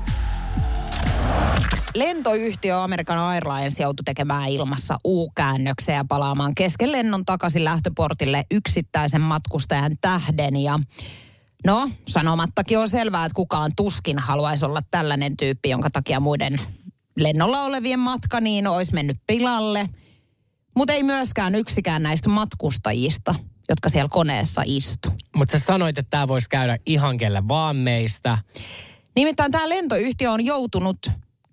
Lentoyhtiö 1.94 2.84
American 2.84 3.20
Airlines 3.20 3.80
joutui 3.80 4.04
tekemään 4.04 4.50
ilmassa 4.50 5.00
U-käännöksen 5.08 5.96
ja 5.96 6.06
palaamaan 6.10 6.56
kesken 6.56 6.92
lennon 6.92 7.26
takaisin 7.26 7.64
lähtöportille 7.64 8.44
yksittäisen 8.52 9.22
matkustajan 9.22 9.92
tähden. 10.02 10.56
Ja 10.56 10.80
no, 11.66 11.90
sanomattakin 12.08 12.80
on 12.80 12.90
selvää, 12.90 13.26
että 13.26 13.36
kukaan 13.36 13.72
tuskin 13.76 14.20
haluaisi 14.20 14.66
olla 14.66 14.82
tällainen 14.92 15.38
tyyppi, 15.38 15.70
jonka 15.70 15.90
takia 15.90 16.20
muiden 16.20 16.62
lennolla 17.18 17.62
olevien 17.62 18.00
matka 18.00 18.42
niin 18.42 18.68
olisi 18.68 18.94
mennyt 18.94 19.18
pilalle. 19.28 19.90
Mutta 20.76 20.94
ei 20.94 21.04
myöskään 21.04 21.56
yksikään 21.56 22.04
näistä 22.04 22.30
matkustajista, 22.30 23.36
jotka 23.70 23.90
siellä 23.90 24.10
koneessa 24.10 24.62
istu. 24.66 25.10
Mutta 25.36 25.60
sä 25.60 25.66
sanoit, 25.66 25.98
että 25.98 26.10
tämä 26.10 26.28
voisi 26.28 26.50
käydä 26.50 26.78
ihan 26.86 27.18
kelle 27.18 27.48
vaan 27.48 27.76
meistä. 27.76 28.38
Nimittäin 29.16 29.52
tämä 29.52 29.70
lentoyhtiö 29.70 30.32
on 30.32 30.46
joutunut 30.46 30.98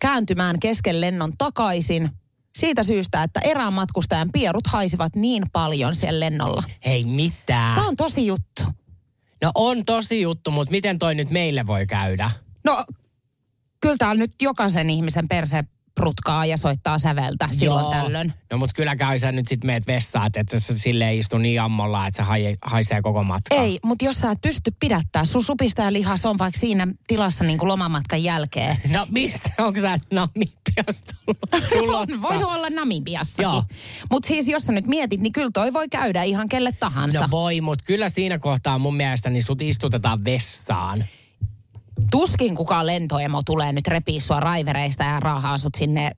kääntymään 0.01 0.61
kesken 0.61 1.01
lennon 1.01 1.33
takaisin 1.39 2.11
siitä 2.59 2.83
syystä, 2.83 3.23
että 3.23 3.41
erään 3.41 3.73
matkustajan 3.73 4.33
pierut 4.33 4.67
haisivat 4.67 5.17
niin 5.17 5.43
paljon 5.53 5.95
siellä 5.95 6.21
lennolla. 6.21 6.63
Ei 6.83 7.05
mitään. 7.05 7.75
Tämä 7.75 7.89
on 7.89 7.97
tosi 7.97 8.27
juttu. 8.27 8.63
No 9.43 9.51
on 9.55 9.85
tosi 9.85 10.21
juttu, 10.21 10.51
mutta 10.51 10.71
miten 10.71 10.99
toi 10.99 11.15
nyt 11.15 11.31
meille 11.31 11.67
voi 11.67 11.87
käydä? 11.87 12.31
No, 12.65 12.85
kyllä 13.81 13.97
täällä 13.99 14.19
nyt 14.19 14.31
jokaisen 14.43 14.91
ihmisen 14.91 15.29
perse 15.29 15.65
prutkaa 15.97 16.47
ja 16.47 16.57
soittaa 16.57 16.99
säveltä 16.99 17.49
silloin 17.53 17.83
Joo. 17.83 17.91
tällöin. 17.93 18.33
No 18.51 18.59
mutta 18.59 18.75
kyllä 18.75 18.97
kai 18.97 19.19
sä 19.19 19.33
nyt 19.33 19.49
sit 19.49 19.65
meet 19.65 19.87
vessaan, 19.87 20.31
että 20.37 20.59
sä 20.59 20.79
silleen 20.79 21.19
istu 21.19 21.39
niin 21.39 21.61
ammolla, 21.61 22.07
että 22.07 22.17
se 22.17 22.23
hai, 22.23 22.57
haisee 22.63 23.03
koko 23.03 23.23
matka. 23.23 23.55
Ei, 23.55 23.79
mutta 23.85 24.05
jos 24.05 24.17
sä 24.17 24.31
et 24.31 24.41
pysty 24.41 24.73
pidättää, 24.81 25.25
sun 25.25 25.45
supistaja 25.45 25.93
lihas 25.93 26.25
on 26.25 26.39
vaikka 26.39 26.61
siinä 26.61 26.87
tilassa 27.07 27.45
niin 27.45 27.59
kuin 27.59 27.69
lomamatkan 27.69 28.23
jälkeen. 28.23 28.77
No 28.97 29.07
mistä? 29.11 29.51
Onko 29.59 29.81
sä 29.81 29.99
Namibiasta 30.13 31.15
tulossa? 31.79 32.23
Voi 32.23 32.45
olla 32.45 32.71
Namibiassakin. 32.71 33.43
Joo. 33.43 33.65
Mutta 34.11 34.27
siis 34.27 34.49
jos 34.49 34.65
sä 34.65 34.73
nyt 34.73 34.87
mietit, 34.87 35.21
niin 35.21 35.33
kyllä 35.33 35.51
toi 35.55 35.73
voi 35.73 35.89
käydä 35.89 36.23
ihan 36.23 36.49
kelle 36.49 36.73
tahansa. 36.73 37.21
No 37.21 37.29
voi, 37.31 37.61
mutta 37.61 37.85
kyllä 37.85 38.09
siinä 38.09 38.39
kohtaa 38.39 38.79
mun 38.79 38.97
mielestä 38.97 39.31
niin 39.31 39.43
sut 39.43 39.63
istutetaan 39.63 40.25
vessaan. 40.25 41.05
Tuskin 42.11 42.55
kukaan 42.55 42.87
lentoemo 42.87 43.43
tulee 43.43 43.73
nyt 43.73 43.89
repii 43.89 44.21
sua 44.21 44.41
raivereista 44.41 45.05
ja 45.05 45.21
raahaa 45.21 45.59
sut 45.59 45.75
sinne, 45.75 46.11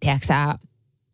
tiedätkö 0.00 0.34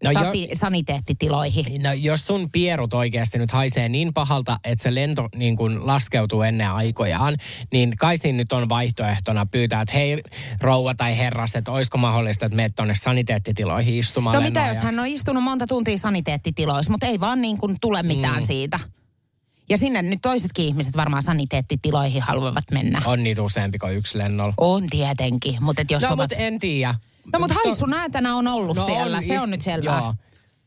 No 0.05 0.11
jo- 0.11 0.21
sati, 0.21 0.49
saniteettitiloihin. 0.53 1.83
No 1.83 1.93
jos 1.93 2.27
sun 2.27 2.51
pierut 2.51 2.95
oikeasti 2.95 3.39
nyt 3.39 3.51
haisee 3.51 3.89
niin 3.89 4.15
pahalta, 4.15 4.59
että 4.65 4.83
se 4.83 4.95
lento 4.95 5.29
niin 5.35 5.57
kun 5.57 5.87
laskeutuu 5.87 6.43
ennen 6.43 6.71
aikojaan, 6.71 7.37
niin 7.73 7.97
kai 7.97 8.19
siinä 8.19 8.37
nyt 8.37 8.53
on 8.53 8.69
vaihtoehtona 8.69 9.47
pyytää, 9.47 9.83
että 9.83 9.95
hei 9.95 10.23
rouva 10.61 10.95
tai 10.95 11.19
herras, 11.19 11.57
että 11.57 11.73
olisiko 11.73 11.99
mahdollista, 11.99 12.47
että 12.47 12.57
meet 12.57 12.75
tonne 12.75 12.95
saniteettitiloihin 12.95 13.95
istumaan 13.95 14.35
No 14.35 14.41
mitä 14.41 14.61
lennon 14.61 14.69
jos 14.77 14.85
hän 14.85 14.95
ajaksi? 14.95 15.01
on 15.01 15.07
istunut 15.07 15.43
monta 15.43 15.67
tuntia 15.67 15.99
saniteettitiloissa, 15.99 16.93
mutta 16.93 17.07
ei 17.07 17.21
vaan 17.21 17.41
niin 17.41 17.59
kuin 17.59 17.77
tule 17.81 18.03
mitään 18.03 18.41
mm. 18.41 18.47
siitä. 18.47 18.81
Ja 19.73 19.79
sinne 19.79 20.03
nyt 20.03 20.19
toisetkin 20.23 20.65
ihmiset 20.65 20.97
varmaan 20.97 21.23
saniteettitiloihin 21.23 22.23
haluavat 22.23 22.65
mennä. 22.73 23.03
On 23.05 23.23
niitä 23.23 23.43
useampi 23.43 23.79
kuin 23.79 23.95
yksi 23.97 24.19
lennolla. 24.19 24.55
On 24.57 24.87
tietenkin, 24.91 25.57
mutta 25.61 25.83
jos 25.91 26.03
No 26.03 26.09
ovat... 26.09 26.19
mutta 26.19 26.37
en 26.37 26.59
tiedä. 26.59 26.95
No 27.33 27.39
mutta 27.39 27.55
haisu 27.65 27.87
näätänä 27.87 28.37
on 28.37 28.49
ollut 28.49 28.77
no 28.77 28.85
siellä, 28.87 29.23
se 29.23 29.37
ist- 29.37 29.43
on 29.43 29.51
nyt 29.51 29.61
selvää. 29.61 29.99
Joo. 29.99 30.15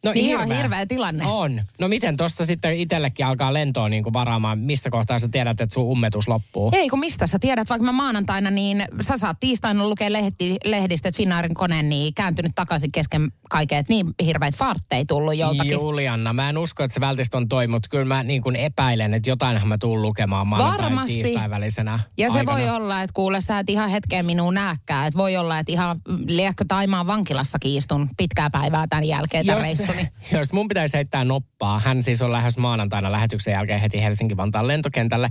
No 0.05 0.11
Niin 0.11 0.25
ihan 0.25 0.51
hirveä 0.51 0.85
tilanne. 0.85 1.25
On. 1.27 1.61
No 1.79 1.87
miten 1.87 2.17
tuossa 2.17 2.45
sitten 2.45 2.73
itsellekin 2.73 3.25
alkaa 3.25 3.53
lentoa 3.53 3.89
niin 3.89 4.03
kuin 4.03 4.13
varaamaan, 4.13 4.59
missä 4.59 4.89
kohtaa 4.89 5.19
sä 5.19 5.27
tiedät, 5.27 5.61
että 5.61 5.73
sun 5.73 5.83
ummetus 5.83 6.27
loppuu? 6.27 6.69
Ei 6.73 6.89
kun 6.89 6.99
mistä 6.99 7.27
sä 7.27 7.39
tiedät, 7.39 7.69
vaikka 7.69 7.85
mä 7.85 7.91
maanantaina, 7.91 8.51
niin 8.51 8.85
sä 9.01 9.17
saat 9.17 9.37
tiistaina 9.39 9.83
lukea 9.89 10.13
lehti, 10.13 10.57
lehdistä, 10.65 11.09
että 11.09 11.17
Finnairin 11.17 11.53
kone 11.53 11.83
niin 11.83 12.13
kääntynyt 12.13 12.51
takaisin 12.55 12.91
kesken 12.91 13.31
kaiken, 13.49 13.77
että 13.77 13.93
niin 13.93 14.05
hirveät 14.25 14.55
fartteja 14.55 15.05
tullut 15.07 15.35
joltakin. 15.35 15.71
Julianna, 15.71 16.33
mä 16.33 16.49
en 16.49 16.57
usko, 16.57 16.83
että 16.83 16.93
se 16.93 16.99
vältistä 16.99 17.37
on 17.37 17.49
toi, 17.49 17.67
mutta 17.67 17.89
kyllä 17.89 18.05
mä 18.05 18.23
niin 18.23 18.41
kuin 18.41 18.55
epäilen, 18.55 19.13
että 19.13 19.29
jotainhan 19.29 19.67
mä 19.67 19.77
tuun 19.77 20.01
lukemaan 20.01 20.47
maanantai 20.47 20.77
Varmasti. 20.83 21.23
tiistain 21.23 21.51
välisenä 21.51 21.99
Ja 22.17 22.31
se 22.31 22.37
aikana. 22.37 22.57
voi 22.57 22.69
olla, 22.69 23.01
että 23.01 23.13
kuule 23.13 23.41
sä 23.41 23.59
et 23.59 23.69
ihan 23.69 23.89
hetkeen 23.89 24.25
minun 24.25 24.53
nääkkää. 24.53 25.05
Että 25.05 25.17
voi 25.17 25.37
olla, 25.37 25.59
että 25.59 25.71
ihan 25.71 26.01
liekö 26.27 26.65
Taimaan 26.67 27.07
vankilassakin 27.07 27.77
istun 27.77 28.09
pitkää 28.17 28.49
päivää 28.49 28.87
tämän 28.89 29.03
jälkeen 29.03 29.45
tämän 29.45 29.63
reissuni. 29.95 30.11
jos 30.39 30.53
mun 30.53 30.67
pitäisi 30.67 30.97
heittää 30.97 31.23
noppaa, 31.23 31.79
hän 31.79 32.03
siis 32.03 32.21
on 32.21 32.31
lähes 32.31 32.57
maanantaina 32.57 33.11
lähetyksen 33.11 33.51
jälkeen 33.51 33.79
heti 33.79 34.01
Helsinki-Vantaan 34.01 34.67
lentokentälle, 34.67 35.29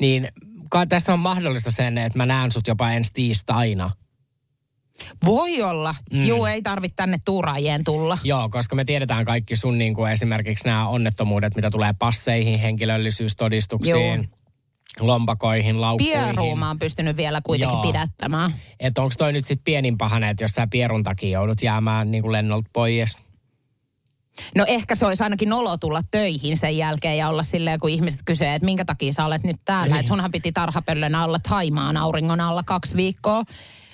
niin 0.00 0.28
kai 0.70 0.86
tässä 0.86 1.12
on 1.12 1.18
mahdollista 1.18 1.70
sen, 1.70 1.98
että 1.98 2.18
mä 2.18 2.26
näen 2.26 2.52
sut 2.52 2.66
jopa 2.66 2.90
ensi 2.90 3.12
tiistaina. 3.12 3.90
Voi 5.24 5.62
olla. 5.62 5.94
Mm. 6.12 6.24
Juu, 6.24 6.46
ei 6.46 6.62
tarvitse 6.62 6.96
tänne 6.96 7.18
tuuraajien 7.24 7.84
tulla. 7.84 8.18
Joo, 8.24 8.48
koska 8.48 8.76
me 8.76 8.84
tiedetään 8.84 9.24
kaikki 9.24 9.56
sun 9.56 9.78
niin 9.78 9.94
kuin 9.94 10.12
esimerkiksi 10.12 10.64
nämä 10.64 10.88
onnettomuudet, 10.88 11.56
mitä 11.56 11.70
tulee 11.70 11.92
passeihin, 11.98 12.60
henkilöllisyystodistuksiin, 12.60 14.30
lompakoihin, 15.00 15.80
laukkuihin. 15.80 16.20
Pieruun 16.20 16.58
mä 16.58 16.68
oon 16.68 16.78
pystynyt 16.78 17.16
vielä 17.16 17.40
kuitenkin 17.44 17.76
Joo. 17.76 17.82
pidättämään. 17.82 18.50
Että 18.80 19.02
onko 19.02 19.14
toi 19.18 19.32
nyt 19.32 19.44
sitten 19.44 19.64
pienin 19.64 19.98
pahanen, 19.98 20.30
että 20.30 20.44
jos 20.44 20.52
sä 20.52 20.66
pierun 20.70 21.02
takia 21.02 21.38
joudut 21.38 21.62
jäämään 21.62 22.10
niin 22.10 22.22
kuin 22.22 22.32
lennolta 22.32 22.70
pois? 22.72 23.25
No 24.56 24.64
ehkä 24.68 24.94
se 24.94 25.06
olisi 25.06 25.22
ainakin 25.22 25.48
nolo 25.48 25.76
tulla 25.76 26.02
töihin 26.10 26.56
sen 26.56 26.76
jälkeen 26.76 27.18
ja 27.18 27.28
olla 27.28 27.42
silleen, 27.42 27.80
kun 27.80 27.90
ihmiset 27.90 28.20
kysyy, 28.24 28.46
että 28.46 28.64
minkä 28.66 28.84
takia 28.84 29.12
sä 29.12 29.24
olet 29.24 29.42
nyt 29.42 29.56
täällä. 29.64 29.94
Niin. 29.94 30.00
Että 30.00 30.08
sunhan 30.08 30.30
piti 30.30 30.52
tarhapöllönä 30.52 31.24
olla 31.24 31.38
Taimaan 31.48 31.96
auringon 31.96 32.40
alla 32.40 32.62
kaksi 32.62 32.96
viikkoa. 32.96 33.42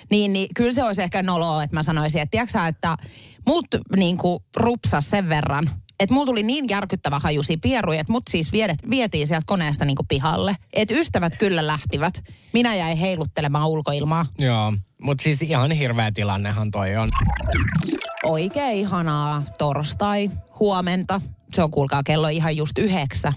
Niin, 0.09 0.33
niin 0.33 0.47
kyllä 0.55 0.71
se 0.71 0.83
olisi 0.83 1.01
ehkä 1.01 1.21
noloa, 1.21 1.63
että 1.63 1.75
mä 1.75 1.83
sanoisin, 1.83 2.21
että 2.21 2.31
tiedätkö 2.31 2.59
että 2.67 2.97
mut 3.47 3.67
niin 3.95 4.17
kuin 4.17 4.43
rupsas 4.55 5.09
sen 5.09 5.29
verran, 5.29 5.69
että 6.03 6.13
mulla 6.13 6.25
tuli 6.25 6.43
niin 6.43 6.69
järkyttävä 6.69 7.19
hajusi 7.19 7.57
pieruja, 7.57 7.99
että 7.99 8.13
mut 8.13 8.23
siis 8.29 8.51
viedet, 8.51 8.89
vietiin 8.89 9.27
sieltä 9.27 9.45
koneesta 9.47 9.85
niin 9.85 9.95
kuin 9.95 10.07
pihalle. 10.07 10.57
Että 10.73 10.93
ystävät 10.93 11.37
kyllä 11.37 11.67
lähtivät. 11.67 12.23
Minä 12.53 12.75
jäin 12.75 12.97
heiluttelemaan 12.97 13.67
ulkoilmaa. 13.67 14.25
Joo, 14.37 14.73
mutta 15.01 15.23
siis 15.23 15.41
ihan 15.41 15.71
hirveä 15.71 16.11
tilannehan 16.11 16.71
toi 16.71 16.95
on. 16.95 17.09
Oikein 18.23 18.77
ihanaa 18.77 19.43
torstai, 19.57 20.31
huomenta. 20.59 21.21
Se 21.53 21.63
on 21.63 21.71
kuulkaa 21.71 22.03
kello 22.03 22.27
ihan 22.27 22.57
just 22.57 22.77
yhdeksän. 22.77 23.33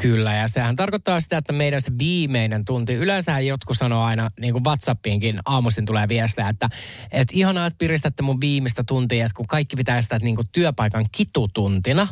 Kyllä, 0.00 0.34
ja 0.34 0.48
sehän 0.48 0.76
tarkoittaa 0.76 1.20
sitä, 1.20 1.38
että 1.38 1.52
meidän 1.52 1.80
se 1.82 1.92
viimeinen 1.98 2.64
tunti, 2.64 2.92
yleensä 2.94 3.40
jotkut 3.40 3.78
sanoo 3.78 4.02
aina, 4.02 4.28
niin 4.40 4.52
kuin 4.52 4.64
Whatsappiinkin 4.64 5.40
aamuisin 5.46 5.86
tulee 5.86 6.08
viestejä, 6.08 6.48
että, 6.48 6.68
että 7.12 7.32
ihanaa, 7.36 7.66
että 7.66 7.78
piristätte 7.78 8.22
mun 8.22 8.40
viimeistä 8.40 8.84
tuntia, 8.86 9.26
että 9.26 9.36
kun 9.36 9.46
kaikki 9.46 9.76
pitää 9.76 10.00
sitä 10.02 10.16
että 10.16 10.24
niin 10.24 10.36
kuin 10.36 10.48
työpaikan 10.52 11.06
kitutuntina, 11.12 12.08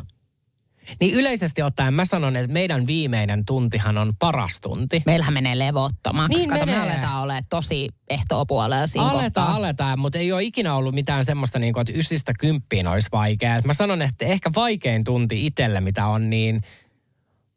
niin 0.99 1.13
yleisesti 1.15 1.61
ottaen 1.61 1.93
mä 1.93 2.05
sanon, 2.05 2.35
että 2.35 2.53
meidän 2.53 2.87
viimeinen 2.87 3.45
tuntihan 3.45 3.97
on 3.97 4.13
paras 4.19 4.59
tunti. 4.61 5.03
Meillähän 5.05 5.33
menee 5.33 5.59
levottomaksi. 5.59 6.37
Niin 6.37 6.49
Kato, 6.49 6.65
me 6.65 6.71
menee. 6.71 6.91
aletaan 6.91 7.23
olemaan 7.23 7.43
tosi 7.49 7.89
ehtoopuolella 8.09 8.87
siinä 8.87 9.05
Aletaan, 9.05 9.23
kohtaa. 9.45 9.55
aletaan, 9.55 9.99
mutta 9.99 10.19
ei 10.19 10.31
ole 10.31 10.43
ikinä 10.43 10.75
ollut 10.75 10.95
mitään 10.95 11.25
semmoista, 11.25 11.59
niin 11.59 11.73
kuin, 11.73 11.81
että 11.81 11.93
ysistä 11.95 12.33
kymppiin 12.39 12.87
olisi 12.87 13.09
vaikea. 13.11 13.55
Et 13.55 13.65
mä 13.65 13.73
sanon, 13.73 14.01
että 14.01 14.25
ehkä 14.25 14.51
vaikein 14.55 15.03
tunti 15.03 15.45
itselle, 15.45 15.81
mitä 15.81 16.07
on, 16.07 16.29
niin 16.29 16.61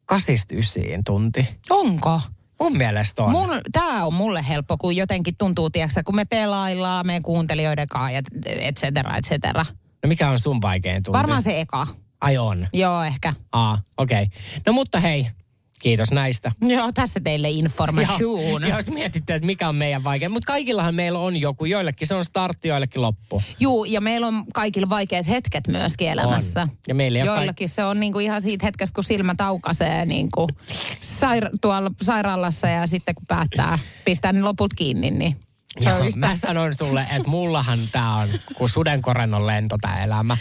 kasista 0.07 0.55
ysiin 0.55 1.03
tunti. 1.03 1.47
Onko? 1.69 2.21
Mun 2.61 2.77
mielestä 2.77 3.23
on. 3.23 3.31
Mun, 3.31 3.49
tää 3.71 4.05
on 4.05 4.13
mulle 4.13 4.45
helppo, 4.47 4.77
kun 4.77 4.95
jotenkin 4.95 5.37
tuntuu, 5.37 5.69
tiiäksä, 5.69 6.03
kun 6.03 6.15
me 6.15 6.25
pelaillaan 6.25 7.07
meidän 7.07 7.23
kuuntelijoiden 7.23 7.87
kanssa, 7.87 8.11
ja 8.11 8.21
et 8.61 8.77
cetera, 8.77 9.17
et 9.17 9.25
cetera. 9.25 9.65
No 10.03 10.07
mikä 10.07 10.29
on 10.29 10.39
sun 10.39 10.61
vaikein 10.61 11.03
tunti? 11.03 11.17
Varmaan 11.17 11.41
se 11.41 11.59
eka. 11.59 11.87
Ai 12.21 12.37
on. 12.37 12.67
Joo, 12.73 13.03
ehkä. 13.03 13.33
Aa, 13.51 13.77
okei. 13.97 14.23
Okay. 14.23 14.39
No 14.65 14.73
mutta 14.73 14.99
hei, 14.99 15.27
kiitos 15.81 16.11
näistä. 16.11 16.51
Joo, 16.61 16.91
tässä 16.91 17.19
teille 17.19 17.49
information. 17.49 18.19
Joo, 18.19 18.59
jos 18.59 18.91
mietitte, 18.91 19.35
että 19.35 19.45
mikä 19.45 19.69
on 19.69 19.75
meidän 19.75 20.03
vaikea. 20.03 20.29
Mutta 20.29 20.47
kaikillahan 20.47 20.95
meillä 20.95 21.19
on 21.19 21.37
joku. 21.37 21.65
Joillekin 21.65 22.07
se 22.07 22.15
on 22.15 22.25
startti, 22.25 22.67
joillekin 22.67 23.01
loppu. 23.01 23.41
Juu, 23.59 23.85
ja 23.85 24.01
meillä 24.01 24.27
on 24.27 24.43
kaikilla 24.53 24.89
vaikeat 24.89 25.27
hetket 25.27 25.67
myöskin 25.67 26.09
elämässä. 26.09 26.61
On. 26.61 26.71
Ja 26.87 26.95
meillä 26.95 27.19
Joillakin 27.19 27.69
se 27.69 27.83
on 27.83 27.99
niinku 27.99 28.19
ihan 28.19 28.41
siitä 28.41 28.65
hetkestä, 28.65 28.95
kun 28.95 29.03
silmä 29.03 29.35
taukaisee 29.35 30.05
niinku 30.05 30.47
saira- 31.01 31.57
tuolla 31.61 31.91
sairaalassa 32.01 32.67
ja 32.67 32.87
sitten 32.87 33.15
kun 33.15 33.25
päättää 33.27 33.79
pistää 34.05 34.33
ne 34.33 34.41
loput 34.41 34.73
kiinni, 34.73 35.11
niin 35.11 35.35
se 35.79 35.89
Joo, 35.89 35.99
on 35.99 36.05
just 36.05 36.17
mä 36.17 36.35
sanon 36.35 36.73
sulle, 36.75 37.01
että 37.01 37.29
mullahan 37.29 37.79
tää 37.91 38.13
on, 38.15 38.27
kun 38.55 38.69
sudenkorennon 38.69 39.47
lento 39.47 39.75
tää 39.81 40.03
elämä. 40.03 40.37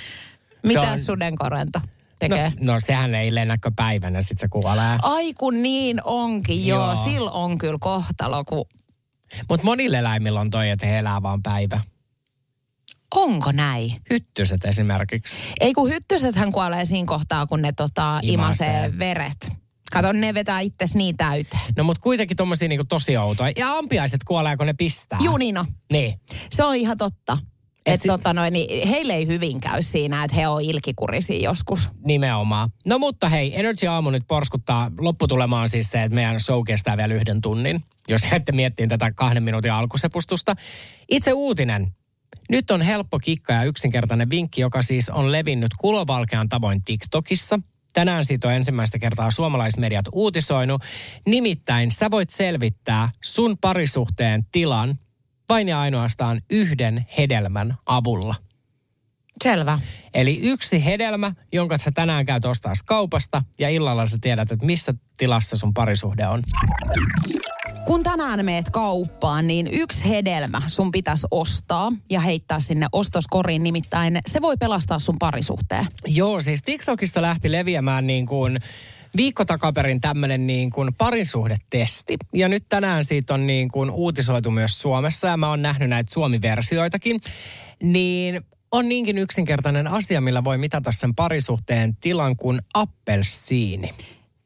Mitä 0.67 0.81
on- 0.83 0.99
sudenkorento 0.99 1.81
tekee? 2.19 2.53
No, 2.61 2.73
no 2.73 2.81
sehän 2.81 3.15
ei 3.15 3.35
lennäkö 3.35 3.71
päivänä, 3.77 4.23
sit 4.23 4.39
se 4.39 4.49
kuolee. 4.49 4.99
Ai 5.03 5.35
kun 5.35 5.63
niin 5.63 6.01
onkin, 6.05 6.67
joo. 6.67 6.95
Joo. 6.95 7.05
Sillä 7.05 7.31
on 7.31 7.59
kyllä 7.59 7.79
kohtalo, 7.81 8.45
kun... 8.45 8.65
Mutta 9.49 9.65
monille 9.65 9.99
eläimillä 9.99 10.41
on 10.41 10.51
toi, 10.51 10.71
että 10.71 10.87
he 10.87 10.99
elää 10.99 11.23
vaan 11.23 11.43
päivä. 11.43 11.81
Onko 13.15 13.53
näin? 13.53 13.93
Hyttyset 14.11 14.65
esimerkiksi. 14.65 15.41
Ei 15.61 15.73
kun 15.73 15.91
hyttysethän 15.91 16.53
kuolee 16.53 16.85
siinä 16.85 17.07
kohtaa, 17.07 17.47
kun 17.47 17.63
ne 17.63 17.73
tota, 17.73 18.21
Imasee. 18.23 18.67
imasee 18.67 18.99
veret. 18.99 19.53
Kato, 19.93 20.13
ne 20.13 20.35
vetää 20.35 20.61
itses 20.61 20.95
niin 20.95 21.17
täyteen. 21.17 21.63
No 21.77 21.85
mutta 21.85 22.01
kuitenkin 22.01 22.37
tommosia 22.37 22.69
niinku 22.69 22.85
tosi 22.89 23.17
outoja. 23.17 23.53
Ja 23.57 23.77
ampiaiset 23.77 24.25
kuolee, 24.25 24.57
kun 24.57 24.67
ne 24.67 24.75
pistää. 24.75 25.19
Juu, 25.23 25.35
on. 25.35 25.67
Niin. 25.93 26.21
Se 26.53 26.65
on 26.65 26.77
ihan 26.77 26.99
totta. 26.99 27.39
Et 27.87 28.01
si- 28.01 28.09
tota 28.09 28.33
noin, 28.33 28.53
niin 28.53 28.89
heille 28.89 29.15
ei 29.15 29.27
hyvin 29.27 29.61
käy 29.61 29.83
siinä, 29.83 30.25
että 30.25 30.37
he 30.37 30.49
on 30.49 30.63
ilkikurisia 30.63 31.41
joskus. 31.41 31.91
Nimenomaan. 32.05 32.71
No 32.87 32.99
mutta 32.99 33.29
hei, 33.29 33.61
Energy 33.61 33.87
Aamu 33.87 34.11
nyt 34.11 34.23
porskuttaa. 34.29 34.91
Lopputulema 34.99 35.61
on 35.61 35.69
siis 35.69 35.91
se, 35.91 36.03
että 36.03 36.15
meidän 36.15 36.41
show 36.41 36.63
kestää 36.67 36.97
vielä 36.97 37.15
yhden 37.15 37.41
tunnin. 37.41 37.83
Jos 38.09 38.23
jäette 38.31 38.53
miettiin 38.53 38.89
tätä 38.89 39.13
kahden 39.13 39.43
minuutin 39.43 39.73
alkusepustusta. 39.73 40.55
Itse 41.11 41.33
uutinen. 41.33 41.87
Nyt 42.51 42.71
on 42.71 42.83
helppo 42.83 43.19
kikka 43.19 43.53
ja 43.53 43.65
yksinkertainen 43.65 44.31
vinkki, 44.31 44.61
joka 44.61 44.83
siis 44.83 45.09
on 45.09 45.33
levinnyt 45.33 45.75
kulovalkean 45.79 46.49
tavoin 46.49 46.85
TikTokissa. 46.85 47.61
Tänään 47.93 48.25
siitä 48.25 48.49
on 48.49 48.55
ensimmäistä 48.55 48.99
kertaa 48.99 49.31
suomalaismediat 49.31 50.07
uutisoinut. 50.13 50.83
Nimittäin 51.27 51.93
sä 51.93 52.11
voit 52.11 52.31
selvittää 52.31 53.11
sun 53.25 53.59
parisuhteen 53.59 54.47
tilan 54.53 54.99
vain 55.49 55.69
ja 55.69 55.81
ainoastaan 55.81 56.41
yhden 56.51 57.07
hedelmän 57.19 57.77
avulla. 57.87 58.35
Selvä. 59.45 59.79
Eli 60.15 60.41
yksi 60.43 60.85
hedelmä, 60.85 61.33
jonka 61.53 61.79
sä 61.79 61.91
tänään 61.95 62.27
käyt 62.27 62.45
ostaa 62.45 62.73
kaupasta 62.87 63.45
ja 63.61 63.69
illalla 63.69 64.07
sä 64.07 64.19
tiedät, 64.21 64.53
että 64.53 64.67
missä 64.67 64.95
tilassa 65.19 65.57
sun 65.57 65.75
parisuhde 65.75 66.27
on. 66.27 66.43
Kun 67.87 68.03
tänään 68.03 68.45
meet 68.45 68.71
kauppaan, 68.71 69.47
niin 69.47 69.69
yksi 69.73 70.09
hedelmä 70.09 70.63
sun 70.67 70.91
pitäisi 70.91 71.27
ostaa 71.31 71.93
ja 72.11 72.21
heittää 72.21 72.61
sinne 72.61 72.87
ostoskoriin. 72.93 73.63
Nimittäin 73.63 74.19
se 74.27 74.43
voi 74.43 74.57
pelastaa 74.57 74.99
sun 74.99 75.17
parisuhteen. 75.19 75.87
Joo, 76.07 76.41
siis 76.41 76.63
TikTokissa 76.63 77.23
lähti 77.23 77.53
leviämään 77.53 78.07
niin 78.07 78.27
kuin 78.27 78.59
viikko 79.17 79.45
takaperin 79.45 80.01
tämmöinen 80.01 80.47
niin 80.47 80.71
kuin 80.71 80.95
parisuhdetesti. 80.95 82.17
Ja 82.33 82.49
nyt 82.49 82.65
tänään 82.69 83.05
siitä 83.05 83.35
on 83.35 83.47
niin 83.47 83.69
kuin 83.69 83.91
uutisoitu 83.91 84.51
myös 84.51 84.81
Suomessa 84.81 85.27
ja 85.27 85.37
mä 85.37 85.51
oon 85.51 85.63
nähnyt 85.63 85.89
näitä 85.89 86.13
Suomi-versioitakin. 86.13 87.21
Niin 87.83 88.45
on 88.73 88.89
niinkin 88.89 89.19
yksinkertainen 89.19 89.87
asia, 89.87 90.21
millä 90.21 90.45
voi 90.45 90.59
mitata 90.59 90.93
sen 90.93 91.15
parisuhteen 91.15 91.97
tilan 91.97 92.37
kuin 92.37 92.61
appelsiini. 92.75 93.91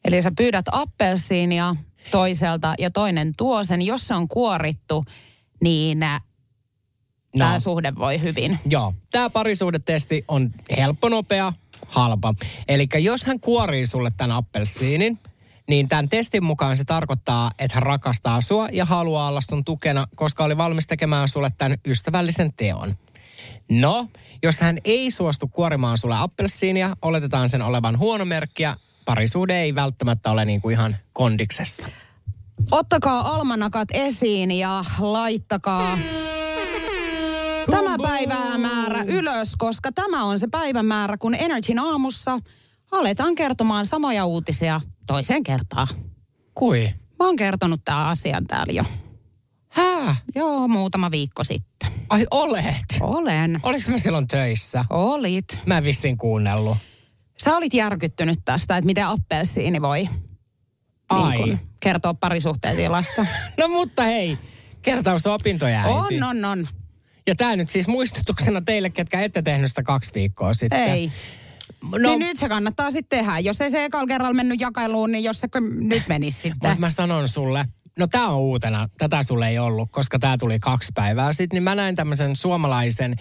Eli 0.04 0.22
sä 0.22 0.32
pyydät 0.36 0.64
appelsiinia 0.72 1.74
toiselta 2.10 2.74
ja 2.78 2.90
toinen 2.90 3.34
tuo 3.36 3.64
sen. 3.64 3.82
Jos 3.82 4.06
se 4.06 4.14
on 4.14 4.28
kuorittu, 4.28 5.04
niin 5.62 6.00
no. 6.00 6.18
tämä 7.38 7.60
suhde 7.60 7.92
voi 7.94 8.22
hyvin. 8.22 8.58
Joo, 8.66 8.94
tämä 9.10 9.30
parisuhdetesti 9.30 10.24
on 10.28 10.50
helppo, 10.76 11.08
nopea, 11.08 11.52
halpa. 11.90 12.34
Eli 12.68 12.88
jos 12.98 13.24
hän 13.24 13.40
kuorii 13.40 13.86
sulle 13.86 14.12
tämän 14.16 14.36
appelsiinin, 14.36 15.18
niin 15.68 15.88
tämän 15.88 16.08
testin 16.08 16.44
mukaan 16.44 16.76
se 16.76 16.84
tarkoittaa, 16.84 17.50
että 17.58 17.74
hän 17.74 17.82
rakastaa 17.82 18.40
sua 18.40 18.68
ja 18.72 18.84
haluaa 18.84 19.28
olla 19.28 19.40
sun 19.40 19.64
tukena, 19.64 20.06
koska 20.14 20.44
oli 20.44 20.56
valmis 20.56 20.86
tekemään 20.86 21.28
sulle 21.28 21.50
tämän 21.58 21.78
ystävällisen 21.86 22.52
teon. 22.52 22.96
No, 23.70 24.08
jos 24.42 24.60
hän 24.60 24.78
ei 24.84 25.10
suostu 25.10 25.48
kuorimaan 25.48 25.98
sulle 25.98 26.16
appelsiinia, 26.18 26.96
oletetaan 27.02 27.48
sen 27.48 27.62
olevan 27.62 27.98
huono 27.98 28.24
merkki 28.24 28.62
ja 28.62 28.76
parisuhde 29.04 29.60
ei 29.60 29.74
välttämättä 29.74 30.30
ole 30.30 30.44
niin 30.44 30.60
kuin 30.60 30.72
ihan 30.72 30.96
kondiksessa. 31.12 31.86
Ottakaa 32.70 33.34
almanakat 33.34 33.88
esiin 33.92 34.50
ja 34.50 34.84
laittakaa 34.98 35.98
tämä 37.70 37.96
päivää 38.02 38.58
määrä 38.58 38.69
ylös. 39.40 39.56
koska 39.58 39.92
tämä 39.92 40.24
on 40.24 40.38
se 40.38 40.46
päivämäärä, 40.48 41.16
kun 41.16 41.34
Energyn 41.34 41.78
aamussa 41.78 42.38
aletaan 42.92 43.34
kertomaan 43.34 43.86
samoja 43.86 44.24
uutisia 44.24 44.80
toiseen 45.06 45.42
kertaan. 45.42 45.88
Kui? 46.54 46.88
Mä 47.18 47.26
oon 47.26 47.36
kertonut 47.36 47.80
tämän 47.84 48.06
asian 48.06 48.46
täällä 48.46 48.72
jo. 48.72 48.84
Hää? 49.70 50.16
Joo, 50.34 50.68
muutama 50.68 51.10
viikko 51.10 51.44
sitten. 51.44 51.90
Ai 52.10 52.26
olet? 52.30 52.84
Olen. 53.00 53.60
Oliko 53.62 53.90
mä 53.90 53.98
silloin 53.98 54.28
töissä? 54.28 54.84
Olit. 54.90 55.60
Mä 55.66 55.78
en 55.78 55.84
vissiin 55.84 56.16
kuunnellut. 56.16 56.78
Sä 57.44 57.56
olit 57.56 57.74
järkyttynyt 57.74 58.38
tästä, 58.44 58.76
että 58.76 58.86
miten 58.86 59.06
appelsiini 59.06 59.82
voi 59.82 60.08
Ai. 61.08 61.38
niin 61.38 61.58
kun, 61.58 61.58
kertoa 61.80 62.14
parisuhteen 62.14 62.76
tilasta. 62.76 63.26
No 63.58 63.68
mutta 63.68 64.02
hei, 64.02 64.38
kertaus 64.82 65.26
opintoja 65.26 65.80
äiti. 65.82 66.22
on, 66.22 66.24
on, 66.24 66.44
on. 66.44 66.66
Ja 67.26 67.34
tämä 67.34 67.56
nyt 67.56 67.68
siis 67.68 67.88
muistutuksena 67.88 68.60
teille, 68.60 68.90
ketkä 68.90 69.22
ette 69.22 69.42
tehnyt 69.42 69.68
sitä 69.68 69.82
kaksi 69.82 70.14
viikkoa 70.14 70.54
sitten. 70.54 70.80
Ei. 70.80 71.12
No, 71.98 71.98
niin 71.98 72.18
nyt 72.18 72.36
se 72.36 72.48
kannattaa 72.48 72.90
sitten 72.90 73.18
tehdä. 73.18 73.38
Jos 73.38 73.60
ei 73.60 73.70
se 73.70 73.84
ekalla 73.84 74.06
kerralla 74.06 74.34
mennyt 74.34 74.60
jakailuun, 74.60 75.12
niin 75.12 75.24
jos 75.24 75.40
se 75.40 75.48
nyt 75.80 76.02
menisi 76.08 76.40
sitten. 76.42 76.70
Mutta 76.70 76.80
mä 76.80 76.90
sanon 76.90 77.28
sulle, 77.28 77.64
no 77.98 78.06
tämä 78.06 78.28
on 78.28 78.38
uutena, 78.38 78.88
tätä 78.98 79.22
sulle 79.22 79.48
ei 79.48 79.58
ollut, 79.58 79.90
koska 79.90 80.18
tämä 80.18 80.36
tuli 80.38 80.58
kaksi 80.58 80.92
päivää 80.94 81.32
sitten, 81.32 81.56
niin 81.56 81.62
mä 81.62 81.74
näin 81.74 81.96
tämmöisen 81.96 82.36
suomalaisen, 82.36 83.16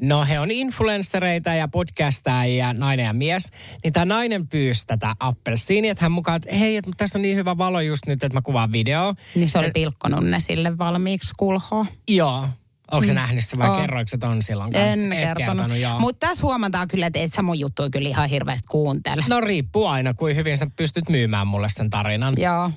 no 0.00 0.24
he 0.24 0.40
on 0.40 0.50
influenssereita 0.50 1.54
ja 1.54 1.68
podcastajia, 1.68 2.72
nainen 2.72 3.06
ja 3.06 3.12
mies, 3.12 3.48
niin 3.84 3.92
tämä 3.92 4.04
nainen 4.04 4.48
pyysi 4.48 4.86
tätä 4.86 5.16
appelsiinia, 5.20 5.92
että 5.92 6.04
hän 6.04 6.12
mukaan, 6.12 6.36
että 6.36 6.54
hei, 6.56 6.76
että 6.76 6.90
tässä 6.96 7.18
on 7.18 7.22
niin 7.22 7.36
hyvä 7.36 7.58
valo 7.58 7.80
just 7.80 8.06
nyt, 8.06 8.22
että 8.22 8.36
mä 8.36 8.42
kuvaan 8.42 8.72
video. 8.72 9.14
Niin 9.34 9.50
se 9.50 9.58
oli 9.58 9.70
pilkkonut 9.70 10.24
ne 10.24 10.40
sille 10.40 10.78
valmiiksi 10.78 11.32
kulhoa. 11.38 11.86
Joo. 12.08 12.48
Onko 12.92 13.06
se 13.06 13.14
nähnyt 13.14 13.44
se 13.44 13.58
vai 13.58 13.68
Oo. 13.68 13.80
kerroiko 13.80 14.08
se 14.08 14.18
ton 14.18 14.42
silloin 14.42 14.72
kanssa? 14.72 15.02
En 15.02 15.12
Et 15.12 15.18
kertonut. 15.28 15.66
kertonut. 15.70 16.00
Mutta 16.00 16.26
tässä 16.26 16.42
huomataan 16.42 16.88
kyllä, 16.88 17.06
että 17.06 17.18
et 17.18 17.32
sä 17.32 17.42
mun 17.42 17.58
juttuja 17.58 17.90
kyllä 17.90 18.08
ihan 18.08 18.28
hirveästi 18.28 18.66
kuuntele. 18.70 19.24
No 19.28 19.40
riippuu 19.40 19.86
aina, 19.86 20.14
kuin 20.14 20.36
hyvin 20.36 20.56
sä 20.58 20.66
pystyt 20.76 21.08
myymään 21.08 21.46
mulle 21.46 21.68
sen 21.70 21.90
tarinan. 21.90 22.34
Joo. 22.38 22.70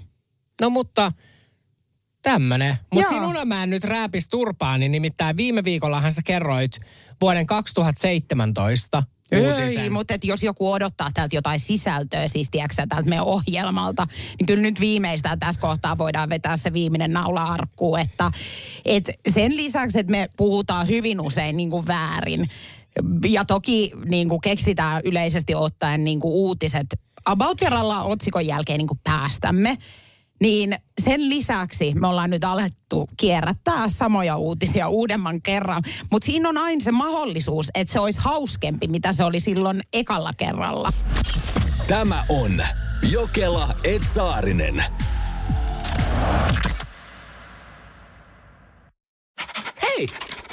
No 0.61 0.69
mutta 0.69 1.11
tämmönen. 2.21 2.75
Mutta 2.93 3.13
Joo. 3.13 3.21
sinuna 3.21 3.45
mä 3.45 3.63
en 3.63 3.69
nyt 3.69 3.83
rääpis 3.83 4.27
turpaani, 4.27 4.89
nimittäin 4.89 5.37
viime 5.37 5.63
viikollahan 5.63 6.11
sä 6.11 6.21
kerroit 6.25 6.71
vuoden 7.21 7.45
2017 7.45 9.03
uutisen. 9.31 9.83
Ei, 9.83 9.89
mutta 9.89 10.13
jos 10.23 10.43
joku 10.43 10.71
odottaa 10.71 11.09
täältä 11.13 11.35
jotain 11.35 11.59
sisältöä, 11.59 12.27
siis 12.27 12.47
tiedätkö 12.51 12.75
täältä 12.89 13.09
meidän 13.09 13.25
ohjelmalta, 13.25 14.07
niin 14.39 14.45
kyllä 14.45 14.61
nyt 14.61 14.79
viimeistään 14.79 15.39
tässä 15.39 15.61
kohtaa 15.61 15.97
voidaan 15.97 16.29
vetää 16.29 16.57
se 16.57 16.73
viimeinen 16.73 17.13
naula 17.13 17.43
arkkuun, 17.43 17.99
että 17.99 18.31
et 18.85 19.09
sen 19.29 19.57
lisäksi, 19.57 19.99
että 19.99 20.11
me 20.11 20.29
puhutaan 20.37 20.87
hyvin 20.87 21.21
usein 21.21 21.57
niin 21.57 21.69
kuin 21.69 21.87
väärin, 21.87 22.49
ja 23.29 23.45
toki 23.45 23.91
niin 24.05 24.29
kuin 24.29 24.41
keksitään 24.41 25.01
yleisesti 25.05 25.55
ottaen 25.55 26.03
niin 26.03 26.19
kuin 26.19 26.33
uutiset 26.33 26.87
about 27.25 27.59
otsikon 28.03 28.45
jälkeen 28.45 28.77
niin 28.77 28.87
kuin 28.87 28.99
päästämme, 29.03 29.77
niin 30.41 30.77
sen 31.01 31.29
lisäksi 31.29 31.93
me 31.93 32.07
ollaan 32.07 32.29
nyt 32.29 32.43
alettu 32.43 33.09
kierrättää 33.17 33.89
samoja 33.89 34.37
uutisia 34.37 34.89
uudemman 34.89 35.41
kerran. 35.41 35.83
Mutta 36.11 36.25
siinä 36.25 36.49
on 36.49 36.57
aina 36.57 36.83
se 36.83 36.91
mahdollisuus, 36.91 37.71
että 37.75 37.93
se 37.93 37.99
olisi 37.99 38.19
hauskempi, 38.21 38.87
mitä 38.87 39.13
se 39.13 39.23
oli 39.23 39.39
silloin 39.39 39.81
ekalla 39.93 40.33
kerralla. 40.37 40.89
Tämä 41.87 42.23
on 42.29 42.63
Jokela 43.11 43.75
Etsaarinen. 43.83 44.83
Hei! 49.81 50.07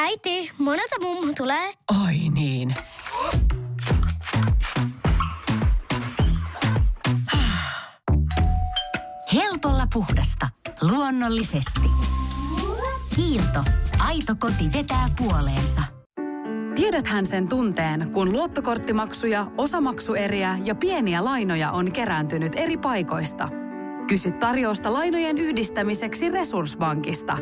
Äiti, 0.00 0.50
monelta 0.58 0.96
mummu 1.00 1.32
tulee? 1.36 1.72
Oi 2.04 2.14
niin. 2.34 2.74
Helpolla 9.34 9.86
puhdasta. 9.92 10.48
Luonnollisesti. 10.80 11.90
Kiilto. 13.16 13.64
Aito 13.98 14.34
koti 14.38 14.72
vetää 14.72 15.08
puoleensa. 15.18 15.82
Tiedäthän 16.74 17.26
sen 17.26 17.48
tunteen, 17.48 18.10
kun 18.12 18.32
luottokorttimaksuja, 18.32 19.46
osamaksueriä 19.56 20.58
ja 20.64 20.74
pieniä 20.74 21.24
lainoja 21.24 21.70
on 21.70 21.92
kerääntynyt 21.92 22.52
eri 22.56 22.76
paikoista. 22.76 23.48
Kysy 24.08 24.30
tarjousta 24.30 24.92
lainojen 24.92 25.38
yhdistämiseksi 25.38 26.30
Resurssbankista. 26.30 27.38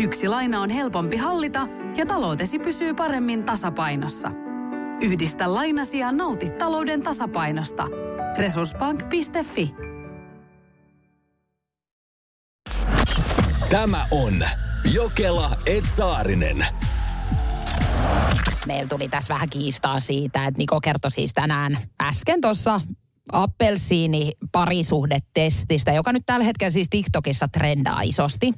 Yksi 0.00 0.28
laina 0.28 0.60
on 0.60 0.70
helpompi 0.70 1.16
hallita 1.16 1.68
ja 1.96 2.06
taloutesi 2.06 2.58
pysyy 2.58 2.94
paremmin 2.94 3.44
tasapainossa. 3.44 4.30
Yhdistä 5.02 5.54
lainasi 5.54 5.98
ja 5.98 6.12
nauti 6.12 6.50
talouden 6.50 7.02
tasapainosta. 7.02 7.86
Resurssbank.fi 8.38 9.74
Tämä 13.70 14.06
on 14.10 14.44
Jokela 14.92 15.50
Etsaarinen. 15.66 16.66
Meillä 18.66 18.88
tuli 18.88 19.08
tässä 19.08 19.34
vähän 19.34 19.50
kiistaa 19.50 20.00
siitä, 20.00 20.46
että 20.46 20.58
Niko 20.58 20.80
kertoi 20.80 21.10
siis 21.10 21.32
tänään 21.34 21.78
äsken 22.02 22.40
tuossa 22.40 22.80
appelsiini 23.32 24.32
parisuhdetestistä, 24.52 25.92
joka 25.92 26.12
nyt 26.12 26.22
tällä 26.26 26.44
hetkellä 26.44 26.70
siis 26.70 26.88
TikTokissa 26.90 27.48
trendaa 27.48 28.02
isosti. 28.02 28.52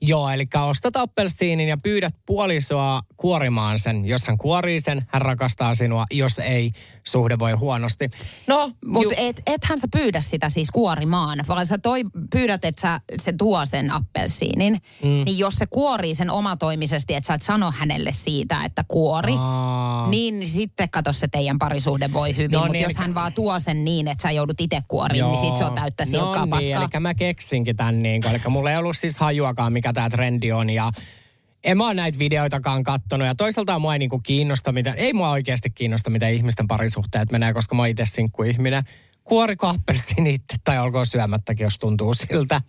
Joo, 0.00 0.30
eli 0.30 0.46
ostat 0.68 0.96
appelsiinin 0.96 1.68
ja 1.68 1.76
pyydät 1.82 2.14
puolisoa 2.26 3.02
kuorimaan 3.16 3.78
sen. 3.78 4.04
Jos 4.04 4.26
hän 4.26 4.38
kuorii 4.38 4.80
sen, 4.80 5.06
hän 5.08 5.22
rakastaa 5.22 5.74
sinua. 5.74 6.04
Jos 6.12 6.38
ei, 6.38 6.72
suhde 7.04 7.38
voi 7.38 7.52
huonosti. 7.52 8.10
No, 8.46 8.70
Mutta 8.86 9.14
ju- 9.14 9.28
et, 9.28 9.42
ethän 9.46 9.78
sä 9.78 9.88
pyydä 9.92 10.20
sitä 10.20 10.48
siis 10.48 10.70
kuorimaan, 10.70 11.38
vaan 11.48 11.66
sä 11.66 11.78
toi, 11.78 12.02
pyydät, 12.30 12.64
että 12.64 12.80
sä, 12.82 13.00
se 13.16 13.32
tuo 13.38 13.66
sen 13.66 13.90
appelsiinin. 13.90 14.72
Mm. 15.02 15.08
Niin 15.24 15.38
jos 15.38 15.54
se 15.54 15.66
kuorii 15.66 16.14
sen 16.14 16.30
omatoimisesti, 16.30 17.14
että 17.14 17.26
sä 17.26 17.34
et 17.34 17.42
sano 17.42 17.72
hänelle 17.76 18.10
siitä, 18.12 18.64
että 18.64 18.84
kuori, 18.88 19.34
Aa. 19.38 20.08
niin, 20.08 20.48
sitten 20.48 20.90
kato 20.90 21.12
se 21.12 21.28
teidän 21.28 21.58
parisuhde 21.58 22.12
voi 22.12 22.36
hyvin. 22.36 22.50
No 22.50 22.58
Mutta 22.60 22.72
niin, 22.72 22.82
jos 22.82 22.92
eli- 22.92 22.98
hän 23.02 23.14
vaan 23.14 23.32
tuo 23.32 23.60
sen 23.60 23.84
niin, 23.84 24.08
että 24.08 24.22
sä 24.22 24.30
joudut 24.30 24.60
itse 24.60 24.80
kuoriin, 24.88 25.24
niin 25.24 25.38
sit 25.38 25.56
se 25.56 25.64
on 25.64 25.74
täyttä 25.74 26.04
silkkaa 26.04 26.36
no 26.36 26.44
niin, 26.44 26.50
paskaa. 26.50 26.88
eli 26.94 27.00
mä 27.00 27.14
keksinkin 27.14 27.76
tämän 27.76 28.02
niin 28.02 28.26
eli 28.26 28.40
mulla 28.48 28.70
ei 28.70 28.76
ollut 28.76 28.96
siis 28.96 29.18
hajuakaan, 29.18 29.72
mikä 29.84 29.92
tämä 29.92 30.10
trendi 30.10 30.52
on 30.52 30.70
ja 30.70 30.92
en 31.64 31.76
mä 31.76 31.86
ole 31.86 31.94
näitä 31.94 32.18
videoitakaan 32.18 32.82
kattonut 32.82 33.26
ja 33.26 33.34
toisaalta 33.34 33.78
mua 33.78 33.92
ei 33.92 33.98
niinku 33.98 34.18
kiinnosta, 34.18 34.72
mitä, 34.72 34.92
ei 34.92 35.12
mua 35.12 35.30
oikeasti 35.30 35.70
kiinnosta, 35.70 36.10
mitä 36.10 36.28
ihmisten 36.28 36.68
parisuhteet 36.68 37.32
menee, 37.32 37.52
koska 37.52 37.74
mä 37.74 37.82
oon 37.82 37.88
itse 37.88 38.04
sinkkuihminen. 38.06 38.84
Kuoriko 39.24 39.66
appelsiini 39.66 40.34
itse 40.34 40.56
tai 40.64 40.78
olkoon 40.78 41.06
syömättäkin, 41.06 41.64
jos 41.64 41.78
tuntuu 41.78 42.14
siltä. 42.14 42.60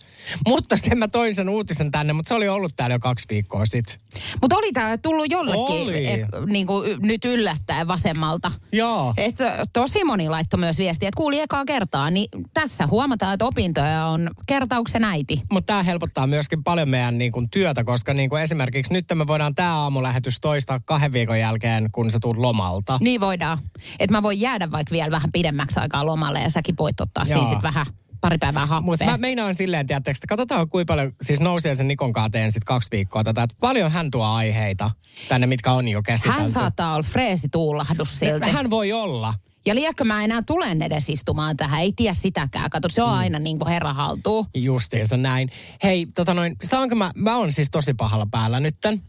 Mutta 0.47 0.77
sen 0.77 0.97
mä 0.97 1.07
toin 1.07 1.35
sen 1.35 1.49
uutisen 1.49 1.91
tänne, 1.91 2.13
mutta 2.13 2.27
se 2.27 2.33
oli 2.33 2.47
ollut 2.47 2.75
täällä 2.75 2.95
jo 2.95 2.99
kaksi 2.99 3.25
viikkoa 3.29 3.65
sitten. 3.65 3.95
Mutta 4.41 4.55
oli 4.55 4.71
tämä 4.71 4.97
tullut 4.97 5.31
jollekin 5.31 5.83
Oli. 5.83 6.07
et, 6.07 6.21
niin 6.45 6.67
kuin, 6.67 6.91
y- 6.91 6.97
nyt 7.01 7.25
yllättäen 7.25 7.87
vasemmalta. 7.87 8.51
Joo. 8.71 9.13
Et, 9.17 9.35
tosi 9.73 10.03
moni 10.03 10.29
laittoi 10.29 10.59
myös 10.59 10.77
viestiä, 10.77 11.09
että 11.09 11.17
kuuli 11.17 11.39
ekaa 11.39 11.65
kertaa, 11.65 12.09
niin 12.09 12.29
tässä 12.53 12.87
huomataan, 12.87 13.33
että 13.33 13.45
opintoja 13.45 14.05
on 14.05 14.29
kertauksen 14.47 15.03
äiti. 15.03 15.41
Mutta 15.51 15.67
tämä 15.67 15.83
helpottaa 15.83 16.27
myöskin 16.27 16.63
paljon 16.63 16.89
meidän 16.89 17.17
niin 17.17 17.31
kuin, 17.31 17.49
työtä, 17.49 17.83
koska 17.83 18.13
niin 18.13 18.29
kuin 18.29 18.41
esimerkiksi 18.41 18.93
nyt 18.93 19.05
me 19.15 19.27
voidaan 19.27 19.55
tämä 19.55 19.75
aamulähetys 19.75 20.39
toistaa 20.39 20.79
kahden 20.79 21.13
viikon 21.13 21.39
jälkeen, 21.39 21.89
kun 21.91 22.11
sä 22.11 22.19
tulet 22.21 22.37
lomalta. 22.37 22.97
Niin 23.01 23.21
voidaan. 23.21 23.57
Että 23.99 24.17
mä 24.17 24.23
voin 24.23 24.41
jäädä 24.41 24.71
vaikka 24.71 24.91
vielä 24.91 25.11
vähän 25.11 25.31
pidemmäksi 25.31 25.79
aikaa 25.79 26.05
lomalle 26.05 26.39
ja 26.39 26.49
säkin 26.49 26.75
voit 26.79 27.01
ottaa 27.01 27.25
siinä 27.25 27.61
vähän 27.63 27.85
pari 28.21 28.37
päivää 28.37 28.65
happea. 28.65 29.07
mä 29.11 29.17
meinaan 29.17 29.55
silleen, 29.55 29.87
tiedättekö, 29.87 30.17
että 30.17 30.27
katsotaan 30.27 30.69
kuinka 30.69 30.91
paljon, 30.93 31.11
siis 31.21 31.39
nousee 31.39 31.75
sen 31.75 31.87
Nikon 31.87 32.13
kanssa 32.13 32.29
teen 32.29 32.51
sit 32.51 32.63
kaksi 32.63 32.91
viikkoa 32.91 33.23
tätä, 33.23 33.43
että 33.43 33.55
paljon 33.59 33.91
hän 33.91 34.11
tuo 34.11 34.25
aiheita 34.25 34.91
tänne, 35.27 35.47
mitkä 35.47 35.71
on 35.71 35.87
jo 35.87 36.01
käsitelty. 36.01 36.39
Hän 36.39 36.49
saattaa 36.49 36.93
olla 36.93 37.03
freesi 37.03 37.49
tuulahdus 37.49 38.19
silti. 38.19 38.49
Hän 38.49 38.69
voi 38.69 38.91
olla. 38.91 39.33
Ja 39.65 39.75
liekö 39.75 40.03
mä 40.03 40.23
enää 40.23 40.41
tulen 40.41 40.81
edes 40.81 41.09
istumaan 41.09 41.57
tähän, 41.57 41.81
ei 41.81 41.93
tiedä 41.95 42.13
sitäkään. 42.13 42.69
Kato, 42.69 42.89
se 42.89 43.03
on 43.03 43.09
mm. 43.09 43.17
aina 43.17 43.39
niin 43.39 43.59
kuin 43.59 43.69
herra 43.69 43.93
haltuu. 43.93 44.47
Justiinsa 44.55 45.17
näin. 45.17 45.49
Hei, 45.83 46.05
tota 46.05 46.33
noin, 46.33 46.55
saanko 46.63 46.95
mä, 46.95 47.11
mä 47.15 47.37
oon 47.37 47.51
siis 47.51 47.69
tosi 47.71 47.93
pahalla 47.93 48.27
päällä 48.31 48.59
nytten. 48.59 49.01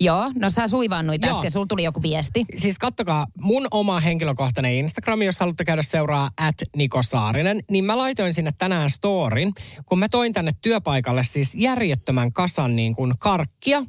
Joo, 0.00 0.32
no 0.38 0.50
sä 0.50 0.68
suivaannuit 0.68 1.22
Joo. 1.22 1.36
äsken, 1.36 1.50
sulla 1.50 1.66
tuli 1.66 1.84
joku 1.84 2.02
viesti. 2.02 2.44
Siis 2.56 2.78
kattokaa, 2.78 3.26
mun 3.40 3.68
oma 3.70 4.00
henkilökohtainen 4.00 4.74
Instagram, 4.74 5.22
jos 5.22 5.40
haluatte 5.40 5.64
käydä 5.64 5.82
seuraa 5.82 6.30
at 6.36 6.54
Niko 6.76 7.02
Saarinen, 7.02 7.60
niin 7.70 7.84
mä 7.84 7.98
laitoin 7.98 8.34
sinne 8.34 8.52
tänään 8.58 8.90
storin, 8.90 9.52
kun 9.86 9.98
mä 9.98 10.08
toin 10.08 10.32
tänne 10.32 10.52
työpaikalle 10.62 11.24
siis 11.24 11.54
järjettömän 11.54 12.32
kasan 12.32 12.76
niin 12.76 12.94
kuin 12.94 13.12
karkkia, 13.18 13.82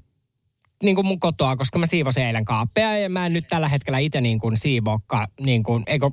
niin 0.84 0.96
kuin 0.96 1.08
mun 1.08 1.20
kotoa, 1.20 1.56
koska 1.56 1.80
mä 1.80 1.86
siivosin 1.86 2.24
eilen 2.24 2.46
kaappeja 2.46 2.98
ja 2.98 3.10
mä 3.10 3.26
en 3.26 3.34
nyt 3.34 3.48
tällä 3.50 3.68
hetkellä 3.68 4.00
itse 4.00 4.22
niin 4.22 4.40
kuin 4.40 4.58
siivookkaan, 4.58 5.28
niin 5.40 5.64
kuin, 5.64 5.84
eikö, 5.88 6.10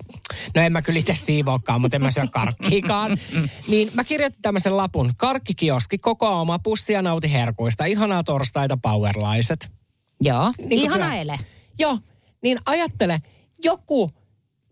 no 0.54 0.62
en 0.62 0.72
mä 0.72 0.82
kyllä 0.82 1.00
itse 1.00 1.14
siivookkaan, 1.14 1.80
mutta 1.80 1.96
en 1.96 2.02
mä 2.02 2.10
syö 2.10 2.26
karkkiikaan. 2.32 3.18
niin 3.68 3.90
mä 3.94 4.04
kirjoitin 4.04 4.42
tämmöisen 4.42 4.76
lapun, 4.76 5.12
karkkikioski, 5.16 5.98
koko 5.98 6.40
oma 6.40 6.58
pussi 6.58 6.92
ja 6.92 7.02
nauti 7.02 7.32
herkuista, 7.32 7.84
ihanaa 7.84 8.24
torstaita 8.24 8.76
powerlaiset. 8.82 9.75
Joo, 10.20 10.52
Niin 10.58 10.72
ihana 10.72 11.06
työ- 11.10 11.14
ele. 11.20 11.38
Joo, 11.78 11.98
niin 12.42 12.58
ajattele, 12.66 13.22
joku 13.64 14.10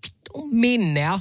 vittu 0.07 0.49
Minnea 0.53 1.21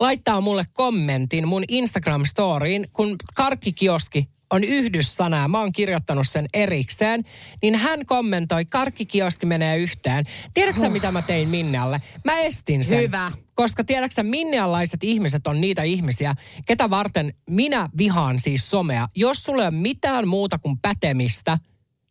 laittaa 0.00 0.40
mulle 0.40 0.64
kommentin 0.72 1.48
mun 1.48 1.64
Instagram-storiin, 1.68 2.90
kun 2.92 3.16
karkkikioski 3.34 4.28
on 4.52 4.64
yhdyssana 4.64 5.36
ja 5.38 5.48
mä 5.48 5.60
oon 5.60 5.72
kirjoittanut 5.72 6.28
sen 6.28 6.46
erikseen, 6.54 7.24
niin 7.62 7.74
hän 7.74 8.06
kommentoi, 8.06 8.64
karkkikioski 8.64 9.46
menee 9.46 9.76
yhteen. 9.78 10.24
Tiedätkö 10.54 10.80
sä, 10.80 10.88
mitä 10.88 11.10
mä 11.10 11.22
tein 11.22 11.48
Minnealle? 11.48 12.02
Mä 12.24 12.38
estin 12.38 12.84
sen. 12.84 12.98
Hyvä. 12.98 13.32
Koska 13.54 13.84
tiedätkö 13.84 14.22
minnealaiset 14.22 15.04
ihmiset 15.04 15.46
on 15.46 15.60
niitä 15.60 15.82
ihmisiä, 15.82 16.34
ketä 16.66 16.90
varten 16.90 17.34
minä 17.50 17.88
vihaan 17.98 18.38
siis 18.40 18.70
somea. 18.70 19.08
Jos 19.16 19.42
sulla 19.42 19.62
ei 19.62 19.68
ole 19.68 19.76
mitään 19.76 20.28
muuta 20.28 20.58
kuin 20.58 20.78
pätemistä, 20.78 21.58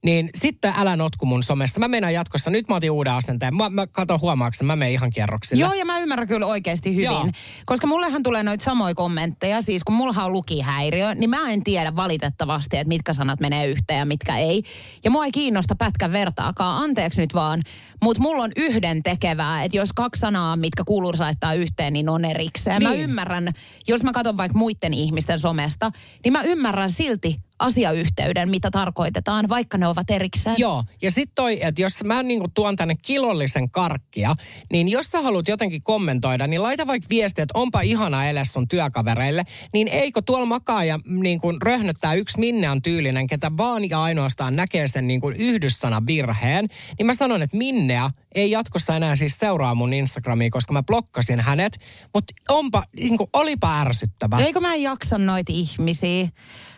niin 0.03 0.29
sitten 0.35 0.73
älä 0.77 0.95
notku 0.95 1.25
mun 1.25 1.43
somessa. 1.43 1.79
Mä 1.79 1.87
menen 1.87 2.13
jatkossa. 2.13 2.49
Nyt 2.49 2.67
mä 2.67 2.75
otin 2.75 2.91
uuden 2.91 3.13
asenteen. 3.13 3.55
Mä, 3.55 3.69
mä 3.69 3.87
katon 3.87 4.21
huomaaksen, 4.21 4.67
mä 4.67 4.75
menen 4.75 4.93
ihan 4.93 5.09
kierroksille. 5.09 5.61
Joo, 5.61 5.73
ja 5.73 5.85
mä 5.85 5.99
ymmärrän 5.99 6.27
kyllä 6.27 6.45
oikeasti 6.45 6.91
hyvin. 6.91 7.03
Joo. 7.03 7.29
Koska 7.65 7.87
mullehan 7.87 8.23
tulee 8.23 8.43
noita 8.43 8.63
samoja 8.63 8.95
kommentteja. 8.95 9.61
Siis 9.61 9.83
kun 9.83 9.95
mulla 9.95 10.23
on 10.23 10.31
lukihäiriö, 10.31 11.15
niin 11.15 11.29
mä 11.29 11.49
en 11.49 11.63
tiedä 11.63 11.95
valitettavasti, 11.95 12.77
että 12.77 12.87
mitkä 12.87 13.13
sanat 13.13 13.39
menee 13.39 13.67
yhteen 13.67 13.99
ja 13.99 14.05
mitkä 14.05 14.37
ei. 14.37 14.63
Ja 15.03 15.11
mua 15.11 15.25
ei 15.25 15.31
kiinnosta 15.31 15.75
pätkän 15.75 16.11
vertaakaan, 16.11 16.83
anteeksi 16.83 17.21
nyt 17.21 17.33
vaan. 17.33 17.61
Mutta 18.03 18.21
mulla 18.23 18.43
on 18.43 18.51
yhden 18.57 19.03
tekevää, 19.03 19.63
että 19.63 19.77
jos 19.77 19.93
kaksi 19.93 20.19
sanaa, 20.19 20.55
mitkä 20.55 20.83
kuuluu 20.83 21.13
laittaa 21.19 21.53
yhteen, 21.53 21.93
niin 21.93 22.09
on 22.09 22.25
erikseen. 22.25 22.79
Niin. 22.79 22.89
Mä 22.89 22.95
ymmärrän, 22.95 23.53
jos 23.87 24.03
mä 24.03 24.11
katson 24.11 24.37
vaikka 24.37 24.57
muiden 24.57 24.93
ihmisten 24.93 25.39
somesta, 25.39 25.91
niin 26.23 26.31
mä 26.31 26.41
ymmärrän 26.41 26.91
silti 26.91 27.39
asiayhteyden, 27.59 28.49
mitä 28.49 28.71
tarkoitetaan, 28.71 29.49
vaikka 29.49 29.77
ne 29.77 29.87
ovat 29.87 30.09
erikseen. 30.09 30.55
Joo, 30.59 30.83
ja 31.01 31.11
sitten 31.11 31.35
toi, 31.35 31.59
että 31.61 31.81
jos 31.81 32.03
mä 32.03 32.23
niinku 32.23 32.47
tuon 32.53 32.75
tänne 32.75 32.95
kilollisen 33.01 33.69
karkkia, 33.69 34.35
niin 34.71 34.89
jos 34.89 35.05
sä 35.05 35.21
haluat 35.21 35.47
jotenkin 35.47 35.83
kommentoida, 35.83 36.47
niin 36.47 36.63
laita 36.63 36.87
vaikka 36.87 37.09
viesti, 37.09 37.41
että 37.41 37.59
onpa 37.59 37.81
ihana 37.81 38.25
ele 38.25 38.45
sun 38.45 38.67
työkavereille, 38.67 39.43
niin 39.73 39.87
eikö 39.87 40.21
tuolla 40.25 40.45
makaa 40.45 40.83
ja 40.83 40.99
niin 41.05 41.39
kuin 41.41 41.61
röhnöttää 41.61 42.13
yksi 42.13 42.39
Minnean 42.39 42.81
tyylinen, 42.81 43.27
ketä 43.27 43.51
vaan 43.57 43.89
ja 43.89 44.03
ainoastaan 44.03 44.55
näkee 44.55 44.87
sen 44.87 45.07
niin 45.07 45.21
kuin 45.21 45.35
yhdyssanan 45.35 46.07
virheen, 46.07 46.67
niin 46.97 47.05
mä 47.05 47.13
sanon, 47.13 47.41
että 47.41 47.57
Minnea 47.57 48.09
ei 48.35 48.51
jatkossa 48.51 48.95
enää 48.95 49.15
siis 49.15 49.39
seuraa 49.39 49.75
mun 49.75 49.93
Instagramia, 49.93 50.49
koska 50.49 50.73
mä 50.73 50.83
blokkasin 50.83 51.39
hänet, 51.39 51.79
mutta 52.13 52.33
onpa, 52.49 52.83
niin 52.99 53.17
kuin, 53.17 53.29
olipa 53.33 53.81
ärsyttävä. 53.81 54.39
Eikö 54.39 54.59
mä 54.59 54.73
en 54.73 54.81
jaksa 54.81 55.17
noita 55.17 55.51
ihmisiä? 55.55 56.29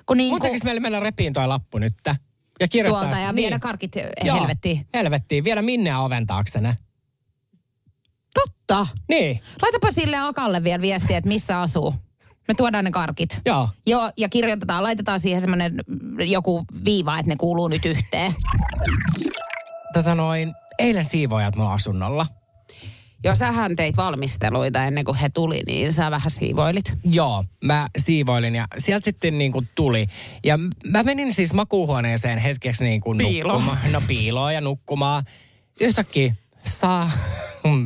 Kun 0.05 0.17
niin 0.17 0.41
tekisi 0.41 0.63
meille 0.65 0.79
mennä 0.79 0.99
repiin 0.99 1.33
toi 1.33 1.47
lappu 1.47 1.77
nyt. 1.77 1.93
Ja 2.59 2.67
kirjoittaa 2.67 3.03
tuolta 3.03 3.19
ja 3.19 3.35
viedä 3.35 3.59
karkit 3.59 3.91
Joo, 4.23 4.39
helvettiin. 4.39 4.87
Helvettiin. 4.93 5.43
Viedä 5.43 5.61
Minneä 5.61 5.99
oven 5.99 6.27
taaksenne. 6.27 6.77
Totta. 8.33 8.87
Niin. 9.09 9.39
Laitapa 9.61 9.91
sille 9.91 10.17
Akalle 10.17 10.63
vielä 10.63 10.81
viestiä, 10.81 11.17
että 11.17 11.27
missä 11.27 11.61
asuu. 11.61 11.93
Me 12.47 12.53
tuodaan 12.53 12.85
ne 12.85 12.91
karkit. 12.91 13.41
Joo. 13.45 13.69
Joo, 13.85 14.11
ja 14.17 14.29
kirjoitetaan, 14.29 14.83
laitetaan 14.83 15.19
siihen 15.19 15.41
semmoinen 15.41 15.79
joku 16.19 16.65
viiva, 16.85 17.19
että 17.19 17.29
ne 17.29 17.35
kuuluu 17.35 17.67
nyt 17.67 17.85
yhteen. 17.85 18.35
Tota 19.93 20.15
noin, 20.15 20.53
eilen 20.79 21.05
siivoajat 21.05 21.55
mun 21.55 21.71
asunnolla. 21.71 22.27
Jos 23.26 23.39
sähän 23.39 23.76
teit 23.76 23.97
valmisteluita 23.97 24.86
ennen 24.86 25.05
kuin 25.05 25.17
he 25.17 25.30
tuli, 25.30 25.61
niin 25.67 25.93
sä 25.93 26.11
vähän 26.11 26.32
siivoilit. 26.32 26.93
Joo, 27.03 27.45
mä 27.61 27.88
siivoilin 27.97 28.55
ja 28.55 28.67
sieltä 28.78 29.05
sitten 29.05 29.38
niin 29.38 29.51
kuin 29.51 29.69
tuli. 29.76 30.07
Ja 30.43 30.59
mä 30.88 31.03
menin 31.03 31.34
siis 31.34 31.53
makuuhuoneeseen 31.53 32.39
hetkeksi 32.39 32.84
niin 32.84 33.01
kuin 33.01 33.17
Piiloon. 33.17 33.61
nukkumaan. 33.61 33.91
No 33.91 34.01
piiloon 34.07 34.53
ja 34.53 34.61
nukkumaan. 34.61 35.23
Yhtäkkiä 35.82 36.36
saa 36.63 37.11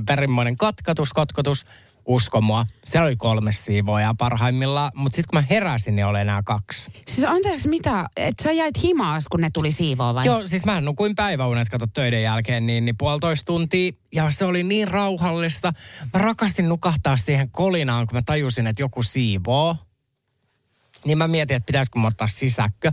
perimmoinen 0.06 0.58
kotkotus, 0.58 1.14
kotkotus. 1.14 1.66
Usko 2.10 2.42
mua. 2.42 2.66
Siellä 2.86 3.06
oli 3.06 3.16
kolme 3.16 3.52
siivoajaa 3.52 4.14
parhaimmillaan, 4.14 4.92
mutta 4.96 5.16
sitten 5.16 5.30
kun 5.30 5.38
mä 5.38 5.48
heräsin, 5.50 5.96
niin 5.96 6.06
oli 6.06 6.20
enää 6.20 6.44
kaksi. 6.44 6.92
Siis 7.08 7.28
anteeksi 7.28 7.68
mitä, 7.68 8.06
että 8.18 8.44
sä 8.44 8.52
jäit 8.52 8.84
himaas, 8.84 9.28
kun 9.28 9.42
ne 9.42 9.50
tuli 9.54 9.72
siivoa 9.72 10.16
vai? 10.16 10.26
Joo, 10.26 10.46
siis 10.46 10.66
mä 10.66 10.82
nukuin 10.82 11.16
päiväunet, 11.16 11.70
kato 11.70 11.88
töiden 11.88 12.24
jälkeen, 12.24 12.66
niin, 12.66 12.86
niin 12.86 12.98
puolitoista 12.98 13.46
tuntia. 13.46 13.92
Ja 14.14 14.32
se 14.32 14.46
oli 14.46 14.64
niin 14.64 14.88
rauhallista. 14.88 15.74
Mä 16.14 16.20
rakastin 16.22 16.70
nukahtaa 16.70 17.18
siihen 17.18 17.52
kolinaan, 17.52 18.08
kun 18.08 18.16
mä 18.16 18.22
tajusin, 18.26 18.68
että 18.68 18.82
joku 18.82 19.04
siivoo. 19.04 19.76
Niin 21.06 21.18
mä 21.18 21.28
mietin, 21.28 21.58
että 21.58 21.66
pitäisikö 21.66 22.00
mä 22.00 22.08
ottaa 22.08 22.28
sisäkkö. 22.28 22.92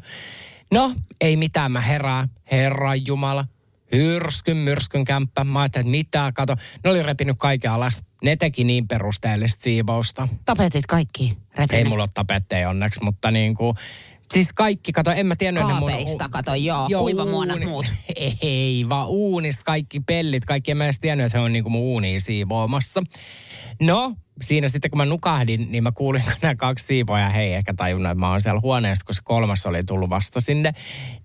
No, 0.72 0.94
ei 1.20 1.36
mitään, 1.36 1.72
mä 1.72 1.80
herään. 1.80 2.28
Herran 2.50 3.06
Jumala. 3.06 3.44
Hyrskyn, 3.92 4.56
myrskyn 4.56 5.04
kämppä. 5.04 5.44
Mä 5.44 5.60
ajattelin, 5.60 5.86
että 5.86 5.90
mitä, 5.90 6.32
kato. 6.34 6.56
Ne 6.84 6.90
oli 6.90 7.02
repinyt 7.02 7.36
kaiken 7.38 7.70
alas. 7.70 8.02
Ne 8.22 8.36
teki 8.36 8.64
niin 8.64 8.88
perusteellista 8.88 9.62
siivousta. 9.62 10.28
Tapetit 10.44 10.86
kaikki. 10.86 11.36
Ei 11.70 11.84
mulla 11.84 12.02
ole 12.02 12.10
tapetteja 12.14 12.70
onneksi, 12.70 13.04
mutta 13.04 13.30
niin 13.30 13.54
kuin, 13.54 13.76
siis 14.32 14.52
kaikki, 14.52 14.92
kato, 14.92 15.10
en 15.10 15.26
mä 15.26 15.36
tiennyt 15.36 15.60
ennen 15.60 15.76
mun... 15.76 15.90
Kaapeista, 15.90 16.28
kato, 16.28 16.54
joo, 16.54 16.88
kuivamuonat 16.98 17.60
muut. 17.64 17.86
Ei, 18.40 18.86
vaan 18.88 19.08
uunista 19.08 19.62
kaikki 19.64 20.00
pellit, 20.00 20.44
kaikki 20.44 20.70
en 20.70 20.76
mä 20.76 20.84
edes 20.84 21.00
tiennyt, 21.00 21.26
että 21.26 21.38
he 21.38 21.44
on 21.44 21.52
niinku 21.52 21.70
mun 21.70 21.80
uuniin 21.80 22.20
siivoamassa. 22.20 23.02
No, 23.82 24.14
siinä 24.43 24.68
sitten 24.68 24.91
kun 24.91 24.99
mä 24.99 25.05
nukahdin, 25.05 25.72
niin 25.72 25.82
mä 25.82 25.93
kuulin, 25.93 26.22
kun 26.24 26.32
nämä 26.43 26.55
kaksi 26.55 26.87
siivoja, 26.87 27.30
hei 27.30 27.53
ehkä 27.55 27.74
tajunnut, 27.74 28.11
että 28.11 28.20
mä 28.20 28.30
oon 28.30 28.41
siellä 28.41 28.61
huoneessa, 28.61 29.05
kun 29.07 29.14
se 29.14 29.20
kolmas 29.24 29.66
oli 29.66 29.84
tullut 29.84 30.11
vasta 30.11 30.41
sinne. 30.41 30.72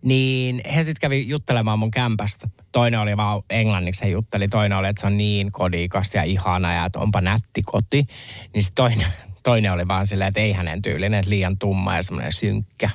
Niin 0.01 0.61
he 0.75 0.83
sitten 0.83 1.01
kävi 1.01 1.27
juttelemaan 1.27 1.79
mun 1.79 1.91
kämpästä. 1.91 2.49
Toinen 2.71 2.99
oli 2.99 3.17
vaan 3.17 3.41
englanniksi, 3.49 4.03
he 4.03 4.09
jutteli. 4.09 4.47
Toinen 4.47 4.77
oli, 4.77 4.87
että 4.87 5.01
se 5.01 5.07
on 5.07 5.17
niin 5.17 5.51
kodikas 5.51 6.15
ja 6.15 6.23
ihana 6.23 6.73
ja 6.73 6.85
että 6.85 6.99
onpa 6.99 7.21
nätti 7.21 7.61
koti. 7.61 8.05
Niin 8.53 8.63
sit 8.63 8.75
toinen, 8.75 9.07
toinen 9.43 9.71
oli 9.71 9.87
vaan 9.87 10.07
silleen, 10.07 10.27
että 10.27 10.39
ei 10.39 10.51
hänen 10.53 10.81
tyylinen, 10.81 11.19
että 11.19 11.29
liian 11.29 11.57
tumma 11.57 11.95
ja 11.95 12.03
semmoinen 12.03 12.33
synkkä. 12.33 12.89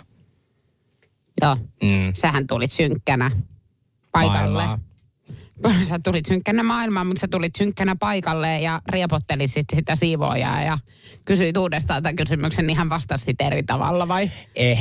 Joo, 1.43 1.57
Mm. 1.83 2.13
sähän 2.15 2.47
tulit 2.47 2.71
synkkänä 2.73 3.31
paikalle. 4.13 4.65
Maailmaa. 4.65 4.86
Sä 5.83 5.99
tulit 6.05 6.27
synkkänä 6.27 6.63
maailmaan, 6.63 7.07
mutta 7.07 7.21
sä 7.21 7.29
tulit 7.29 7.57
synkkänä 7.57 7.97
paikalle 7.97 8.61
ja 8.61 8.81
riepottelit 8.89 9.53
sit 9.53 9.67
sitä 9.75 9.97
siivoojaa 9.97 10.63
ja 10.63 10.79
kysyit 11.25 11.57
uudestaan 11.57 12.03
tämän 12.03 12.17
kysymyksen, 12.17 12.67
niin 12.67 12.77
hän 12.77 12.91
vastasi 12.91 13.35
eri 13.41 13.63
tavalla 13.63 14.09
vai? 14.09 14.31
Ei, 14.55 14.79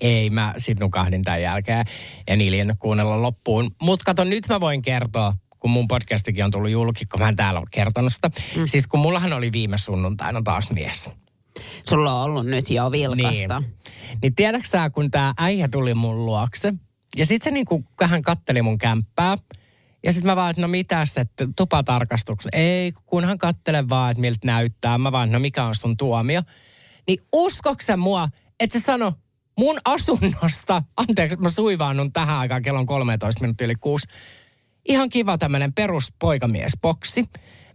ei 0.00 0.30
mä 0.30 0.54
sit 0.58 0.80
nukahdin 0.80 1.22
tämän 1.22 1.42
jälkeen. 1.42 1.86
En 2.26 2.40
iljennyt 2.40 2.76
kuunnella 2.78 3.22
loppuun. 3.22 3.70
Mutta 3.82 4.04
kato, 4.04 4.24
nyt 4.24 4.48
mä 4.48 4.60
voin 4.60 4.82
kertoa, 4.82 5.34
kun 5.60 5.70
mun 5.70 5.88
podcastikin 5.88 6.44
on 6.44 6.50
tullut 6.50 6.70
julki, 6.70 7.06
kun 7.06 7.20
mä 7.20 7.28
en 7.28 7.36
täällä 7.36 7.60
ole 7.60 7.66
kertonut 7.70 8.12
sitä. 8.12 8.30
Mm. 8.56 8.66
Siis 8.66 8.86
kun 8.86 9.00
mullahan 9.00 9.32
oli 9.32 9.52
viime 9.52 9.78
sunnuntaina 9.78 10.42
taas 10.42 10.70
mies. 10.70 11.10
Sulla 11.88 12.14
on 12.14 12.24
ollut 12.24 12.46
nyt 12.46 12.70
jo 12.70 12.92
vilkasta. 12.92 13.60
Niin. 13.60 13.76
Niin 14.22 14.34
tiedätkö 14.34 14.68
sä, 14.68 14.90
kun 14.90 15.10
tää 15.10 15.34
äijä 15.38 15.68
tuli 15.68 15.94
mun 15.94 16.26
luokse, 16.26 16.74
ja 17.16 17.26
sit 17.26 17.42
se 17.42 17.50
niinku, 17.50 17.84
hän 18.02 18.22
katteli 18.22 18.62
mun 18.62 18.78
kämppää, 18.78 19.38
ja 20.06 20.12
sitten 20.12 20.32
mä 20.32 20.36
vaan, 20.36 20.50
että 20.50 20.62
no 20.62 20.68
mitäs, 20.68 21.16
että 21.16 21.48
tupatarkastuksen. 21.56 22.50
Ei, 22.52 22.92
kunhan 23.06 23.38
kattele 23.38 23.88
vaan, 23.88 24.10
että 24.10 24.20
miltä 24.20 24.46
näyttää. 24.46 24.98
Mä 24.98 25.12
vaan, 25.12 25.32
no 25.32 25.38
mikä 25.38 25.64
on 25.64 25.74
sun 25.74 25.96
tuomio. 25.96 26.42
Niin 27.06 27.18
uskoksä 27.32 27.96
mua, 27.96 28.28
että 28.60 28.78
se 28.78 28.84
sano 28.84 29.12
mun 29.58 29.78
asunnosta, 29.84 30.82
anteeksi, 30.96 31.36
mä 31.36 31.50
suivaannun 31.50 32.12
tähän 32.12 32.36
aikaan, 32.36 32.62
kello 32.62 32.78
on 32.78 32.86
13 32.86 33.40
minuuttia 33.40 33.64
yli 33.64 33.74
kuusi. 33.74 34.08
Ihan 34.84 35.08
kiva 35.08 35.38
tämmönen 35.38 35.72
perus 35.72 36.12
poikamiesboksi. 36.18 37.24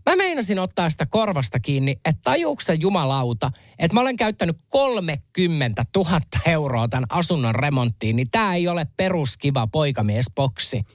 Mä 0.05 0.15
meinasin 0.15 0.59
ottaa 0.59 0.89
sitä 0.89 1.05
korvasta 1.05 1.59
kiinni, 1.59 1.91
että 2.05 2.21
tajuuksä 2.23 2.73
jumalauta, 2.73 3.51
että 3.79 3.93
mä 3.95 4.01
olen 4.01 4.17
käyttänyt 4.17 4.57
30 4.69 5.85
000 5.95 6.19
euroa 6.45 6.87
tämän 6.87 7.05
asunnon 7.09 7.55
remonttiin, 7.55 8.15
niin 8.15 8.29
tää 8.31 8.55
ei 8.55 8.67
ole 8.67 8.87
peruskiva 8.97 9.67
poikamiesboksi. 9.67 10.85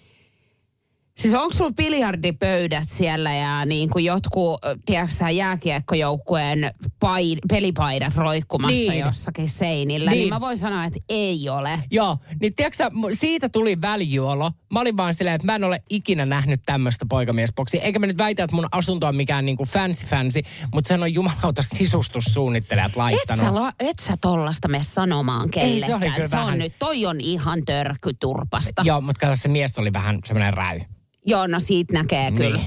Siis 1.18 1.34
onko 1.34 1.52
sulla 1.54 1.70
biljardipöydät 1.70 2.88
siellä 2.88 3.34
ja 3.34 3.64
niin 3.64 3.90
kuin 3.90 4.04
jotkut, 4.04 4.60
tiedätkö 4.86 5.14
sä, 5.14 5.30
jääkiekkojoukkueen 5.30 6.70
pai, 7.00 7.36
pelipaidat 7.48 8.14
roikkumassa 8.16 8.76
Niin. 8.76 8.98
jossakin 8.98 9.48
seinillä? 9.48 10.10
Niin. 10.10 10.18
Niin. 10.20 10.28
mä 10.28 10.40
voin 10.40 10.58
sanoa, 10.58 10.84
että 10.84 10.98
ei 11.08 11.48
ole. 11.48 11.82
Joo, 11.90 12.16
niin 12.40 12.54
tiedätkö 12.54 12.76
sä, 12.76 12.90
siitä 13.12 13.48
tuli 13.48 13.80
väljyolo. 13.80 14.50
Mä 14.72 14.80
olin 14.80 14.96
vaan 14.96 15.14
silleen, 15.14 15.34
että 15.34 15.46
mä 15.46 15.54
en 15.54 15.64
ole 15.64 15.82
ikinä 15.90 16.26
nähnyt 16.26 16.60
tämmöistä 16.66 17.06
poikamiesboksia. 17.08 17.82
Eikä 17.82 17.98
mä 17.98 18.06
nyt 18.06 18.18
väitä, 18.18 18.44
että 18.44 18.56
mun 18.56 18.68
asunto 18.72 19.06
on 19.06 19.16
mikään 19.16 19.44
niinku 19.46 19.64
fancy 19.64 20.06
fancy, 20.06 20.40
mutta 20.74 20.88
sen 20.88 21.02
on 21.02 21.14
jumalauta 21.14 21.62
sisustussuunnittelijat 21.62 22.90
Et 22.90 22.96
laittanut. 22.96 23.44
sä, 23.44 23.54
la, 23.54 23.72
et 23.80 23.98
sä 23.98 24.16
tollasta 24.20 24.68
mene 24.68 24.84
sanomaan 24.84 25.48
Ei, 25.56 25.80
se 25.80 25.84
oli 25.86 25.88
kellekään. 25.90 26.14
kyllä 26.14 26.28
se 26.28 26.36
on 26.36 26.42
vähän- 26.44 26.58
nyt, 26.58 26.72
toi 26.78 27.06
on 27.06 27.20
ihan 27.20 27.62
törkyturpasta. 27.64 28.82
Joo, 28.84 29.00
mutta 29.00 29.26
kato 29.26 29.36
se 29.36 29.48
mies 29.48 29.78
oli 29.78 29.92
vähän 29.92 30.18
semmoinen 30.24 30.54
räy. 30.54 30.80
Joo, 31.26 31.46
no 31.46 31.60
siitä 31.60 31.92
näkee 31.94 32.30
Niin. 32.30 32.36
kyllä, 32.36 32.60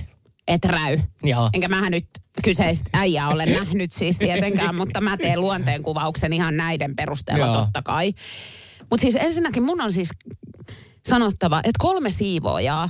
että 0.47 0.67
räy. 0.67 0.99
Joo. 1.23 1.49
Enkä 1.53 1.67
mähän 1.67 1.91
nyt 1.91 2.05
kyseistä 2.43 2.89
äijää 2.93 3.29
ole 3.29 3.45
nähnyt 3.45 3.91
siis 3.91 4.17
tietenkään, 4.17 4.75
mutta 4.75 5.01
mä 5.01 5.17
teen 5.17 5.41
luonteenkuvauksen 5.41 6.33
ihan 6.33 6.57
näiden 6.57 6.95
perusteella 6.95 7.45
Joo. 7.45 7.55
totta 7.55 7.81
kai. 7.81 8.13
Mutta 8.79 9.01
siis 9.01 9.15
ensinnäkin 9.15 9.63
mun 9.63 9.81
on 9.81 9.91
siis 9.91 10.09
sanottava, 11.09 11.59
että 11.59 11.79
kolme 11.79 12.09
siivoojaa, 12.09 12.89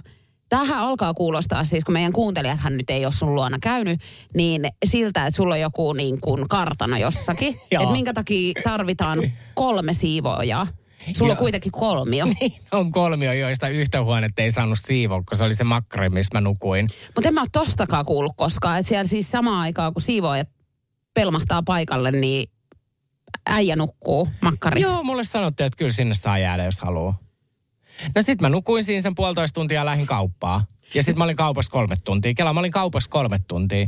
Tähän 0.50 0.80
alkaa 0.80 1.14
kuulostaa 1.14 1.64
siis, 1.64 1.84
kun 1.84 1.94
meidän 1.94 2.14
kuuntelijathan 2.14 2.78
nyt 2.78 2.90
ei 2.90 3.06
ole 3.06 3.14
sun 3.14 3.36
luona 3.36 3.58
käynyt, 3.62 4.02
niin 4.36 4.62
siltä, 4.86 5.26
että 5.28 5.36
sulla 5.38 5.54
on 5.54 5.60
joku 5.62 5.94
niin 5.94 6.22
kuin 6.22 6.48
kartano 6.48 6.98
jossakin. 6.98 7.60
Että 7.72 7.92
minkä 7.92 8.14
takia 8.14 8.54
tarvitaan 8.64 9.20
kolme 9.56 9.94
siivoojaa. 9.94 10.68
Sulla 11.18 11.32
on 11.32 11.38
kuitenkin 11.38 11.72
kolmio. 11.72 12.26
Niin, 12.40 12.54
on 12.72 12.92
kolmio, 12.92 13.34
joista 13.34 13.70
yhtä 13.70 14.04
huonetta 14.04 14.42
ei 14.42 14.52
saanut 14.52 14.80
siivoa, 14.80 15.24
kun 15.24 15.38
se 15.38 15.44
oli 15.44 15.56
se 15.56 15.64
makkari, 15.64 16.10
missä 16.10 16.38
mä 16.38 16.42
nukuin. 16.42 16.90
Mutta 17.16 17.28
en 17.28 17.34
mä 17.34 17.42
ole 17.42 17.50
tostakaan 17.52 18.06
kuullut 18.06 18.34
koskaan. 18.38 18.80
Että 18.80 18.88
siellä 18.90 19.08
siis 19.08 19.32
samaan 19.32 19.62
aikaan, 19.62 19.94
kun 19.94 20.02
siivoojat 20.02 20.50
pelmahtaa 21.14 21.64
paikalle, 21.64 22.12
niin 22.12 22.52
äijä 23.46 23.76
nukkuu 23.76 24.30
makkarissa. 24.42 24.90
Joo, 24.92 25.04
mulle 25.04 25.24
sanottiin, 25.24 25.68
että 25.68 25.78
kyllä 25.78 25.92
sinne 25.92 26.14
saa 26.14 26.38
jäädä, 26.38 26.66
jos 26.66 26.82
haluaa. 26.82 27.18
No 28.16 28.22
sit 28.22 28.42
mä 28.42 28.50
nukuin 28.50 28.84
siinä 28.84 29.02
sen 29.02 29.16
puolitoista 29.16 29.56
tuntia 29.56 29.80
ja 29.80 29.86
lähdin 29.86 30.06
kauppaa. 30.06 30.66
Ja 30.94 31.04
sit 31.04 31.18
mä 31.18 31.24
olin 31.24 31.36
kaupassa 31.36 31.72
kolme 31.72 31.96
tuntia. 32.04 32.34
Kela, 32.34 32.54
mä 32.54 32.60
olin 32.60 32.72
kaupassa 32.72 33.10
kolme 33.10 33.38
tuntia. 33.48 33.88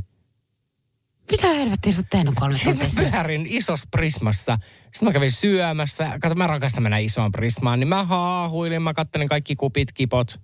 Mitä 1.31 1.47
helvettiä 1.47 1.91
sä 1.91 1.99
oot 1.99 2.09
tehnyt 2.09 2.33
kolme 2.35 2.53
Sitten 2.57 2.77
tuntia? 2.77 3.03
mä 3.03 3.11
pyörin 3.11 3.45
isossa 3.49 3.87
prismassa. 3.91 4.57
Sitten 4.81 5.07
mä 5.09 5.11
kävin 5.13 5.31
syömässä. 5.31 6.17
Kato, 6.21 6.35
mä 6.35 6.47
rakastan 6.47 6.83
mennä 6.83 6.97
isoon 6.97 7.31
prismaan. 7.31 7.79
Niin 7.79 7.87
mä 7.87 8.03
haahuilin, 8.03 8.81
mä 8.81 8.93
kattelin 8.93 9.27
kaikki 9.29 9.55
kupit, 9.55 9.91
kipot. 9.91 10.39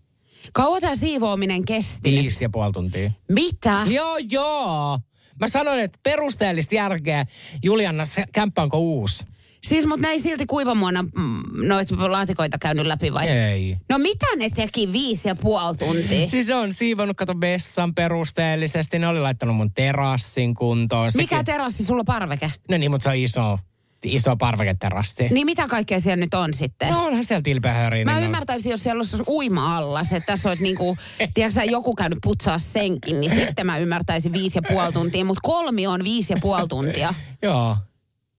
Kauan 0.54 0.82
tämä 0.82 0.96
siivoaminen 0.96 1.66
kesti? 1.66 2.12
Viisi 2.12 2.44
ja 2.44 2.50
puoli 2.50 2.72
tuntia. 2.74 3.12
Mitä? 3.32 3.84
Joo, 3.90 4.18
joo. 4.32 5.00
Mä 5.40 5.48
sanoin, 5.48 5.80
että 5.80 6.00
perusteellista 6.04 6.76
järkeä. 6.76 7.26
Julianna, 7.64 8.06
se 8.06 8.24
kämppä 8.34 8.62
onko 8.62 8.78
uusi? 8.78 9.26
Siis 9.68 9.86
mut 9.86 10.06
ei 10.06 10.20
silti 10.20 10.46
kuivamuona 10.46 11.02
mm, 11.04 11.68
noita 11.68 12.12
laatikoita 12.12 12.58
käynyt 12.58 12.86
läpi 12.86 13.14
vai? 13.14 13.28
Ei. 13.30 13.78
No 13.90 13.98
mitä 13.98 14.26
ne 14.38 14.50
teki 14.50 14.92
viisi 14.94 15.28
ja 15.28 15.36
puoli 15.36 15.78
tuntia? 15.78 16.28
Siis 16.28 16.48
ne 16.48 16.56
on 16.56 16.74
siivonnut, 16.74 17.18
kato 17.18 17.34
vessan 17.42 17.94
perusteellisesti. 17.96 19.00
Ne 19.00 19.08
oli 19.08 19.20
laittanut 19.20 19.56
mun 19.56 19.72
terassin 19.74 20.54
kuntoon. 20.54 21.12
Sekin- 21.12 21.24
Mikä 21.24 21.44
terassi 21.44 21.84
sulla 21.86 22.00
on 22.00 22.06
parveke? 22.06 22.52
No 22.70 22.78
niin, 22.78 22.92
mutta 22.92 23.04
se 23.04 23.10
on 23.10 23.16
iso, 23.16 23.60
iso 24.06 24.36
parveketerassi. 24.38 25.28
Niin 25.30 25.46
mitä 25.46 25.68
kaikkea 25.68 26.00
siellä 26.00 26.26
nyt 26.26 26.34
on 26.34 26.54
sitten? 26.54 26.90
No 26.90 27.06
onhan 27.06 27.24
siellä 27.24 27.42
tilpehöriä. 27.42 28.06
Mä 28.06 28.12
niin 28.12 28.18
on- 28.18 28.24
ymmärtäisin, 28.24 28.70
jos 28.72 28.84
siellä 28.84 29.00
olisi 29.00 29.18
uima-allas, 29.28 30.14
että 30.14 30.28
tässä 30.34 30.50
olisi 30.50 30.64
niinku, 30.64 30.98
tiedätkö 31.34 31.64
joku 31.64 31.96
käynyt 31.96 32.20
putsaa 32.24 32.60
senkin, 32.60 33.20
niin 33.22 33.36
sitten 33.36 33.66
mä 33.66 33.78
ymmärtäisin 33.78 34.34
viisi 34.34 34.58
ja 34.58 34.62
puoli 34.68 34.92
tuntia, 34.94 35.26
mutta 35.26 35.42
kolmi 35.44 35.88
on 35.88 36.04
viisi 36.04 36.34
ja 36.34 36.38
puoli 36.42 36.68
tuntia. 36.68 37.14
Joo. 37.42 37.78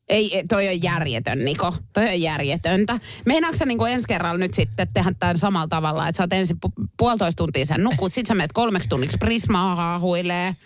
Ei, 0.09 0.44
toi 0.48 0.68
on 0.68 0.82
järjetön, 0.82 1.44
Niko. 1.44 1.74
Toi 1.92 2.09
on 2.09 2.20
järjetöntä. 2.20 2.98
Meinaatko 3.26 3.59
sä 3.59 3.66
niinku 3.66 3.84
ensi 3.84 4.06
kerralla 4.09 4.38
nyt 4.38 4.54
sitten 4.54 4.88
tehdä 4.94 5.12
tämän 5.20 5.38
samalla 5.38 5.68
tavalla, 5.68 6.09
että 6.09 6.16
sä 6.16 6.22
oot 6.22 6.32
ensin 6.32 6.56
pu- 6.66 6.88
puolitoista 6.96 7.42
tuntia 7.44 7.66
sen 7.66 7.84
nukut, 7.84 8.12
sit 8.12 8.26
sä 8.26 8.34
menet 8.34 8.52
kolmeksi 8.52 8.88
tunniksi 8.88 9.18
prismaa 9.18 9.76
haahuilee. 9.76 10.56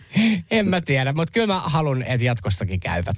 En 0.51 0.69
mä 0.69 0.81
tiedä, 0.81 1.13
mutta 1.13 1.33
kyllä 1.33 1.47
mä 1.47 1.61
haluan, 1.61 2.03
että 2.03 2.25
jatkossakin 2.25 2.81
käyvät. 2.81 3.17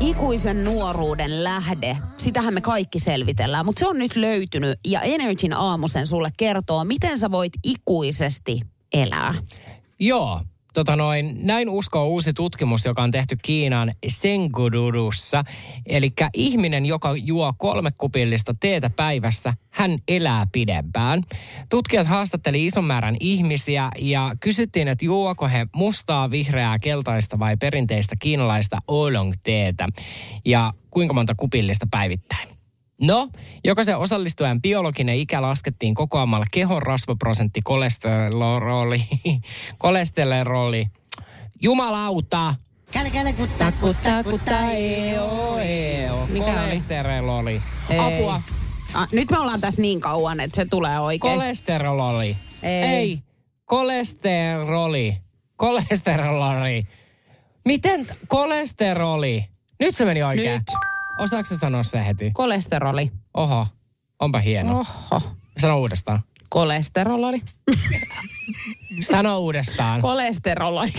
Ikuisen 0.00 0.64
nuoruuden 0.64 1.44
lähde, 1.44 1.96
sitähän 2.18 2.54
me 2.54 2.60
kaikki 2.60 2.98
selvitellään, 2.98 3.66
mutta 3.66 3.80
se 3.80 3.86
on 3.86 3.98
nyt 3.98 4.16
löytynyt 4.16 4.78
ja 4.86 5.00
Energyn 5.00 5.52
aamusen 5.52 6.06
sulle 6.06 6.30
kertoo, 6.36 6.84
miten 6.84 7.18
sä 7.18 7.30
voit 7.30 7.52
ikuisesti 7.64 8.60
elää. 8.92 9.34
Joo, 10.00 10.40
tota 10.78 10.96
noin, 10.96 11.38
näin 11.42 11.68
uskoo 11.68 12.06
uusi 12.06 12.32
tutkimus, 12.32 12.84
joka 12.84 13.02
on 13.02 13.10
tehty 13.10 13.36
Kiinan 13.42 13.92
Sengudurussa. 14.08 15.44
Eli 15.86 16.12
ihminen, 16.34 16.86
joka 16.86 17.14
juo 17.16 17.54
kolme 17.58 17.90
kupillista 17.98 18.54
teetä 18.60 18.90
päivässä, 18.90 19.54
hän 19.70 19.98
elää 20.08 20.46
pidempään. 20.52 21.22
Tutkijat 21.68 22.06
haastatteli 22.06 22.66
ison 22.66 22.84
määrän 22.84 23.16
ihmisiä 23.20 23.90
ja 23.98 24.32
kysyttiin, 24.40 24.88
että 24.88 25.04
juoko 25.04 25.48
he 25.48 25.66
mustaa, 25.76 26.30
vihreää, 26.30 26.78
keltaista 26.78 27.38
vai 27.38 27.56
perinteistä 27.56 28.16
kiinalaista 28.18 28.78
oolong-teetä 28.88 29.88
ja 30.44 30.72
kuinka 30.90 31.14
monta 31.14 31.34
kupillista 31.34 31.86
päivittäin. 31.90 32.57
No, 33.00 33.28
jokaisen 33.64 33.98
osallistujan 33.98 34.62
biologinen 34.62 35.16
ikä 35.16 35.42
laskettiin 35.42 35.94
kokoamalla 35.94 36.46
kehon 36.50 36.82
rasvaprosentti, 36.82 37.60
kolesteroli, 37.64 39.04
kolesteroli, 39.78 40.86
jumalauta, 41.62 42.54
Käle, 42.92 43.10
käle, 43.10 43.32
kutta, 43.32 43.72
kutta, 43.80 44.24
kutta, 44.24 44.70
eo, 44.70 45.58
eo, 45.58 46.26
Mikä 46.26 46.44
oli? 46.46 46.54
kolesteroli, 46.54 47.62
apua, 47.98 48.40
Ah, 48.94 49.08
nyt 49.12 49.30
me 49.30 49.38
ollaan 49.38 49.60
tässä 49.60 49.82
niin 49.82 50.00
kauan, 50.00 50.40
että 50.40 50.56
se 50.56 50.66
tulee 50.70 51.00
oikein. 51.00 51.34
kolesteroli, 51.34 52.36
Ei. 52.62 52.84
ei, 52.84 53.18
kolesteroli, 53.64 55.16
kolesteroli, 55.56 56.86
miten 57.64 58.06
t- 58.06 58.12
kolesteroli, 58.28 59.44
nyt 59.80 59.96
se 59.96 60.04
meni 60.04 60.22
oikein. 60.22 60.52
Nyt. 60.52 60.62
Osaatko 61.18 61.54
sanoa 61.60 61.82
se 61.82 62.04
heti? 62.06 62.30
Kolesteroli. 62.34 63.10
Oho, 63.34 63.66
onpa 64.20 64.38
hieno. 64.38 64.78
Oho. 64.80 65.22
Sano 65.60 65.78
uudestaan. 65.80 66.22
Kolesteroli. 66.48 67.40
Sano 69.10 69.38
uudestaan. 69.38 70.00
Kolesteroli. 70.00 70.92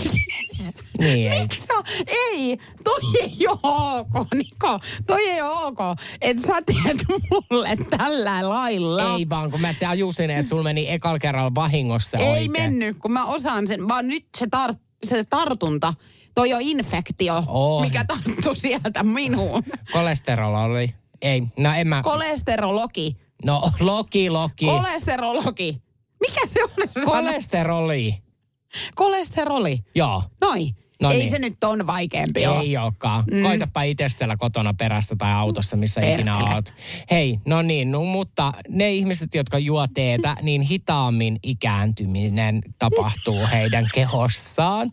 niin 0.98 1.32
ei. 1.32 1.46
Sä, 1.58 1.72
ei, 2.06 2.58
toi 2.84 3.00
ei 3.22 3.36
ole 3.48 4.00
ok, 4.00 4.26
Niko. 4.34 4.80
Toi 5.06 5.28
ei 5.28 5.40
ole 5.42 5.64
ok. 5.66 5.78
Et 6.20 6.38
sä 6.38 6.62
teet 6.62 6.98
mulle 7.30 7.76
tällä 7.98 8.48
lailla. 8.48 9.14
Ei 9.16 9.28
vaan, 9.28 9.50
kun 9.50 9.60
mä 9.60 9.74
tajusin, 9.74 10.30
että 10.30 10.48
sulla 10.50 10.62
meni 10.62 10.90
ekal 10.90 11.18
kerralla 11.18 11.54
vahingossa 11.54 12.18
ei 12.18 12.28
oikein. 12.28 12.52
mennyt, 12.52 12.96
kun 12.98 13.12
mä 13.12 13.24
osaan 13.24 13.68
sen. 13.68 13.88
Vaan 13.88 14.08
nyt 14.08 14.26
se, 14.38 14.46
tar- 14.56 14.76
se 15.04 15.24
tartunta, 15.24 15.94
toi 16.34 16.54
on 16.54 16.60
infektio, 16.62 17.44
Oh. 17.46 17.82
mikä 17.82 18.04
tarttuu 18.04 18.54
sieltä 18.54 19.02
minuun. 19.02 19.62
Kolesteroli. 19.92 20.94
Ei, 21.22 21.42
no 21.58 21.74
en 21.74 21.88
mä... 21.88 22.02
Kolesterologi. 22.02 23.16
no, 23.44 23.70
loki, 23.80 24.30
loki. 24.30 24.66
Kolesterologi. 24.66 25.82
Mikä 26.20 26.40
se 26.46 26.64
on 26.64 26.70
se 26.76 26.86
sana? 26.92 27.06
Kolesteroli. 27.06 28.22
Kolesteroli. 28.96 29.84
Joo. 29.94 30.22
Noi. 30.40 30.74
No 31.02 31.10
ei 31.10 31.18
niin. 31.18 31.30
se 31.30 31.38
nyt 31.38 31.64
on 31.64 31.86
vaikeampi 31.86 32.46
ole. 32.46 32.60
Ei 32.60 32.76
olekaan. 32.76 33.24
Mm. 33.32 33.42
Koitapa 33.42 33.82
itse 33.82 34.08
siellä 34.08 34.36
kotona 34.36 34.74
perästä 34.74 35.16
tai 35.16 35.32
autossa, 35.32 35.76
missä 35.76 36.00
ikinä 36.00 36.32
Perkele. 36.34 36.54
oot. 36.54 36.74
Hei, 37.10 37.38
no 37.44 37.62
niin, 37.62 37.92
no, 37.92 38.04
mutta 38.04 38.52
ne 38.68 38.92
ihmiset, 38.92 39.34
jotka 39.34 39.58
juo 39.58 39.86
teetä, 39.94 40.36
niin 40.42 40.62
hitaammin 40.62 41.38
ikääntyminen 41.42 42.60
tapahtuu 42.78 43.46
heidän 43.52 43.86
kehossaan. 43.94 44.90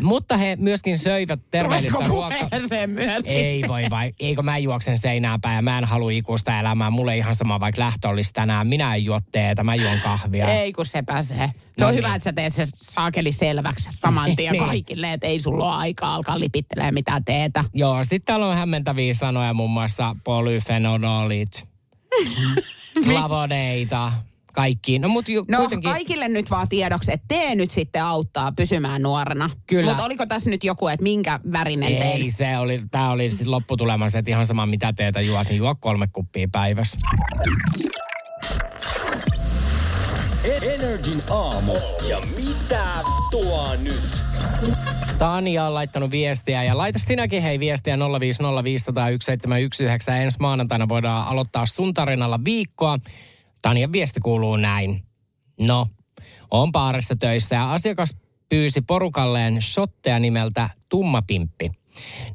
Mutta 0.00 0.36
he 0.36 0.56
myöskin 0.60 0.98
söivät 0.98 1.40
terveellistä 1.50 1.98
ruokaa. 2.08 2.48
myöskin 2.86 3.36
Ei 3.36 3.64
voi 3.68 3.82
vai, 3.90 4.12
eikö 4.20 4.42
mä 4.42 4.58
juoksen 4.58 4.98
seinään 4.98 5.40
päin 5.40 5.56
ja 5.56 5.62
mä 5.62 5.78
en 5.78 5.84
halua 5.84 6.10
ikuista 6.10 6.60
elämää. 6.60 6.90
Mulle 6.90 7.12
ei 7.12 7.18
ihan 7.18 7.34
sama, 7.34 7.60
vaikka 7.60 7.82
lähtö 7.82 8.08
olisi 8.08 8.32
tänään. 8.32 8.66
Minä 8.66 8.94
en 8.94 9.04
juo 9.04 9.20
teetä, 9.32 9.64
mä 9.64 9.74
juon 9.74 10.00
kahvia. 10.00 10.48
Ei 10.48 10.72
kun 10.72 10.86
se 10.86 11.02
pääsee. 11.02 11.50
Se 11.78 11.84
No 11.84 11.86
on 11.86 11.94
niin. 11.94 12.04
hyvä, 12.04 12.14
että 12.14 12.24
sä 12.24 12.32
teet 12.32 12.54
se 12.54 12.62
saakeli 12.66 13.32
selväksi 13.32 13.88
saman 13.92 14.36
tien 14.36 14.52
Niin. 14.56 14.64
kaikille, 14.64 15.12
että 15.12 15.26
ei 15.26 15.40
sulla 15.50 15.64
ole 15.64 15.74
aikaa 15.76 16.14
alkaa 16.14 16.40
lipittelee 16.40 16.92
mitään 16.92 17.24
teetä. 17.24 17.64
Joo, 17.74 18.04
sitten 18.04 18.22
täällä 18.24 18.46
on 18.46 18.56
hämmentäviä 18.56 19.14
sanoja, 19.14 19.54
muun 19.54 19.70
muassa 19.70 20.16
polyfenolit, 20.24 21.68
flavoneita, 23.04 24.12
kaikki. 24.52 24.98
No 24.98 25.08
mut 25.08 25.28
ju, 25.28 25.44
No 25.48 25.58
kuitenkin... 25.58 25.90
kaikille 25.90 26.28
nyt 26.28 26.50
vaan 26.50 26.68
tiedoksi, 26.68 27.12
että 27.12 27.24
tee 27.28 27.54
nyt 27.54 27.70
sitten 27.70 28.04
auttaa 28.04 28.52
pysymään 28.52 29.02
nuorena. 29.02 29.50
Kyllä. 29.66 29.90
Mutta 29.90 30.04
oliko 30.04 30.26
tässä 30.26 30.50
nyt 30.50 30.64
joku, 30.64 30.88
että 30.88 31.02
minkä 31.02 31.40
värinen 31.52 31.92
Ei, 31.92 31.98
tein? 31.98 32.32
se 32.32 32.58
oli, 32.58 32.80
tää 32.90 33.10
oli 33.10 33.30
sitten 33.30 33.50
lopputulemassa, 33.50 34.18
että 34.18 34.30
ihan 34.30 34.46
sama 34.46 34.66
mitä 34.66 34.92
teetä 34.92 35.20
juot, 35.20 35.48
niin 35.48 35.58
juo 35.58 35.74
kolme 35.80 36.06
kuppia 36.12 36.48
päivässä. 36.52 36.98
Energin 40.96 41.22
aamu. 41.30 41.72
Ja 42.08 42.20
mitä 42.36 42.86
tuo 43.30 43.76
nyt? 43.82 44.02
Tania 45.18 45.64
on 45.64 45.74
laittanut 45.74 46.10
viestiä 46.10 46.64
ja 46.64 46.76
laita 46.76 46.98
sinäkin 46.98 47.42
hei 47.42 47.60
viestiä 47.60 47.96
050501719. 47.96 48.00
Ensi 50.12 50.38
maanantaina 50.40 50.88
voidaan 50.88 51.26
aloittaa 51.26 51.66
sun 51.66 51.94
tarinalla 51.94 52.40
viikkoa. 52.44 52.98
Tanian 53.62 53.92
viesti 53.92 54.20
kuuluu 54.20 54.56
näin. 54.56 55.02
No, 55.60 55.88
on 56.50 56.72
baarissa 56.72 57.16
töissä 57.16 57.54
ja 57.54 57.72
asiakas 57.72 58.16
pyysi 58.48 58.80
porukalleen 58.80 59.62
shotteja 59.62 60.18
nimeltä 60.18 60.70
Tummapimppi. 60.88 61.70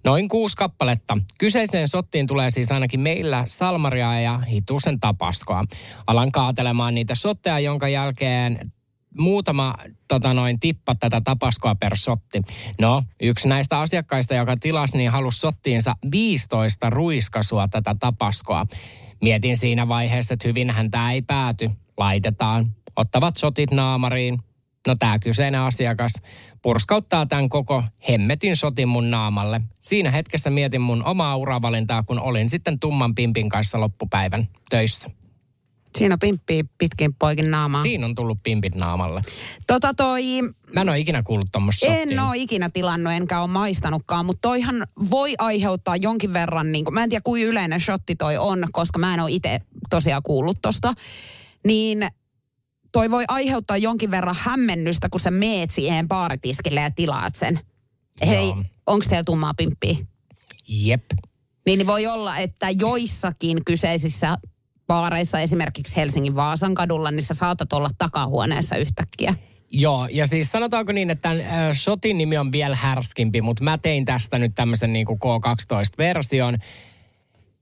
Noin 0.03 0.27
kuusi 0.29 0.55
kappaletta. 0.55 1.17
Kyseiseen 1.37 1.87
sottiin 1.87 2.27
tulee 2.27 2.49
siis 2.49 2.71
ainakin 2.71 2.99
meillä 2.99 3.43
salmaria 3.47 4.21
ja 4.21 4.37
hitusen 4.37 4.99
tapaskoa. 4.99 5.63
Alan 6.07 6.31
kaatelemaan 6.31 6.95
niitä 6.95 7.15
shotteja, 7.15 7.59
jonka 7.59 7.87
jälkeen 7.87 8.71
muutama 9.19 9.75
tota 10.07 10.33
noin, 10.33 10.59
tippa 10.59 10.95
tätä 10.95 11.21
tapaskoa 11.21 11.75
per 11.75 11.97
sotti. 11.97 12.41
No, 12.79 13.03
yksi 13.21 13.47
näistä 13.47 13.79
asiakkaista, 13.79 14.33
joka 14.33 14.55
tilasi, 14.57 14.97
niin 14.97 15.11
halusi 15.11 15.39
sottiinsa 15.39 15.95
15 16.11 16.89
ruiskasua 16.89 17.67
tätä 17.67 17.95
tapaskoa. 17.99 18.65
Mietin 19.21 19.57
siinä 19.57 19.87
vaiheessa, 19.87 20.33
että 20.33 20.47
hyvinhän 20.47 20.91
tämä 20.91 21.11
ei 21.11 21.21
pääty. 21.21 21.71
Laitetaan. 21.97 22.71
Ottavat 22.95 23.37
sotit 23.37 23.71
naamariin. 23.71 24.39
No 24.87 24.95
tämä 24.99 25.19
kyseinen 25.19 25.61
asiakas 25.61 26.11
purskauttaa 26.61 27.25
tämän 27.25 27.49
koko 27.49 27.83
hemmetin 28.09 28.55
sotin 28.55 28.87
mun 28.87 29.11
naamalle. 29.11 29.61
Siinä 29.81 30.11
hetkessä 30.11 30.49
mietin 30.49 30.81
mun 30.81 31.05
omaa 31.05 31.37
uravalintaa, 31.37 32.03
kun 32.03 32.19
olin 32.19 32.49
sitten 32.49 32.79
tumman 32.79 33.15
pimpin 33.15 33.49
kanssa 33.49 33.79
loppupäivän 33.79 34.47
töissä. 34.69 35.09
Siinä 35.97 36.17
pimppii 36.17 36.63
pitkin 36.77 37.15
poikin 37.19 37.51
naamaa. 37.51 37.81
Siinä 37.81 38.05
on 38.05 38.15
tullut 38.15 38.39
pimpit 38.43 38.75
naamalle. 38.75 39.21
Tota 39.67 39.93
toi, 39.93 40.23
Mä 40.73 40.81
en 40.81 40.89
ole 40.89 40.99
ikinä 40.99 41.23
kuullut 41.23 41.51
tuommoista 41.51 41.85
en 41.85 42.19
ole 42.19 42.37
ikinä 42.37 42.69
tilannut 42.69 43.13
enkä 43.13 43.41
ole 43.41 43.49
maistanutkaan, 43.49 44.25
mutta 44.25 44.41
toihan 44.41 44.87
voi 45.09 45.35
aiheuttaa 45.37 45.95
jonkin 45.95 46.33
verran, 46.33 46.71
niin 46.71 46.85
kuin, 46.85 46.93
mä 46.93 47.03
en 47.03 47.09
tiedä 47.09 47.21
kuinka 47.23 47.49
yleinen 47.49 47.81
shotti 47.81 48.15
toi 48.15 48.37
on, 48.37 48.67
koska 48.71 48.99
mä 48.99 49.13
en 49.13 49.19
ole 49.19 49.31
itse 49.31 49.59
tosiaan 49.89 50.23
kuullut 50.23 50.57
tosta. 50.61 50.93
Niin 51.65 52.07
toi 52.91 53.11
voi 53.11 53.23
aiheuttaa 53.27 53.77
jonkin 53.77 54.11
verran 54.11 54.35
hämmennystä, 54.39 55.09
kun 55.09 55.19
sä 55.19 55.31
meet 55.31 55.71
siihen 55.71 56.07
baaritiskille 56.07 56.81
ja 56.81 56.91
tilaat 56.91 57.35
sen. 57.35 57.59
Hei, 58.27 58.45
Joo. 58.47 58.63
onks 58.87 59.07
teillä 59.07 59.23
tummaa 59.23 59.53
pimppiä? 59.53 59.95
Jep. 60.67 61.03
Niin, 61.65 61.77
niin 61.77 61.87
voi 61.87 62.07
olla, 62.07 62.37
että 62.37 62.69
joissakin 62.69 63.65
kyseisissä 63.65 64.37
baareissa, 64.87 65.39
esimerkiksi 65.39 65.95
Helsingin 65.95 66.35
Vaasan 66.35 66.73
kadulla, 66.73 67.11
niin 67.11 67.23
sä 67.23 67.33
saatat 67.33 67.73
olla 67.73 67.89
takahuoneessa 67.97 68.75
yhtäkkiä. 68.75 69.35
Joo, 69.71 70.07
ja 70.11 70.27
siis 70.27 70.51
sanotaanko 70.51 70.91
niin, 70.91 71.09
että 71.09 71.21
tämän 71.21 71.41
äh, 71.41 71.73
shotin 71.73 72.17
nimi 72.17 72.37
on 72.37 72.51
vielä 72.51 72.75
härskimpi, 72.75 73.41
mutta 73.41 73.63
mä 73.63 73.77
tein 73.77 74.05
tästä 74.05 74.37
nyt 74.37 74.51
tämmöisen 74.55 74.93
niin 74.93 75.05
kuin 75.05 75.19
K12-version. 75.19 76.57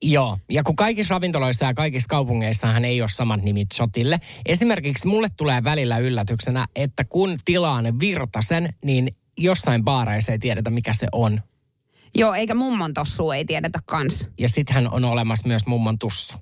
Joo, 0.01 0.37
ja 0.49 0.63
kun 0.63 0.75
kaikissa 0.75 1.13
ravintoloissa 1.13 1.65
ja 1.65 1.73
kaikissa 1.73 2.07
kaupungeissahan 2.09 2.85
ei 2.85 3.01
ole 3.01 3.09
samat 3.09 3.43
nimit 3.43 3.67
shotille. 3.73 4.19
Esimerkiksi 4.45 5.07
mulle 5.07 5.27
tulee 5.37 5.63
välillä 5.63 5.97
yllätyksenä, 5.97 6.65
että 6.75 7.03
kun 7.03 7.37
tilaan 7.45 7.99
virtasen, 7.99 8.73
niin 8.83 9.15
jossain 9.37 9.83
baareissa 9.83 10.31
ei 10.31 10.39
tiedetä, 10.39 10.69
mikä 10.69 10.93
se 10.93 11.07
on. 11.11 11.41
Joo, 12.15 12.33
eikä 12.33 12.53
mummon 12.55 12.93
tossu 12.93 13.31
ei 13.31 13.45
tiedetä 13.45 13.79
kans. 13.85 14.27
Ja 14.39 14.49
sittenhän 14.49 14.93
on 14.93 15.05
olemassa 15.05 15.47
myös 15.47 15.65
mummon 15.65 15.99
tussu. 15.99 16.37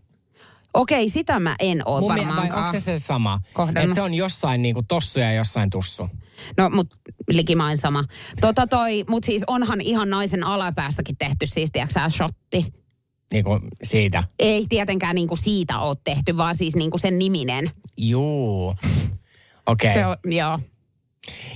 Okei, 0.74 1.10
sitä 1.10 1.40
mä 1.40 1.56
en 1.60 1.82
oo 1.86 2.00
Mun 2.02 2.14
mie- 2.14 2.24
vai 2.24 2.28
varmaankaan. 2.30 2.60
onko 2.60 2.72
se 2.72 2.80
se 2.80 3.00
sama? 3.00 3.40
Että 3.76 3.96
se 3.96 4.02
on 4.02 4.14
jossain 4.14 4.62
niinku 4.62 4.84
tossu 4.88 5.20
ja 5.20 5.32
jossain 5.34 5.70
tussu. 5.70 6.10
No, 6.58 6.70
mut 6.70 6.88
likimain 7.30 7.78
sama. 7.78 8.04
Tota 8.42 8.68
toi, 8.68 9.04
mut 9.10 9.24
siis 9.24 9.44
onhan 9.48 9.82
ihan 9.82 10.10
naisen 10.10 10.44
alapäästäkin 10.44 11.18
tehty 11.18 11.48
siis, 11.48 11.72
tiiäksä, 11.72 12.10
shotti. 12.10 12.66
Niinku 13.34 13.60
siitä. 13.84 14.24
Ei 14.40 14.66
tietenkään 14.70 15.16
niinku 15.16 15.36
siitä 15.36 15.80
ole 15.80 15.98
tehty, 16.04 16.38
vaan 16.38 16.56
siis 16.56 16.76
niinku 16.76 16.98
sen 16.98 17.20
niminen. 17.20 17.72
Juu. 17.98 18.76
Okei. 19.66 19.94
Se 19.94 20.06
on, 20.06 20.18
joo. 20.26 20.60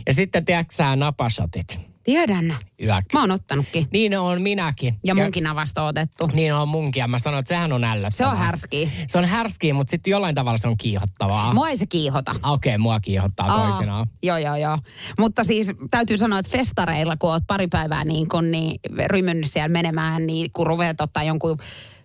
Ja 0.07 0.13
sitten 0.13 0.45
tiedätkö 0.45 0.75
sä 0.75 0.95
napashotit? 0.95 1.90
Tiedän. 2.11 2.55
Yök. 2.83 3.05
Mä 3.13 3.19
oon 3.19 3.31
ottanutkin. 3.31 3.87
Niin 3.91 4.19
on 4.19 4.41
minäkin. 4.41 4.95
Ja 5.03 5.15
munkin 5.15 5.47
avasta 5.47 5.83
otettu. 5.83 6.29
Niin 6.33 6.53
on 6.53 6.67
munkin. 6.67 7.01
Ja 7.01 7.07
mä 7.07 7.19
sanoin, 7.19 7.39
että 7.39 7.49
sehän 7.49 7.73
on 7.73 7.83
ällöttävää. 7.83 8.11
Se 8.11 8.25
on 8.25 8.37
härski. 8.37 8.91
Se 9.07 9.17
on 9.17 9.25
härskiä, 9.25 9.73
mutta 9.73 9.91
sitten 9.91 10.11
jollain 10.11 10.35
tavalla 10.35 10.57
se 10.57 10.67
on 10.67 10.77
kiihottavaa. 10.77 11.53
Mua 11.53 11.69
ei 11.69 11.77
se 11.77 11.85
kiihota. 11.85 12.31
Okei, 12.31 12.69
okay, 12.69 12.77
mua 12.77 12.99
kiihottaa 12.99 13.47
Aa, 13.47 13.67
toisinaan. 13.67 14.07
Joo, 14.23 14.37
joo, 14.37 14.55
joo. 14.55 14.77
Mutta 15.19 15.43
siis 15.43 15.71
täytyy 15.91 16.17
sanoa, 16.17 16.39
että 16.39 16.51
festareilla, 16.51 17.17
kun 17.17 17.29
oot 17.29 17.43
pari 17.47 17.67
päivää 17.67 18.03
niin, 18.03 18.29
kun, 18.29 18.51
niin 18.51 18.79
rymynnyt 19.05 19.51
siellä 19.51 19.69
menemään, 19.69 20.27
niin 20.27 20.49
kun 20.53 20.67
ruveet 20.67 21.01
ottaa 21.01 21.23
jonkun 21.23 21.57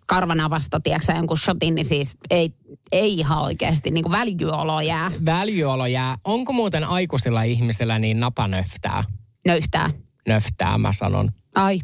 karvanavasta, 0.07 0.81
tiedätkö 0.81 1.13
jonkun 1.13 1.39
shotin, 1.39 1.75
niin 1.75 1.85
siis 1.85 2.17
ei, 2.31 2.51
ei 2.93 3.19
ihan 3.19 3.43
oikeasti 3.43 3.91
niin 3.91 4.05
kuin 4.05 4.13
väljyolo 4.13 4.81
jää 4.81 5.13
Väljyolo 5.25 5.87
jää. 5.87 6.19
Onko 6.25 6.53
muuten 6.53 6.85
aikuisilla 6.85 7.43
ihmisillä 7.43 7.99
niin 7.99 8.21
napanöftää? 8.21 9.05
Nöyhtää. 9.47 9.91
Nöftää, 10.29 10.79
mä 10.79 10.93
sanon. 10.93 11.33
Ai. 11.55 11.81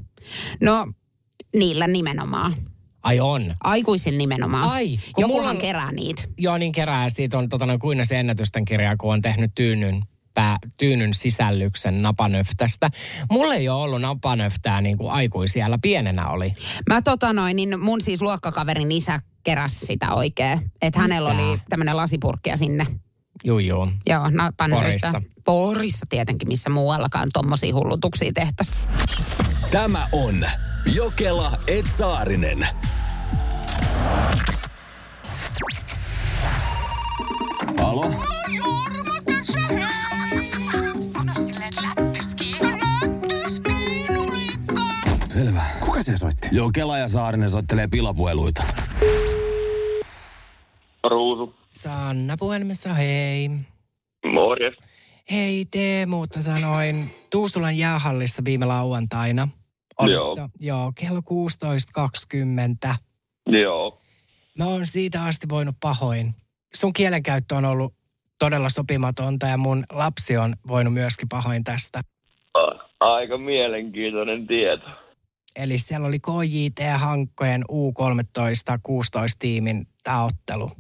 No, 0.61 0.87
niillä 1.57 1.87
nimenomaan. 1.87 2.55
Ai 3.03 3.21
on. 3.21 3.55
Aikuisin 3.65 4.19
nimenomaan. 4.19 4.65
Ai, 4.65 4.99
Jokuhan 5.19 5.31
mulla 5.31 5.51
on- 5.51 5.59
kerää 5.59 5.93
niitä. 5.93 6.23
Joo, 6.39 6.59
niin 6.59 6.73
kerää. 6.73 7.09
Siitä 7.09 7.39
on 7.39 7.49
tota, 7.49 7.67
noin 7.67 7.79
kuin 7.81 8.07
se 8.07 8.21
ennätysten 8.21 8.65
kirja, 8.65 8.97
kun 8.97 9.13
on 9.13 9.23
tehnyt 9.23 9.51
tyynyn, 9.55 10.03
pää, 10.35 10.57
tyynyn 10.79 11.15
sisällyksen 11.15 12.03
napanöftästä. 12.03 12.91
Mulla 13.31 13.55
ei 13.55 13.69
ole 13.69 13.83
ollut 13.83 14.01
napanöftää 14.01 14.81
niin 14.81 14.99
kuin 14.99 15.11
aikuisiellä. 15.11 15.79
Pienenä 15.83 16.29
oli. 16.29 16.55
Mä 16.89 17.03
tota 17.03 17.33
noin, 17.33 17.57
niin 17.57 17.81
mun 17.81 18.01
siis 18.01 18.23
luokkakaverin 18.23 18.93
isä 18.93 19.21
keräsi 19.45 19.87
sitä 19.87 20.15
oikein. 20.15 20.73
Että 20.83 21.01
hänellä 21.01 21.29
oli 21.31 21.59
tämmöinen 21.69 21.97
lasipurkkia 21.97 22.57
sinne. 22.57 22.87
Juu, 23.45 23.59
juu. 23.59 23.89
Joo, 24.07 24.31
napanöyhtä. 24.31 24.87
Porissa. 25.13 25.23
Porissa 25.45 26.07
tietenkin, 26.09 26.49
missä 26.49 26.71
muuallakaan 26.71 27.29
tommosia 27.33 27.75
hullutuksia 27.75 28.33
tehtäisiin. 28.35 28.91
Tämä 29.71 30.07
on 30.13 30.45
Jokela 30.95 31.53
Etsaarinen. 31.67 32.67
Alo? 37.83 38.15
Selvä. 45.29 45.63
Kuka 45.81 46.03
se 46.03 46.17
soitti? 46.17 46.49
Jokela 46.53 46.99
ja 46.99 47.09
Saarinen 47.09 47.51
soittelee 47.51 47.89
pilapueluita. 47.89 48.63
Ruusu. 51.11 51.62
Sanna 51.73 52.37
puhelimessa, 52.39 52.95
hei. 52.95 53.51
Morjes. 54.33 54.75
Hei 55.31 55.65
Teemu, 55.71 56.27
tota 56.27 56.61
noin, 56.61 57.11
Tuusulan 57.31 57.79
jäähallissa 57.79 58.43
viime 58.45 58.67
lauantaina. 58.67 59.49
Joo. 60.01 60.49
Joo, 60.61 60.93
kello 61.01 61.21
16.20. 62.89 62.95
Joo. 63.47 63.99
Mä 64.59 64.65
oon 64.65 64.87
siitä 64.87 65.25
asti 65.25 65.49
voinut 65.49 65.77
pahoin. 65.81 66.35
Sun 66.75 66.93
kielenkäyttö 66.93 67.55
on 67.55 67.65
ollut 67.65 67.95
todella 68.39 68.71
sopimatonta 68.71 69.47
ja 69.47 69.57
mun 69.57 69.85
lapsi 69.93 70.37
on 70.37 70.55
voinut 70.69 70.95
myöskin 70.95 71.29
pahoin 71.29 71.65
tästä. 71.65 72.01
Aika 73.01 73.39
mielenkiintoinen 73.39 74.47
tieto. 74.47 74.87
Eli 75.57 75.79
siellä 75.79 76.09
oli 76.09 76.19
KJT-hankkojen 76.19 77.63
U13-16 77.73 77.75
tiimin 79.39 79.87
tää 80.03 80.25
ottelu. 80.25 80.71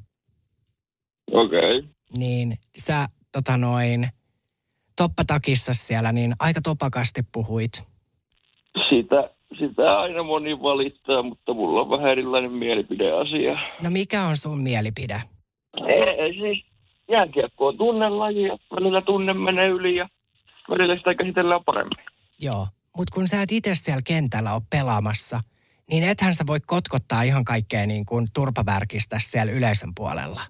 Okei. 1.33 1.78
Okay. 1.78 1.91
Niin 2.16 2.53
sä 2.78 3.07
tota 3.33 3.57
noin, 3.57 4.09
toppatakissa 4.97 5.74
siellä, 5.74 6.12
niin 6.12 6.33
aika 6.39 6.61
topakasti 6.61 7.22
puhuit. 7.33 7.72
Sitä, 8.89 9.30
sitä 9.59 10.01
aina 10.01 10.22
moni 10.22 10.62
valittaa, 10.62 11.22
mutta 11.22 11.55
mulla 11.55 11.80
on 11.80 11.91
vähän 11.91 12.11
erilainen 12.11 12.53
mielipide 12.53 13.12
asia. 13.12 13.59
No 13.83 13.91
mikä 13.91 14.22
on 14.22 14.37
sun 14.37 14.61
mielipide? 14.61 15.22
Ei, 15.89 16.24
ei 16.24 16.33
siis 16.33 16.64
jääkiekko 17.11 17.66
on 17.66 17.76
tunnelaji 17.76 18.43
ja 18.43 18.59
välillä 18.76 19.03
tunne 19.03 19.35
menee 19.35 19.68
yli 19.68 19.97
ja 19.97 20.09
välillä 20.70 20.97
sitä 20.97 21.14
käsitellään 21.14 21.64
paremmin. 21.64 22.05
Joo, 22.43 22.66
mutta 22.97 23.14
kun 23.14 23.28
sä 23.28 23.43
et 23.43 23.53
itse 23.53 23.74
siellä 23.74 24.03
kentällä 24.03 24.55
ole 24.55 24.62
pelaamassa, 24.70 25.41
niin 25.91 26.05
ethän 26.05 26.35
sä 26.35 26.45
voi 26.47 26.61
kotkottaa 26.66 27.22
ihan 27.22 27.45
kaikkea 27.45 27.87
niin 27.87 28.07
kuin 28.07 28.28
turpavärkistä 28.35 29.16
siellä 29.20 29.53
yleisön 29.53 29.91
puolella. 29.97 30.41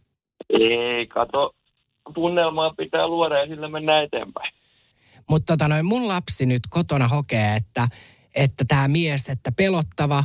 Ei, 0.61 1.07
kato. 1.07 1.55
Tunnelmaa 2.15 2.75
pitää 2.77 3.07
luoda 3.09 3.39
ja 3.39 3.47
sillä 3.47 3.69
mennään 3.69 4.05
eteenpäin. 4.05 4.53
Mutta 5.31 5.53
tota 5.53 5.69
noin, 5.69 5.87
mun 5.87 6.09
lapsi 6.09 6.47
nyt 6.47 6.63
kotona 6.71 7.09
hokee, 7.09 7.57
että 7.57 7.89
että 8.35 8.65
tämä 8.69 8.89
mies, 8.89 9.29
että 9.29 9.53
pelottava, 9.53 10.25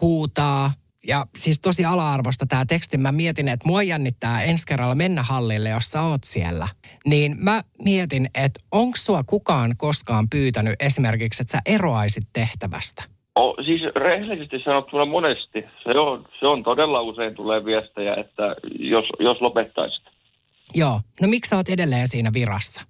huutaa 0.00 0.72
Ja 1.06 1.26
siis 1.36 1.60
tosi 1.60 1.84
ala-arvosta 1.84 2.46
tämä 2.46 2.66
teksti. 2.66 2.98
Mä 2.98 3.12
mietin, 3.12 3.48
että 3.48 3.68
mua 3.68 3.82
jännittää 3.82 4.42
ensi 4.42 4.66
kerralla 4.66 4.94
mennä 4.94 5.22
hallille, 5.22 5.68
jos 5.68 5.90
sä 5.90 6.02
oot 6.02 6.24
siellä. 6.24 6.68
Niin 7.06 7.36
mä 7.38 7.62
mietin, 7.84 8.28
että 8.34 8.60
onko 8.72 8.96
sua 8.96 9.24
kukaan 9.24 9.76
koskaan 9.76 10.28
pyytänyt 10.30 10.74
esimerkiksi, 10.80 11.42
että 11.42 11.52
sä 11.52 11.58
eroaisit 11.66 12.24
tehtävästä? 12.32 13.15
O, 13.36 13.54
siis 13.64 13.82
rehellisesti 13.96 14.62
sanottuna 14.64 15.04
monesti. 15.04 15.64
Se 15.84 15.98
on, 15.98 16.24
se 16.40 16.46
on 16.46 16.62
todella 16.62 17.00
usein 17.00 17.34
tulee 17.34 17.64
viestejä, 17.64 18.14
että 18.14 18.56
jos, 18.78 19.04
jos 19.18 19.40
lopettaisit. 19.40 20.04
Joo. 20.74 21.00
No 21.22 21.28
miksi 21.28 21.48
sä 21.48 21.56
oot 21.56 21.68
edelleen 21.68 22.08
siinä 22.08 22.30
virassa? 22.32 22.82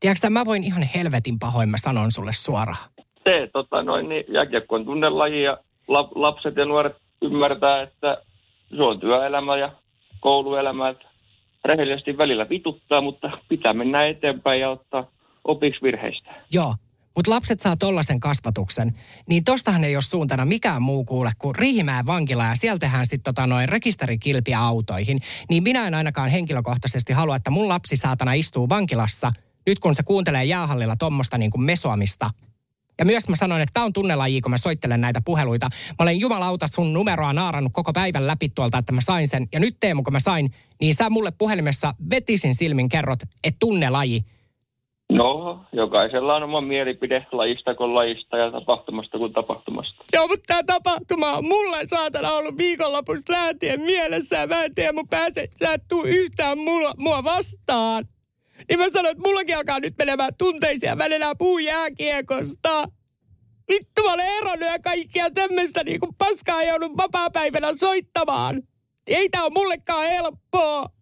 Tiedätkö 0.00 0.30
mä 0.30 0.44
voin 0.44 0.64
ihan 0.64 0.82
helvetin 0.94 1.38
pahoin, 1.38 1.68
mä 1.68 1.76
sanon 1.78 2.12
sulle 2.12 2.32
suoraan. 2.32 2.90
Se, 3.24 3.48
tota 3.52 3.82
noin, 3.82 4.08
niin 4.08 4.24
jääkiekko 4.28 4.76
on 4.76 4.84
tunnelaji 4.84 5.42
ja 5.42 5.58
lap, 5.88 6.10
lapset 6.14 6.56
ja 6.56 6.64
nuoret 6.64 6.96
ymmärtää, 7.22 7.82
että 7.82 8.22
se 8.76 8.82
on 8.82 9.00
työelämä 9.00 9.56
ja 9.56 9.72
kouluelämä. 10.20 10.88
Että 10.88 11.06
rehellisesti 11.64 12.18
välillä 12.18 12.48
vituttaa, 12.48 13.00
mutta 13.00 13.30
pitää 13.48 13.72
mennä 13.72 14.06
eteenpäin 14.06 14.60
ja 14.60 14.70
ottaa 14.70 15.06
opiksi 15.44 15.82
virheistä. 15.82 16.34
Joo, 16.52 16.74
mutta 17.16 17.30
lapset 17.30 17.60
saa 17.60 17.76
tollaisen 17.76 18.20
kasvatuksen, 18.20 18.96
niin 19.28 19.44
tostahan 19.44 19.84
ei 19.84 19.96
ole 19.96 20.02
suuntana 20.02 20.44
mikään 20.44 20.82
muu 20.82 21.04
kuule 21.04 21.32
kuin 21.38 21.54
Riihimäen 21.54 22.06
vankila 22.06 22.44
ja 22.44 22.54
sieltähän 22.54 23.06
sitten 23.06 23.34
tota 23.34 23.46
noin 23.46 23.68
rekisterikilpiä 23.68 24.60
autoihin. 24.60 25.20
Niin 25.50 25.62
minä 25.62 25.86
en 25.86 25.94
ainakaan 25.94 26.30
henkilökohtaisesti 26.30 27.12
halua, 27.12 27.36
että 27.36 27.50
mun 27.50 27.68
lapsi 27.68 27.96
saatana 27.96 28.32
istuu 28.32 28.68
vankilassa, 28.68 29.32
nyt 29.66 29.78
kun 29.78 29.94
se 29.94 30.02
kuuntelee 30.02 30.44
jäähallilla 30.44 30.96
tuommoista 30.96 31.38
niin 31.38 31.50
kuin 31.50 31.62
mesoamista. 31.62 32.30
Ja 32.98 33.04
myös 33.04 33.28
mä 33.28 33.36
sanoin, 33.36 33.62
että 33.62 33.72
tämä 33.72 33.86
on 33.86 33.92
tunnelaji, 33.92 34.40
kun 34.40 34.50
mä 34.50 34.58
soittelen 34.58 35.00
näitä 35.00 35.20
puheluita. 35.20 35.66
Mä 35.88 35.96
olen 35.98 36.20
jumalauta 36.20 36.68
sun 36.68 36.92
numeroa 36.92 37.32
naarannut 37.32 37.72
koko 37.72 37.92
päivän 37.92 38.26
läpi 38.26 38.48
tuolta, 38.48 38.78
että 38.78 38.92
mä 38.92 39.00
sain 39.00 39.28
sen. 39.28 39.48
Ja 39.52 39.60
nyt 39.60 39.76
Teemu, 39.80 40.02
kun 40.02 40.12
mä 40.12 40.20
sain, 40.20 40.52
niin 40.80 40.94
sä 40.94 41.10
mulle 41.10 41.30
puhelimessa 41.30 41.94
vetisin 42.10 42.54
silmin 42.54 42.88
kerrot, 42.88 43.22
että 43.44 43.56
tunnelaji. 43.58 44.24
No, 45.12 45.60
jokaisella 45.72 46.36
on 46.36 46.42
oma 46.42 46.60
mielipide 46.60 47.26
lajista 47.32 47.74
kuin 47.74 47.94
lajista 47.94 48.36
ja 48.36 48.50
tapahtumasta 48.50 49.18
kuin 49.18 49.32
tapahtumasta. 49.32 50.04
Joo, 50.12 50.28
mutta 50.28 50.44
tämä 50.46 50.62
tapahtuma 50.62 51.32
on 51.32 51.44
mulle 51.44 51.86
saatana 51.86 52.32
ollut 52.32 52.58
viikonlopusta 52.58 53.32
lähtien 53.32 53.80
mielessä 53.80 54.36
ja 54.36 54.46
mä 54.46 54.64
en 54.64 54.74
tiedä, 54.74 54.92
mun 54.92 55.08
pääse, 55.08 55.48
sä 55.58 55.72
et 55.72 55.82
tuu 55.88 56.04
yhtään 56.04 56.58
mua, 56.58 56.92
mua 56.98 57.24
vastaan. 57.24 58.04
Niin 58.68 58.78
mä 58.78 58.88
sanoin, 58.88 59.12
että 59.12 59.28
mullakin 59.28 59.56
alkaa 59.56 59.80
nyt 59.80 59.94
menemään 59.98 60.32
tunteisia, 60.38 60.96
mä 60.96 61.04
en 61.04 61.12
enää 61.12 61.34
puhu 61.38 61.58
jääkiekosta. 61.58 62.84
Vittu, 63.72 64.02
mä 64.02 64.12
olen 64.12 64.36
eronnut 64.36 64.68
ja 64.68 64.78
kaikkia 64.78 65.30
tämmöistä 65.30 65.84
niin 65.84 66.00
kuin 66.00 66.14
paskaa 66.18 66.62
joudun 66.62 66.96
vapaa-päivänä 66.96 67.76
soittamaan. 67.76 68.62
Ei 69.06 69.28
tää 69.28 69.44
ole 69.44 69.52
mullekaan 69.54 70.06
helppoa. 70.06 70.95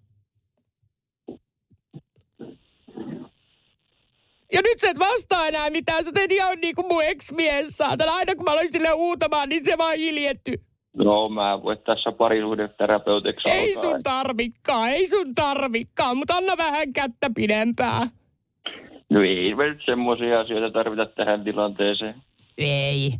Ja 4.54 4.60
nyt 4.62 4.78
sä 4.78 4.90
et 4.90 4.98
vastaa 4.98 5.46
enää 5.46 5.70
mitään. 5.70 6.04
Sä 6.04 6.12
teet 6.12 6.32
ihan 6.32 6.58
niin 6.60 6.74
kuin 6.74 6.86
mun 6.90 7.04
ex-mies, 7.04 7.68
saatana. 7.76 8.12
Aina 8.14 8.34
kun 8.34 8.44
mä 8.44 8.50
aloin 8.52 8.72
sille 8.72 8.88
huutamaan, 8.88 9.48
niin 9.48 9.64
se 9.64 9.78
vaan 9.78 9.96
hiljetty. 9.96 10.60
No, 10.96 11.28
mä 11.28 11.62
voin 11.62 11.78
tässä 11.86 12.12
parisuhdeterapeutiksi 12.12 13.48
Ei 13.50 13.68
alkaa. 13.76 13.82
sun 13.90 14.02
tarvikkaa, 14.02 14.88
ei 14.88 15.06
sun 15.08 15.34
tarvikkaa, 15.34 16.14
mutta 16.14 16.34
anna 16.36 16.56
vähän 16.56 16.92
kättä 16.92 17.30
pidempää. 17.34 18.00
No 19.10 19.20
ei 19.22 19.54
me 19.54 19.66
nyt 19.68 19.82
semmoisia 19.84 20.40
asioita 20.40 20.70
tarvita 20.70 21.06
tähän 21.06 21.44
tilanteeseen. 21.44 22.14
Ei. 22.58 23.14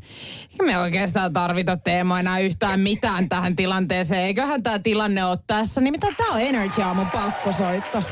Eikä 0.53 0.65
me 0.65 0.79
oikeastaan 0.79 1.33
tarvita 1.33 1.77
Teemo 1.77 2.17
enää 2.17 2.39
yhtään 2.39 2.81
mitään 2.81 3.29
tähän 3.29 3.57
tilanteeseen. 3.57 4.25
Eiköhän 4.27 4.63
tämä 4.63 4.79
tilanne 4.79 5.25
ole 5.25 5.39
tässä. 5.47 5.81
Niin 5.81 5.93
mitä 5.93 6.07
tää 6.17 6.27
on 6.35 6.41
Energy 6.41 6.83
Aamun 6.83 7.07
pakkosoitto? 7.13 8.03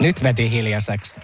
Nyt 0.00 0.22
veti 0.22 0.50
hiljaiseksi. 0.50 1.20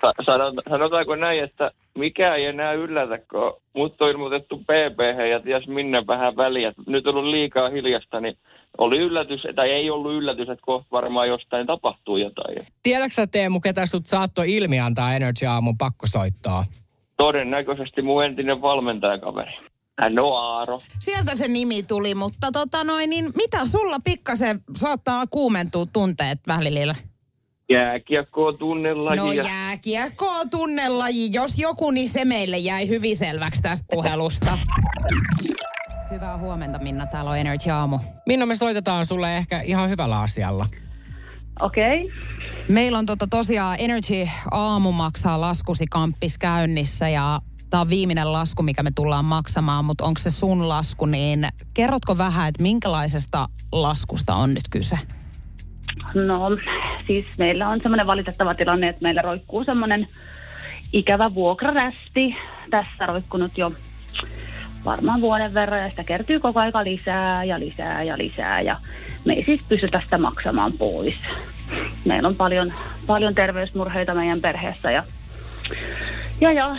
Sa- 0.00 0.12
sanot- 0.22 0.70
Sanotaanko 0.70 1.16
näin, 1.16 1.44
että 1.44 1.70
mikä 1.98 2.34
ei 2.34 2.44
enää 2.44 2.72
yllätä, 2.72 3.18
kun 3.18 3.60
mut 3.74 4.02
on 4.02 4.10
ilmoitettu 4.10 4.58
pp 4.58 5.00
ja 5.30 5.40
ties 5.40 5.68
minne 5.68 6.06
vähän 6.06 6.36
väliä. 6.36 6.72
Nyt 6.86 7.06
on 7.06 7.16
ollut 7.16 7.30
liikaa 7.30 7.68
hiljasta, 7.70 8.20
niin 8.20 8.36
oli 8.78 8.98
yllätys, 8.98 9.40
tai 9.56 9.70
ei 9.70 9.90
ollut 9.90 10.12
yllätys, 10.12 10.48
että 10.48 10.64
kohta 10.66 10.88
varmaan 10.92 11.28
jostain 11.28 11.66
tapahtuu 11.66 12.16
jotain. 12.16 12.66
Tiedätkö 12.82 13.14
sä 13.14 13.26
Teemu, 13.26 13.60
ketä 13.60 13.86
sut 13.86 14.06
saattoi 14.06 14.54
ilmi 14.54 14.80
antaa 14.80 15.14
Energy 15.14 15.46
Aamun 15.46 15.78
pakkosoittoa? 15.78 16.64
Todennäköisesti 17.16 18.02
mun 18.02 18.24
entinen 18.24 18.62
valmentajakaveri. 18.62 19.52
Hän 20.00 20.18
on 20.18 20.38
Aaro. 20.38 20.80
Sieltä 20.98 21.34
se 21.34 21.48
nimi 21.48 21.82
tuli, 21.82 22.14
mutta 22.14 22.52
tota 22.52 22.84
noin, 22.84 23.10
niin 23.10 23.24
mitä 23.36 23.66
sulla 23.66 23.96
pikkasen 24.04 24.60
saattaa 24.76 25.24
kuumentua 25.30 25.86
tunteet 25.92 26.38
välillä? 26.46 26.94
Jääkiekko 27.70 28.46
on 28.46 28.58
tunnelaji. 28.58 29.16
No 29.16 29.32
ja- 29.32 29.42
jääkiekko 29.42 30.26
on 30.26 30.50
tunnelaji. 30.50 31.32
Jos 31.32 31.58
joku, 31.58 31.90
niin 31.90 32.08
se 32.08 32.24
meille 32.24 32.58
jäi 32.58 32.88
hyvin 32.88 33.16
selväksi 33.16 33.62
tästä 33.62 33.86
puhelusta. 33.90 34.58
Hyvää 36.10 36.38
huomenta, 36.38 36.78
Minna. 36.78 37.06
Täällä 37.06 37.30
on 37.30 37.38
Energy 37.38 37.70
Aamu. 37.70 37.98
Minna, 38.26 38.46
me 38.46 38.56
soitetaan 38.56 39.06
sulle 39.06 39.36
ehkä 39.36 39.60
ihan 39.60 39.90
hyvällä 39.90 40.20
asialla. 40.20 40.66
Okei. 41.62 42.04
Okay. 42.04 42.16
Meillä 42.68 42.98
on 42.98 43.06
tota 43.06 43.26
tosiaan 43.26 43.76
Energy 43.80 44.28
Aamu 44.50 44.92
maksaa 44.92 45.40
laskusi 45.40 45.86
kamppis 45.90 46.38
käynnissä 46.38 47.08
ja 47.08 47.40
tämä 47.70 47.80
on 47.80 47.88
viimeinen 47.88 48.32
lasku, 48.32 48.62
mikä 48.62 48.82
me 48.82 48.90
tullaan 48.94 49.24
maksamaan, 49.24 49.84
mutta 49.84 50.04
onko 50.04 50.18
se 50.18 50.30
sun 50.30 50.68
lasku, 50.68 51.06
niin 51.06 51.48
kerrotko 51.74 52.18
vähän, 52.18 52.48
että 52.48 52.62
minkälaisesta 52.62 53.48
laskusta 53.72 54.34
on 54.34 54.54
nyt 54.54 54.68
kyse? 54.70 54.98
No 56.14 56.50
siis 57.06 57.26
meillä 57.38 57.68
on 57.68 57.80
semmoinen 57.82 58.06
valitettava 58.06 58.54
tilanne, 58.54 58.88
että 58.88 59.02
meillä 59.02 59.22
roikkuu 59.22 59.64
semmoinen 59.64 60.06
ikävä 60.92 61.34
vuokrarästi. 61.34 62.36
Tässä 62.70 63.06
roikkunut 63.06 63.58
jo 63.58 63.72
varmaan 64.84 65.20
vuoden 65.20 65.54
verran 65.54 65.80
ja 65.80 65.90
sitä 65.90 66.04
kertyy 66.04 66.40
koko 66.40 66.60
aika 66.60 66.84
lisää 66.84 67.44
ja 67.44 67.58
lisää 67.58 68.02
ja 68.02 68.18
lisää 68.18 68.60
ja 68.60 68.76
me 69.24 69.32
ei 69.32 69.44
siis 69.44 69.64
pystytä 69.64 70.00
sitä 70.04 70.18
maksamaan 70.18 70.72
pois. 70.72 71.14
Meillä 72.04 72.28
on 72.28 72.36
paljon, 72.36 72.74
paljon 73.06 73.34
terveysmurheita 73.34 74.14
meidän 74.14 74.40
perheessä 74.40 74.90
ja, 74.90 75.04
ja, 76.40 76.52
ja 76.52 76.76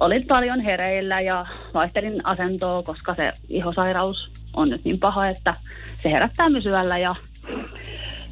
olin 0.00 0.26
paljon 0.26 0.60
hereillä 0.60 1.20
ja 1.20 1.46
vaihtelin 1.74 2.26
asentoa, 2.26 2.82
koska 2.82 3.14
se 3.14 3.32
ihosairaus 3.48 4.30
on 4.54 4.68
nyt 4.68 4.84
niin 4.84 4.98
paha, 4.98 5.28
että 5.28 5.54
se 6.02 6.10
herättää 6.10 6.48
myös 6.48 6.66
yöllä 6.66 6.98
ja, 6.98 7.14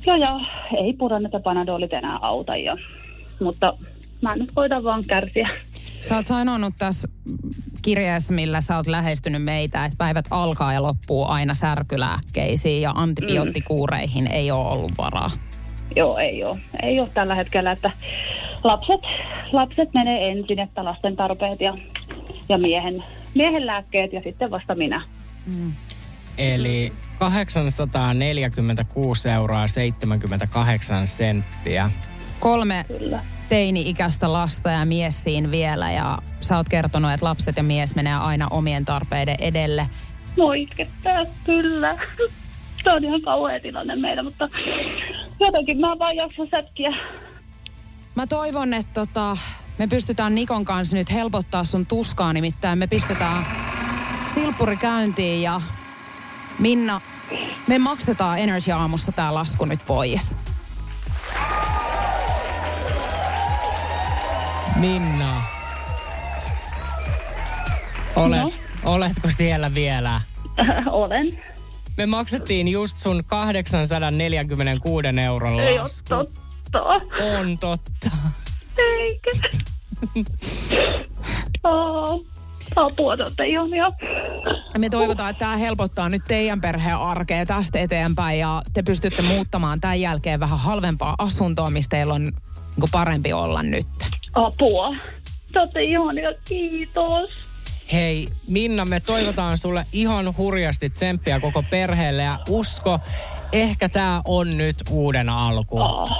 ja, 0.07 0.17
ja 0.17 0.41
ei 0.77 0.93
pudonnetta 0.93 1.41
panadolit 1.41 1.93
enää 1.93 2.19
auta. 2.21 2.57
Ja, 2.57 2.77
mutta 3.41 3.79
mä 4.23 4.37
nyt 4.37 4.51
koitan 4.55 4.85
vaan 4.85 5.05
kärsiä. 5.09 5.49
Sä 6.01 6.17
oot 6.17 6.27
sanonut 6.27 6.75
tässä 6.79 7.09
kirjeessä, 7.83 8.35
millä 8.35 8.61
sä 8.61 8.77
oot 8.77 8.87
lähestynyt 8.87 9.45
meitä, 9.45 9.85
että 9.85 9.97
päivät 9.99 10.25
alkaa 10.31 10.73
ja 10.73 10.83
loppuu 10.83 11.29
aina 11.29 11.55
särkylääkkeisiin 11.55 12.83
ja 12.83 12.91
antibioottikuureihin 12.91 14.27
ei 14.27 14.51
ole 14.51 14.69
ollut 14.69 14.93
varaa. 14.99 15.31
Joo, 15.97 16.19
ei 16.19 16.45
ole. 16.45 16.59
Ei 16.83 17.01
ole 17.01 17.09
tällä 17.15 17.35
hetkellä, 17.35 17.73
että 17.73 17.91
lapset, 18.65 19.01
lapset 19.53 19.95
menee 19.95 20.31
ensin, 20.31 20.59
että 20.59 20.85
lasten 20.85 21.17
tarpeet 21.17 21.61
ja, 21.61 21.75
ja 22.49 22.59
miehen, 22.59 23.05
miehen 23.35 23.67
lääkkeet 23.67 24.13
ja 24.13 24.23
sitten 24.23 24.51
vasta 24.51 24.75
minä. 24.75 25.03
Eli 26.39 26.93
846 27.19 29.29
euroa 29.29 29.67
78 29.67 31.09
senttiä. 31.09 31.91
Kolme 32.41 32.85
Kyllä. 32.89 33.21
teini-ikäistä 33.49 34.33
lasta 34.33 34.71
ja 34.71 34.85
mies 34.85 35.25
siinä 35.25 35.51
vielä 35.51 35.93
ja 35.93 36.19
sä 36.41 36.57
oot 36.57 36.69
kertonut, 36.69 37.13
että 37.13 37.27
lapset 37.27 37.57
ja 37.57 37.63
mies 37.63 37.95
menee 37.95 38.15
aina 38.15 38.49
omien 38.51 38.85
tarpeiden 38.85 39.37
edelle. 39.41 39.87
No 40.37 40.53
itkettää, 40.53 41.25
kyllä. 41.45 41.99
Se 42.85 42.93
on 42.93 43.05
ihan 43.05 43.23
kauhea 43.23 43.61
tilanne 43.61 43.97
meillä, 43.97 44.23
mutta 44.23 44.49
jotenkin 45.41 45.81
mä 45.81 45.99
vaan 45.99 46.17
jaksan 46.17 46.49
sätkiä. 46.51 46.91
Mä 48.15 48.27
toivon, 48.27 48.75
että 48.75 48.95
tota, 48.95 49.37
me 49.79 49.87
pystytään 49.87 50.35
Nikon 50.35 50.65
kanssa 50.65 50.97
nyt 50.97 51.13
helpottaa 51.13 51.65
sun 51.65 51.87
tuskaa, 51.87 52.33
nimittäin 52.33 52.79
me 52.79 52.87
pistetään 52.87 53.45
silppuri 54.35 54.77
käyntiin 54.77 55.43
ja 55.43 55.61
Minna, 56.59 57.01
me 57.67 57.79
maksetaan 57.79 58.39
Energy 58.39 58.73
Aamussa 58.73 59.13
tää 59.13 59.35
lasku 59.35 59.65
nyt 59.65 59.81
pois. 59.87 60.35
Minna. 64.81 65.43
Olet, 68.17 68.41
No? 68.41 68.53
Oletko 68.85 69.29
siellä 69.37 69.75
vielä? 69.75 70.21
Olen. 70.91 71.27
Me 71.97 72.07
maksettiin 72.07 72.69
just 72.69 72.99
sun 72.99 73.25
846 73.27 75.09
euron 75.25 75.61
Ei 75.61 75.79
oo 75.79 75.83
lasku. 75.83 76.09
totta. 76.09 76.79
On 77.39 77.59
totta. 77.61 78.11
Eikä. 78.79 79.31
Oh, 81.65 82.25
apua, 82.77 83.17
te 83.17 83.23
olette 83.23 83.47
ihania. 83.47 83.93
Me 84.79 84.91
toivotaan, 84.91 85.31
että 85.31 85.39
tämä 85.39 85.57
helpottaa 85.57 86.09
nyt 86.09 86.23
teidän 86.29 86.61
perheen 86.61 86.97
arkea 86.97 87.47
tästä 87.47 87.79
eteenpäin 87.79 88.39
ja 88.39 88.63
te 88.73 88.83
pystytte 88.83 89.23
muuttamaan 89.23 89.81
tämän 89.81 90.01
jälkeen 90.01 90.41
vähän 90.41 90.59
halvempaa 90.59 91.15
asuntoa, 91.19 91.71
missä 91.71 91.89
teillä 91.89 92.15
on 92.15 92.23
niin 92.23 92.91
parempi 92.93 93.33
olla 93.33 93.63
nyt. 93.63 93.87
Apua. 94.37 94.95
Te 95.53 95.61
olette 95.61 95.83
ihania, 95.83 96.33
kiitos. 96.45 97.31
Hei 97.93 98.29
Minna, 98.49 98.85
me 98.85 99.01
toivotaan 99.01 99.59
sulle 99.59 99.87
ihan 99.93 100.37
hurjasti 100.37 100.91
tsemppiä 100.91 101.41
koko 101.41 101.63
perheelle 101.71 102.23
ja 102.23 102.39
usko, 102.49 102.99
ehkä 103.53 103.89
tää 103.89 104.23
on 104.25 104.57
nyt 104.57 104.77
uuden 104.91 105.29
alku. 105.29 105.81
Oh. 105.81 106.11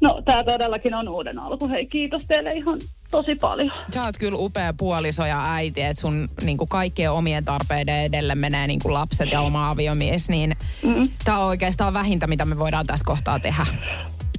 No, 0.00 0.22
tää 0.24 0.44
todellakin 0.44 0.94
on 0.94 1.08
uuden 1.08 1.38
alku. 1.38 1.68
Hei, 1.68 1.86
kiitos 1.86 2.24
teille 2.24 2.52
ihan 2.52 2.80
tosi 3.10 3.34
paljon. 3.34 3.72
Sä 3.94 4.04
oot 4.04 4.18
kyllä 4.18 4.38
upea 4.38 4.74
puoliso 4.74 5.26
ja 5.26 5.52
äiti, 5.52 5.82
että 5.82 6.00
sun 6.00 6.28
niin 6.42 6.56
kuin 6.56 6.68
kaikkien 6.68 7.12
omien 7.12 7.44
tarpeiden 7.44 8.04
edelle 8.04 8.34
menee 8.34 8.66
niin 8.66 8.80
kuin 8.82 8.94
lapset 8.94 9.32
ja 9.32 9.40
oma 9.40 9.70
aviomies, 9.70 10.28
niin 10.28 10.56
mm. 10.82 11.08
tää 11.24 11.38
on 11.38 11.46
oikeastaan 11.46 11.94
vähintä, 11.94 12.26
mitä 12.26 12.44
me 12.44 12.58
voidaan 12.58 12.86
tässä 12.86 13.04
kohtaa 13.04 13.38
tehdä. 13.38 13.66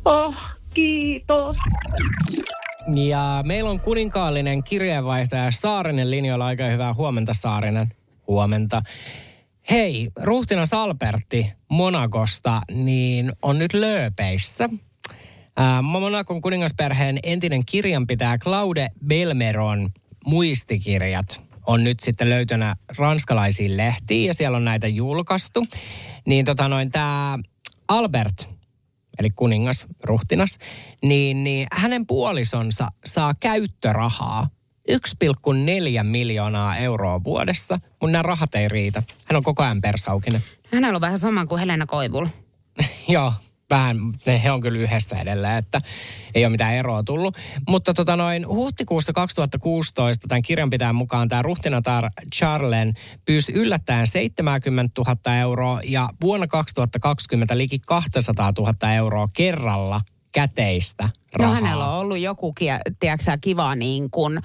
Oh, 0.05 0.35
kiitos. 0.73 1.55
Ja 2.95 3.43
meillä 3.45 3.69
on 3.69 3.79
kuninkaallinen 3.79 4.63
kirjeenvaihtaja 4.63 5.51
Saarinen 5.51 6.11
linjoilla. 6.11 6.45
Aika 6.45 6.63
hyvää 6.63 6.93
huomenta 6.93 7.33
Saarinen. 7.33 7.93
Huomenta. 8.27 8.81
Hei, 9.69 10.09
ruhtinas 10.21 10.73
Albertti 10.73 11.51
Monakosta, 11.69 12.61
niin 12.73 13.31
on 13.41 13.59
nyt 13.59 13.73
lööpeissä. 13.73 14.69
Monakon 15.81 16.41
kuningasperheen 16.41 17.19
entinen 17.23 17.65
kirjanpitäjä 17.65 18.37
Claude 18.37 18.87
Belmeron 19.07 19.89
muistikirjat 20.25 21.41
on 21.67 21.83
nyt 21.83 21.99
sitten 21.99 22.29
löytönä 22.29 22.75
ranskalaisiin 22.97 23.77
lehtiin 23.77 24.27
ja 24.27 24.33
siellä 24.33 24.57
on 24.57 24.65
näitä 24.65 24.87
julkaistu. 24.87 25.65
Niin 26.25 26.45
tota 26.45 26.67
noin 26.67 26.91
tämä 26.91 27.39
Albert, 27.87 28.49
eli 29.19 29.29
kuningas, 29.29 29.87
ruhtinas, 30.03 30.57
niin, 31.01 31.43
niin 31.43 31.67
hänen 31.71 32.07
puolisonsa 32.07 32.87
saa 33.05 33.33
käyttörahaa 33.39 34.49
1,4 34.91 36.03
miljoonaa 36.03 36.77
euroa 36.77 37.23
vuodessa, 37.23 37.79
mutta 37.91 38.11
nämä 38.11 38.21
rahat 38.21 38.55
ei 38.55 38.67
riitä. 38.67 39.03
Hän 39.25 39.37
on 39.37 39.43
koko 39.43 39.63
ajan 39.63 39.81
persaukinen. 39.81 40.43
Hänellä 40.73 40.97
on 40.97 41.01
vähän 41.01 41.19
sama 41.19 41.45
kuin 41.45 41.59
Helena 41.59 41.85
Koivul. 41.85 42.25
Joo, 43.07 43.33
vähän, 43.71 43.97
ne, 44.25 44.43
he 44.43 44.51
on 44.51 44.61
kyllä 44.61 44.79
yhdessä 44.79 45.15
edelleen, 45.15 45.57
että 45.57 45.81
ei 46.35 46.45
ole 46.45 46.51
mitään 46.51 46.75
eroa 46.75 47.03
tullut. 47.03 47.37
Mutta 47.67 47.93
tota 47.93 48.15
noin, 48.15 48.47
huhtikuussa 48.47 49.13
2016 49.13 50.27
tämän 50.27 50.41
kirjanpitäjän 50.41 50.95
mukaan 50.95 51.29
tämä 51.29 51.41
ruhtinatar 51.41 52.09
Charlen 52.35 52.93
pyysi 53.25 53.51
yllättäen 53.51 54.07
70 54.07 55.01
000 55.01 55.35
euroa 55.35 55.79
ja 55.83 56.09
vuonna 56.21 56.47
2020 56.47 57.57
liki 57.57 57.79
200 57.79 58.53
000 58.57 58.93
euroa 58.93 59.27
kerralla 59.33 60.01
käteistä 60.31 61.09
rahaa. 61.33 61.55
No 61.55 61.61
hänellä 61.61 61.87
on 61.87 61.99
ollut 61.99 62.19
joku, 62.19 62.53
tiedätkö 62.99 63.37
kiva 63.41 63.75
niin 63.75 64.11
kuin 64.11 64.39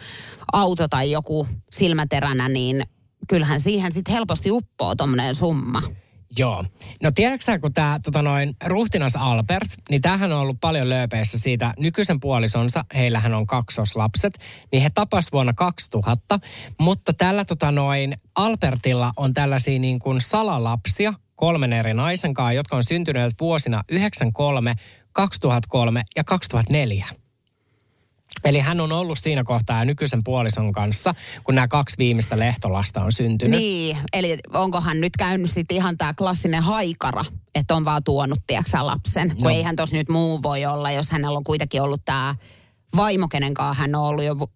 auto 0.52 0.88
tai 0.88 1.10
joku 1.10 1.48
silmäteränä, 1.70 2.48
niin 2.48 2.82
kyllähän 3.28 3.60
siihen 3.60 3.92
sitten 3.92 4.14
helposti 4.14 4.50
uppoo 4.50 4.94
tommonen 4.94 5.34
summa. 5.34 5.82
Joo. 6.38 6.64
No 7.02 7.10
tiedätkö 7.14 7.58
kun 7.58 7.72
tämä 7.72 8.00
tota 8.04 8.22
noin, 8.22 8.56
ruhtinas 8.64 9.16
Albert, 9.16 9.68
niin 9.90 10.02
tämähän 10.02 10.32
on 10.32 10.38
ollut 10.38 10.60
paljon 10.60 10.88
lööpeissä 10.88 11.38
siitä 11.38 11.74
nykyisen 11.78 12.20
puolisonsa, 12.20 12.84
heillähän 12.94 13.34
on 13.34 13.46
kaksoslapset, 13.46 14.38
niin 14.72 14.82
he 14.82 14.90
tapas 14.94 15.32
vuonna 15.32 15.52
2000, 15.52 16.40
mutta 16.80 17.12
tällä 17.12 17.44
tota 17.44 17.70
noin, 17.70 18.16
Albertilla 18.36 19.12
on 19.16 19.34
tällaisia 19.34 19.78
niin 19.78 19.98
kuin 19.98 20.20
salalapsia 20.20 21.14
kolmen 21.34 21.72
eri 21.72 21.94
naisen 21.94 22.34
kanssa, 22.34 22.52
jotka 22.52 22.76
on 22.76 22.84
syntyneet 22.84 23.34
vuosina 23.40 23.82
93, 23.88 24.74
2003 25.12 26.02
ja 26.16 26.24
2004. 26.24 27.25
Eli 28.44 28.58
hän 28.60 28.80
on 28.80 28.92
ollut 28.92 29.18
siinä 29.18 29.44
kohtaa 29.44 29.84
nykyisen 29.84 30.24
puolison 30.24 30.72
kanssa, 30.72 31.14
kun 31.44 31.54
nämä 31.54 31.68
kaksi 31.68 31.98
viimeistä 31.98 32.38
lehtolasta 32.38 33.02
on 33.04 33.12
syntynyt. 33.12 33.60
Niin, 33.60 33.98
eli 34.12 34.38
onkohan 34.54 35.00
nyt 35.00 35.12
käynyt 35.18 35.50
sitten 35.50 35.76
ihan 35.76 35.98
tämä 35.98 36.14
klassinen 36.14 36.62
haikara, 36.62 37.24
että 37.54 37.74
on 37.74 37.84
vaan 37.84 38.04
tuonut, 38.04 38.38
tiedätkö 38.46 38.78
lapsen. 38.80 39.28
Kun 39.36 39.44
No. 39.44 39.50
eihän 39.50 39.76
tos 39.76 39.92
nyt 39.92 40.08
muu 40.08 40.42
voi 40.42 40.66
olla, 40.66 40.90
jos 40.90 41.10
hänellä 41.10 41.36
on 41.38 41.44
kuitenkin 41.44 41.82
ollut 41.82 42.04
tämä 42.04 42.34
vaimo, 42.96 43.28
kenen 43.28 43.54
kanssa 43.54 43.80
hän 43.82 43.94
on 43.94 44.02
ollut 44.02 44.24
jo 44.24 44.38
vu- 44.38 44.52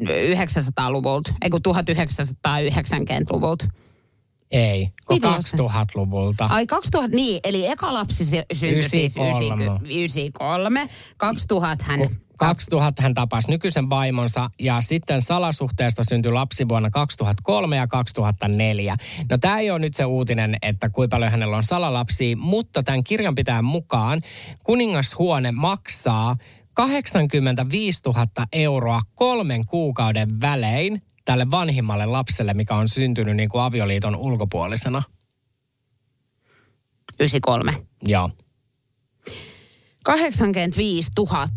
900-luvulta, 0.00 1.34
ei 1.42 1.50
kun 1.50 1.60
1990-luvulta. 1.68 3.64
Ei, 4.52 4.88
kun 5.06 5.16
Miten 5.16 5.32
jos 5.34 5.50
se- 5.50 5.56
2000-luvulta. 5.56 6.46
Ai 6.50 6.66
2000, 6.66 7.16
niin, 7.16 7.40
eli 7.44 7.66
eka 7.66 7.94
lapsi 7.94 8.24
sy- 8.24 8.42
syntyi 8.52 8.88
siis 8.88 9.16
93. 9.16 9.80
93. 9.84 10.88
2000 11.16 11.84
hän... 11.84 12.00
2000 12.36 13.02
hän 13.02 13.14
tapasi 13.14 13.50
nykyisen 13.50 13.90
vaimonsa 13.90 14.50
ja 14.60 14.80
sitten 14.80 15.22
salasuhteesta 15.22 16.04
syntyi 16.04 16.32
lapsi 16.32 16.68
vuonna 16.68 16.90
2003 16.90 17.76
ja 17.76 17.86
2004. 17.86 18.96
No 19.30 19.38
tämä 19.38 19.58
ei 19.58 19.70
ole 19.70 19.78
nyt 19.78 19.94
se 19.94 20.04
uutinen, 20.04 20.56
että 20.62 20.88
kuinka 20.90 21.16
paljon 21.16 21.30
hänellä 21.30 21.56
on 21.56 21.64
salalapsia, 21.64 22.36
mutta 22.36 22.82
tämän 22.82 23.04
kirjanpitäjän 23.04 23.64
mukaan 23.64 24.20
kuningashuone 24.62 25.52
maksaa 25.52 26.36
85 26.72 28.00
000 28.06 28.26
euroa 28.52 29.00
kolmen 29.14 29.66
kuukauden 29.66 30.40
välein 30.40 31.02
tälle 31.24 31.50
vanhimmalle 31.50 32.06
lapselle, 32.06 32.54
mikä 32.54 32.74
on 32.74 32.88
syntynyt 32.88 33.36
niin 33.36 33.48
kuin 33.48 33.62
avioliiton 33.62 34.16
ulkopuolisena. 34.16 35.02
93. 37.20 37.72
Joo. 38.02 38.30
85 40.04 41.10
000 41.18 41.48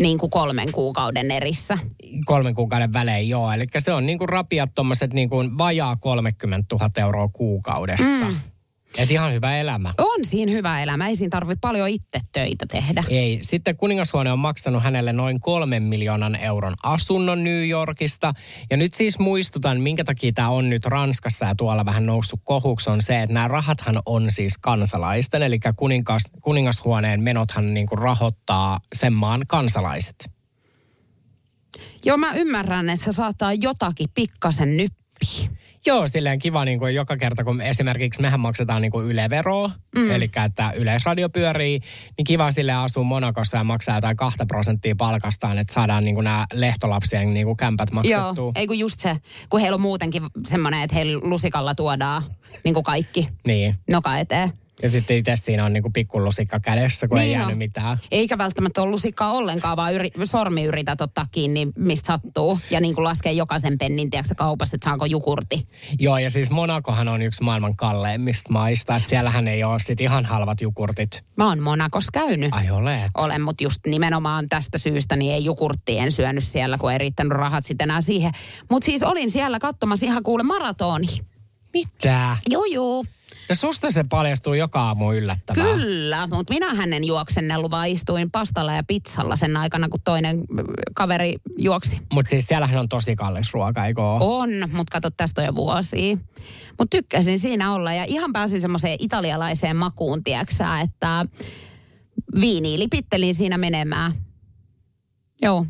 niin 0.00 0.18
kuin 0.18 0.30
kolmen 0.30 0.72
kuukauden 0.72 1.30
erissä. 1.30 1.78
kolmen 2.24 2.54
kuukauden 2.54 2.92
välein, 2.92 3.28
joo. 3.28 3.52
Eli 3.52 3.66
se 3.78 3.92
on 3.92 4.06
niin 4.06 4.18
kuin 4.18 4.28
rapiat 4.28 4.70
tuommoiset 4.74 5.12
niin 5.12 5.28
kuin 5.28 5.58
vajaa 5.58 5.96
30 5.96 6.76
000 6.76 6.88
euroa 6.96 7.28
kuukaudessa. 7.28 8.24
Mm. 8.24 8.36
Et 8.96 9.10
ihan 9.10 9.32
hyvä 9.32 9.58
elämä. 9.58 9.94
On 9.98 10.24
siinä 10.24 10.52
hyvä 10.52 10.82
elämä. 10.82 11.08
Ei 11.08 11.16
siinä 11.16 11.30
tarvitse 11.30 11.60
paljon 11.60 11.88
itse 11.88 12.20
töitä 12.32 12.66
tehdä. 12.66 13.04
Ei. 13.08 13.38
Sitten 13.42 13.76
kuningashuone 13.76 14.32
on 14.32 14.38
maksanut 14.38 14.82
hänelle 14.82 15.12
noin 15.12 15.40
kolmen 15.40 15.82
miljoonan 15.82 16.36
euron 16.36 16.74
asunnon 16.82 17.44
New 17.44 17.68
Yorkista. 17.68 18.32
Ja 18.70 18.76
nyt 18.76 18.94
siis 18.94 19.18
muistutan, 19.18 19.80
minkä 19.80 20.04
takia 20.04 20.32
tämä 20.32 20.50
on 20.50 20.70
nyt 20.70 20.86
Ranskassa 20.86 21.46
ja 21.46 21.54
tuolla 21.54 21.84
vähän 21.84 22.06
noussut 22.06 22.40
kohuksi, 22.44 22.90
on 22.90 23.02
se, 23.02 23.22
että 23.22 23.34
nämä 23.34 23.48
rahathan 23.48 24.00
on 24.06 24.30
siis 24.30 24.58
kansalaisten. 24.58 25.42
Eli 25.42 25.58
kuningas, 25.76 26.22
kuningashuoneen 26.40 27.22
menothan 27.22 27.74
niin 27.74 27.86
kuin 27.86 27.98
rahoittaa 27.98 28.80
sen 28.92 29.12
maan 29.12 29.42
kansalaiset. 29.48 30.30
Joo, 32.04 32.16
mä 32.16 32.32
ymmärrän, 32.34 32.90
että 32.90 33.04
se 33.04 33.12
saattaa 33.12 33.52
jotakin 33.52 34.08
pikkasen 34.14 34.76
nyppiä. 34.76 35.58
Joo, 35.88 36.08
silleen 36.08 36.38
kiva 36.38 36.64
niin 36.64 36.78
kuin 36.78 36.94
joka 36.94 37.16
kerta, 37.16 37.44
kun 37.44 37.60
esimerkiksi 37.60 38.20
mehän 38.20 38.40
maksetaan 38.40 38.82
niin 38.82 38.92
kuin 38.92 39.06
yleveroa, 39.06 39.70
mm. 39.96 40.10
eli 40.10 40.30
että 40.46 40.72
yleisradio 40.76 41.28
pyörii, 41.28 41.80
niin 42.18 42.24
kiva 42.24 42.52
sille 42.52 42.72
asua 42.72 43.02
Monakossa 43.02 43.56
ja 43.56 43.64
maksaa 43.64 43.96
jotain 43.96 44.16
kahta 44.16 44.46
prosenttia 44.46 44.94
palkastaan, 44.96 45.58
että 45.58 45.74
saadaan 45.74 46.04
niin 46.04 46.14
kuin 46.14 46.24
nämä 46.24 46.46
lehtolapsien 46.52 47.34
niin 47.34 47.46
kuin 47.46 47.56
kämpät 47.56 47.92
maksettua. 47.92 48.44
Joo, 48.44 48.52
ei 48.54 48.66
kun 48.66 48.78
just 48.78 49.00
se, 49.00 49.16
kun 49.48 49.60
heillä 49.60 49.74
on 49.74 49.80
muutenkin 49.80 50.22
semmoinen, 50.46 50.82
että 50.82 50.94
heillä 50.94 51.20
lusikalla 51.22 51.74
tuodaan 51.74 52.22
niin 52.64 52.74
kuin 52.74 52.84
kaikki 52.84 53.28
Niin. 53.46 53.74
noka 53.90 54.18
eteen. 54.18 54.52
Ja 54.82 54.88
sitten 54.88 55.16
itse 55.16 55.36
siinä 55.36 55.64
on 55.64 55.72
niinku 55.72 55.90
pikkulusikka 55.90 56.60
kädessä, 56.60 57.08
kun 57.08 57.18
ei 57.18 57.24
Niin 57.24 57.32
jäänyt 57.32 57.52
on. 57.52 57.58
mitään. 57.58 57.98
Eikä 58.10 58.38
välttämättä 58.38 58.82
ollut 58.82 58.94
lusikkaa 58.94 59.32
ollenkaan, 59.32 59.76
vaan 59.76 59.94
yri, 59.94 60.10
sormi 60.24 60.64
yrität 60.64 61.00
ottaa 61.00 61.26
kiinni, 61.30 61.68
mistä 61.76 62.06
sattuu. 62.06 62.58
Ja 62.70 62.80
niin 62.80 62.94
kuin 62.94 63.04
laskee 63.04 63.32
jokaisen 63.32 63.78
pennin, 63.78 64.10
tiedätkö, 64.10 64.34
kaupassa, 64.34 64.76
että 64.76 64.84
saako 64.90 65.06
jukurti. 65.06 65.68
Joo, 65.98 66.18
ja 66.18 66.30
siis 66.30 66.50
Monakohan 66.50 67.08
on 67.08 67.22
yksi 67.22 67.42
maailman 67.42 67.76
kalleimmista 67.76 68.52
maista. 68.52 68.96
Että 68.96 69.08
siellähän 69.08 69.48
ei 69.48 69.64
ole 69.64 69.78
sit 69.78 70.00
ihan 70.00 70.24
halvat 70.24 70.60
jukurtit. 70.60 71.24
Mä 71.36 71.46
oon 71.46 71.60
Monakossa 71.60 72.12
käynyt. 72.12 72.48
Ai 72.52 72.70
olet. 72.70 73.10
Olen, 73.14 73.42
mutta 73.42 73.64
just 73.64 73.80
nimenomaan 73.86 74.48
tästä 74.48 74.78
syystä 74.78 75.16
niin 75.16 75.34
ei 75.34 75.44
jukurtti 75.44 75.98
en 75.98 76.12
syönyt 76.12 76.44
siellä, 76.44 76.78
kun 76.78 76.92
ei 76.92 76.98
riittänyt 76.98 77.32
rahat 77.32 77.64
sitten 77.66 77.84
enää 77.84 78.00
siihen. 78.00 78.32
Mutta 78.70 78.86
siis 78.86 79.02
olin 79.02 79.30
siellä 79.30 79.58
katsomassa 79.58 80.06
ihan 80.06 80.22
kuule 80.22 80.42
maratoni. 80.42 81.06
Mitä? 81.72 82.36
Joo, 82.48 82.64
joo. 82.64 83.04
Ja 83.48 83.54
susta 83.54 83.90
se 83.90 84.04
paljastuu 84.08 84.54
joka 84.54 84.80
aamu 84.80 85.12
yllättävää. 85.12 85.64
Kyllä, 85.64 86.26
mutta 86.26 86.54
minä 86.54 86.74
hänen 86.74 87.04
juoksennellut, 87.04 87.70
vaan 87.70 87.88
istuin 87.88 88.30
pastalla 88.30 88.72
ja 88.72 88.82
pizzalla 88.86 89.36
sen 89.36 89.56
aikana, 89.56 89.88
kun 89.88 90.00
toinen 90.04 90.38
äh, 90.38 90.64
kaveri 90.94 91.34
juoksi. 91.58 91.98
Mutta 92.12 92.30
siis 92.30 92.46
siellähän 92.46 92.80
on 92.80 92.88
tosi 92.88 93.16
kallis 93.16 93.54
ruoka, 93.54 93.86
eikö? 93.86 94.02
On, 94.20 94.50
mutta 94.72 94.92
kato, 94.92 95.10
tästä 95.10 95.40
on 95.40 95.46
jo 95.46 95.54
vuosia. 95.54 96.16
Mutta 96.78 96.96
tykkäsin 96.96 97.38
siinä 97.38 97.74
olla 97.74 97.92
ja 97.92 98.04
ihan 98.04 98.32
pääsin 98.32 98.60
semmoiseen 98.60 98.96
italialaiseen 98.98 99.76
makuun, 99.76 100.24
tieksää, 100.24 100.80
että 100.80 101.24
viiniä 102.40 102.78
lipittelin 102.78 103.34
siinä 103.34 103.58
menemään. 103.58 104.12
Joo. 105.42 105.66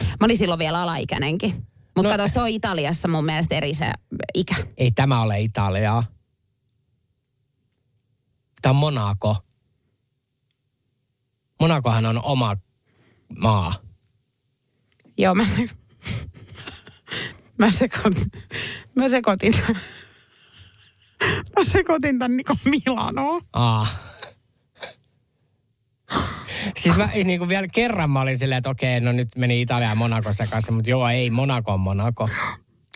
Mä 0.00 0.24
olin 0.24 0.38
silloin 0.38 0.58
vielä 0.58 0.82
alaikäinenkin. 0.82 1.66
Mutta 1.96 2.10
no, 2.10 2.16
kato, 2.16 2.28
se 2.28 2.40
on 2.40 2.48
Italiassa 2.48 3.08
mun 3.08 3.24
mielestä 3.24 3.54
eri 3.54 3.74
se 3.74 3.92
ikä. 4.34 4.54
Ei 4.76 4.90
tämä 4.90 5.22
ole 5.22 5.40
Italiaa. 5.40 6.04
Tämä 8.62 8.70
on 8.70 8.76
Monaco. 8.76 9.36
Monakohan 11.60 12.06
on 12.06 12.24
oma 12.24 12.56
maa. 13.38 13.74
Joo, 15.18 15.34
mä, 15.34 15.46
se, 15.46 15.68
mä 17.58 17.70
sekoitin, 17.70 18.26
mä 18.96 19.08
sekoitin, 19.08 19.54
mä 21.58 21.64
sekoitin 21.64 22.18
tän 22.18 22.36
niinku 22.36 22.52
Milanoa. 22.64 23.40
Aa. 23.52 23.86
Siis 26.76 26.96
mä 26.96 27.08
niin 27.24 27.38
kuin 27.38 27.48
vielä 27.48 27.68
kerran 27.68 28.10
mä 28.10 28.20
olin 28.20 28.38
silleen, 28.38 28.58
että 28.58 28.70
okei, 28.70 29.00
no 29.00 29.12
nyt 29.12 29.28
meni 29.36 29.60
Italia 29.60 29.94
Monaco 29.94 30.30
kanssa, 30.50 30.72
mutta 30.72 30.90
joo, 30.90 31.08
ei, 31.08 31.30
Monaco 31.30 31.72
on 31.72 31.80
Monaco. 31.80 32.28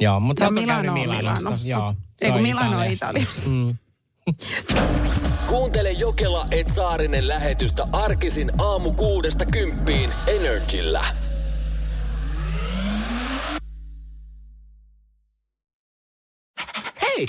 Joo, 0.00 0.20
mutta 0.20 0.44
sä 0.44 0.50
No, 0.50 0.60
oot 0.60 0.66
käynyt 0.66 0.92
Milanossa. 0.94 1.16
Milanossa. 1.44 1.68
Joo, 1.68 1.94
se 2.18 2.26
Ei, 2.26 2.32
on 2.32 2.42
Milano 2.42 2.82
Italiassa. 2.82 3.08
Italiassa. 3.10 3.50
Mm. 3.50 3.76
Kuuntele 5.56 5.90
Jokela 5.90 6.46
et 6.50 6.66
Saarinen 6.66 7.28
lähetystä 7.28 7.88
arkisin 7.92 8.50
aamu 8.58 8.92
kuudesta 8.92 9.46
kymppiin 9.46 10.10
Energillä. 10.26 11.04
Hei! 17.02 17.28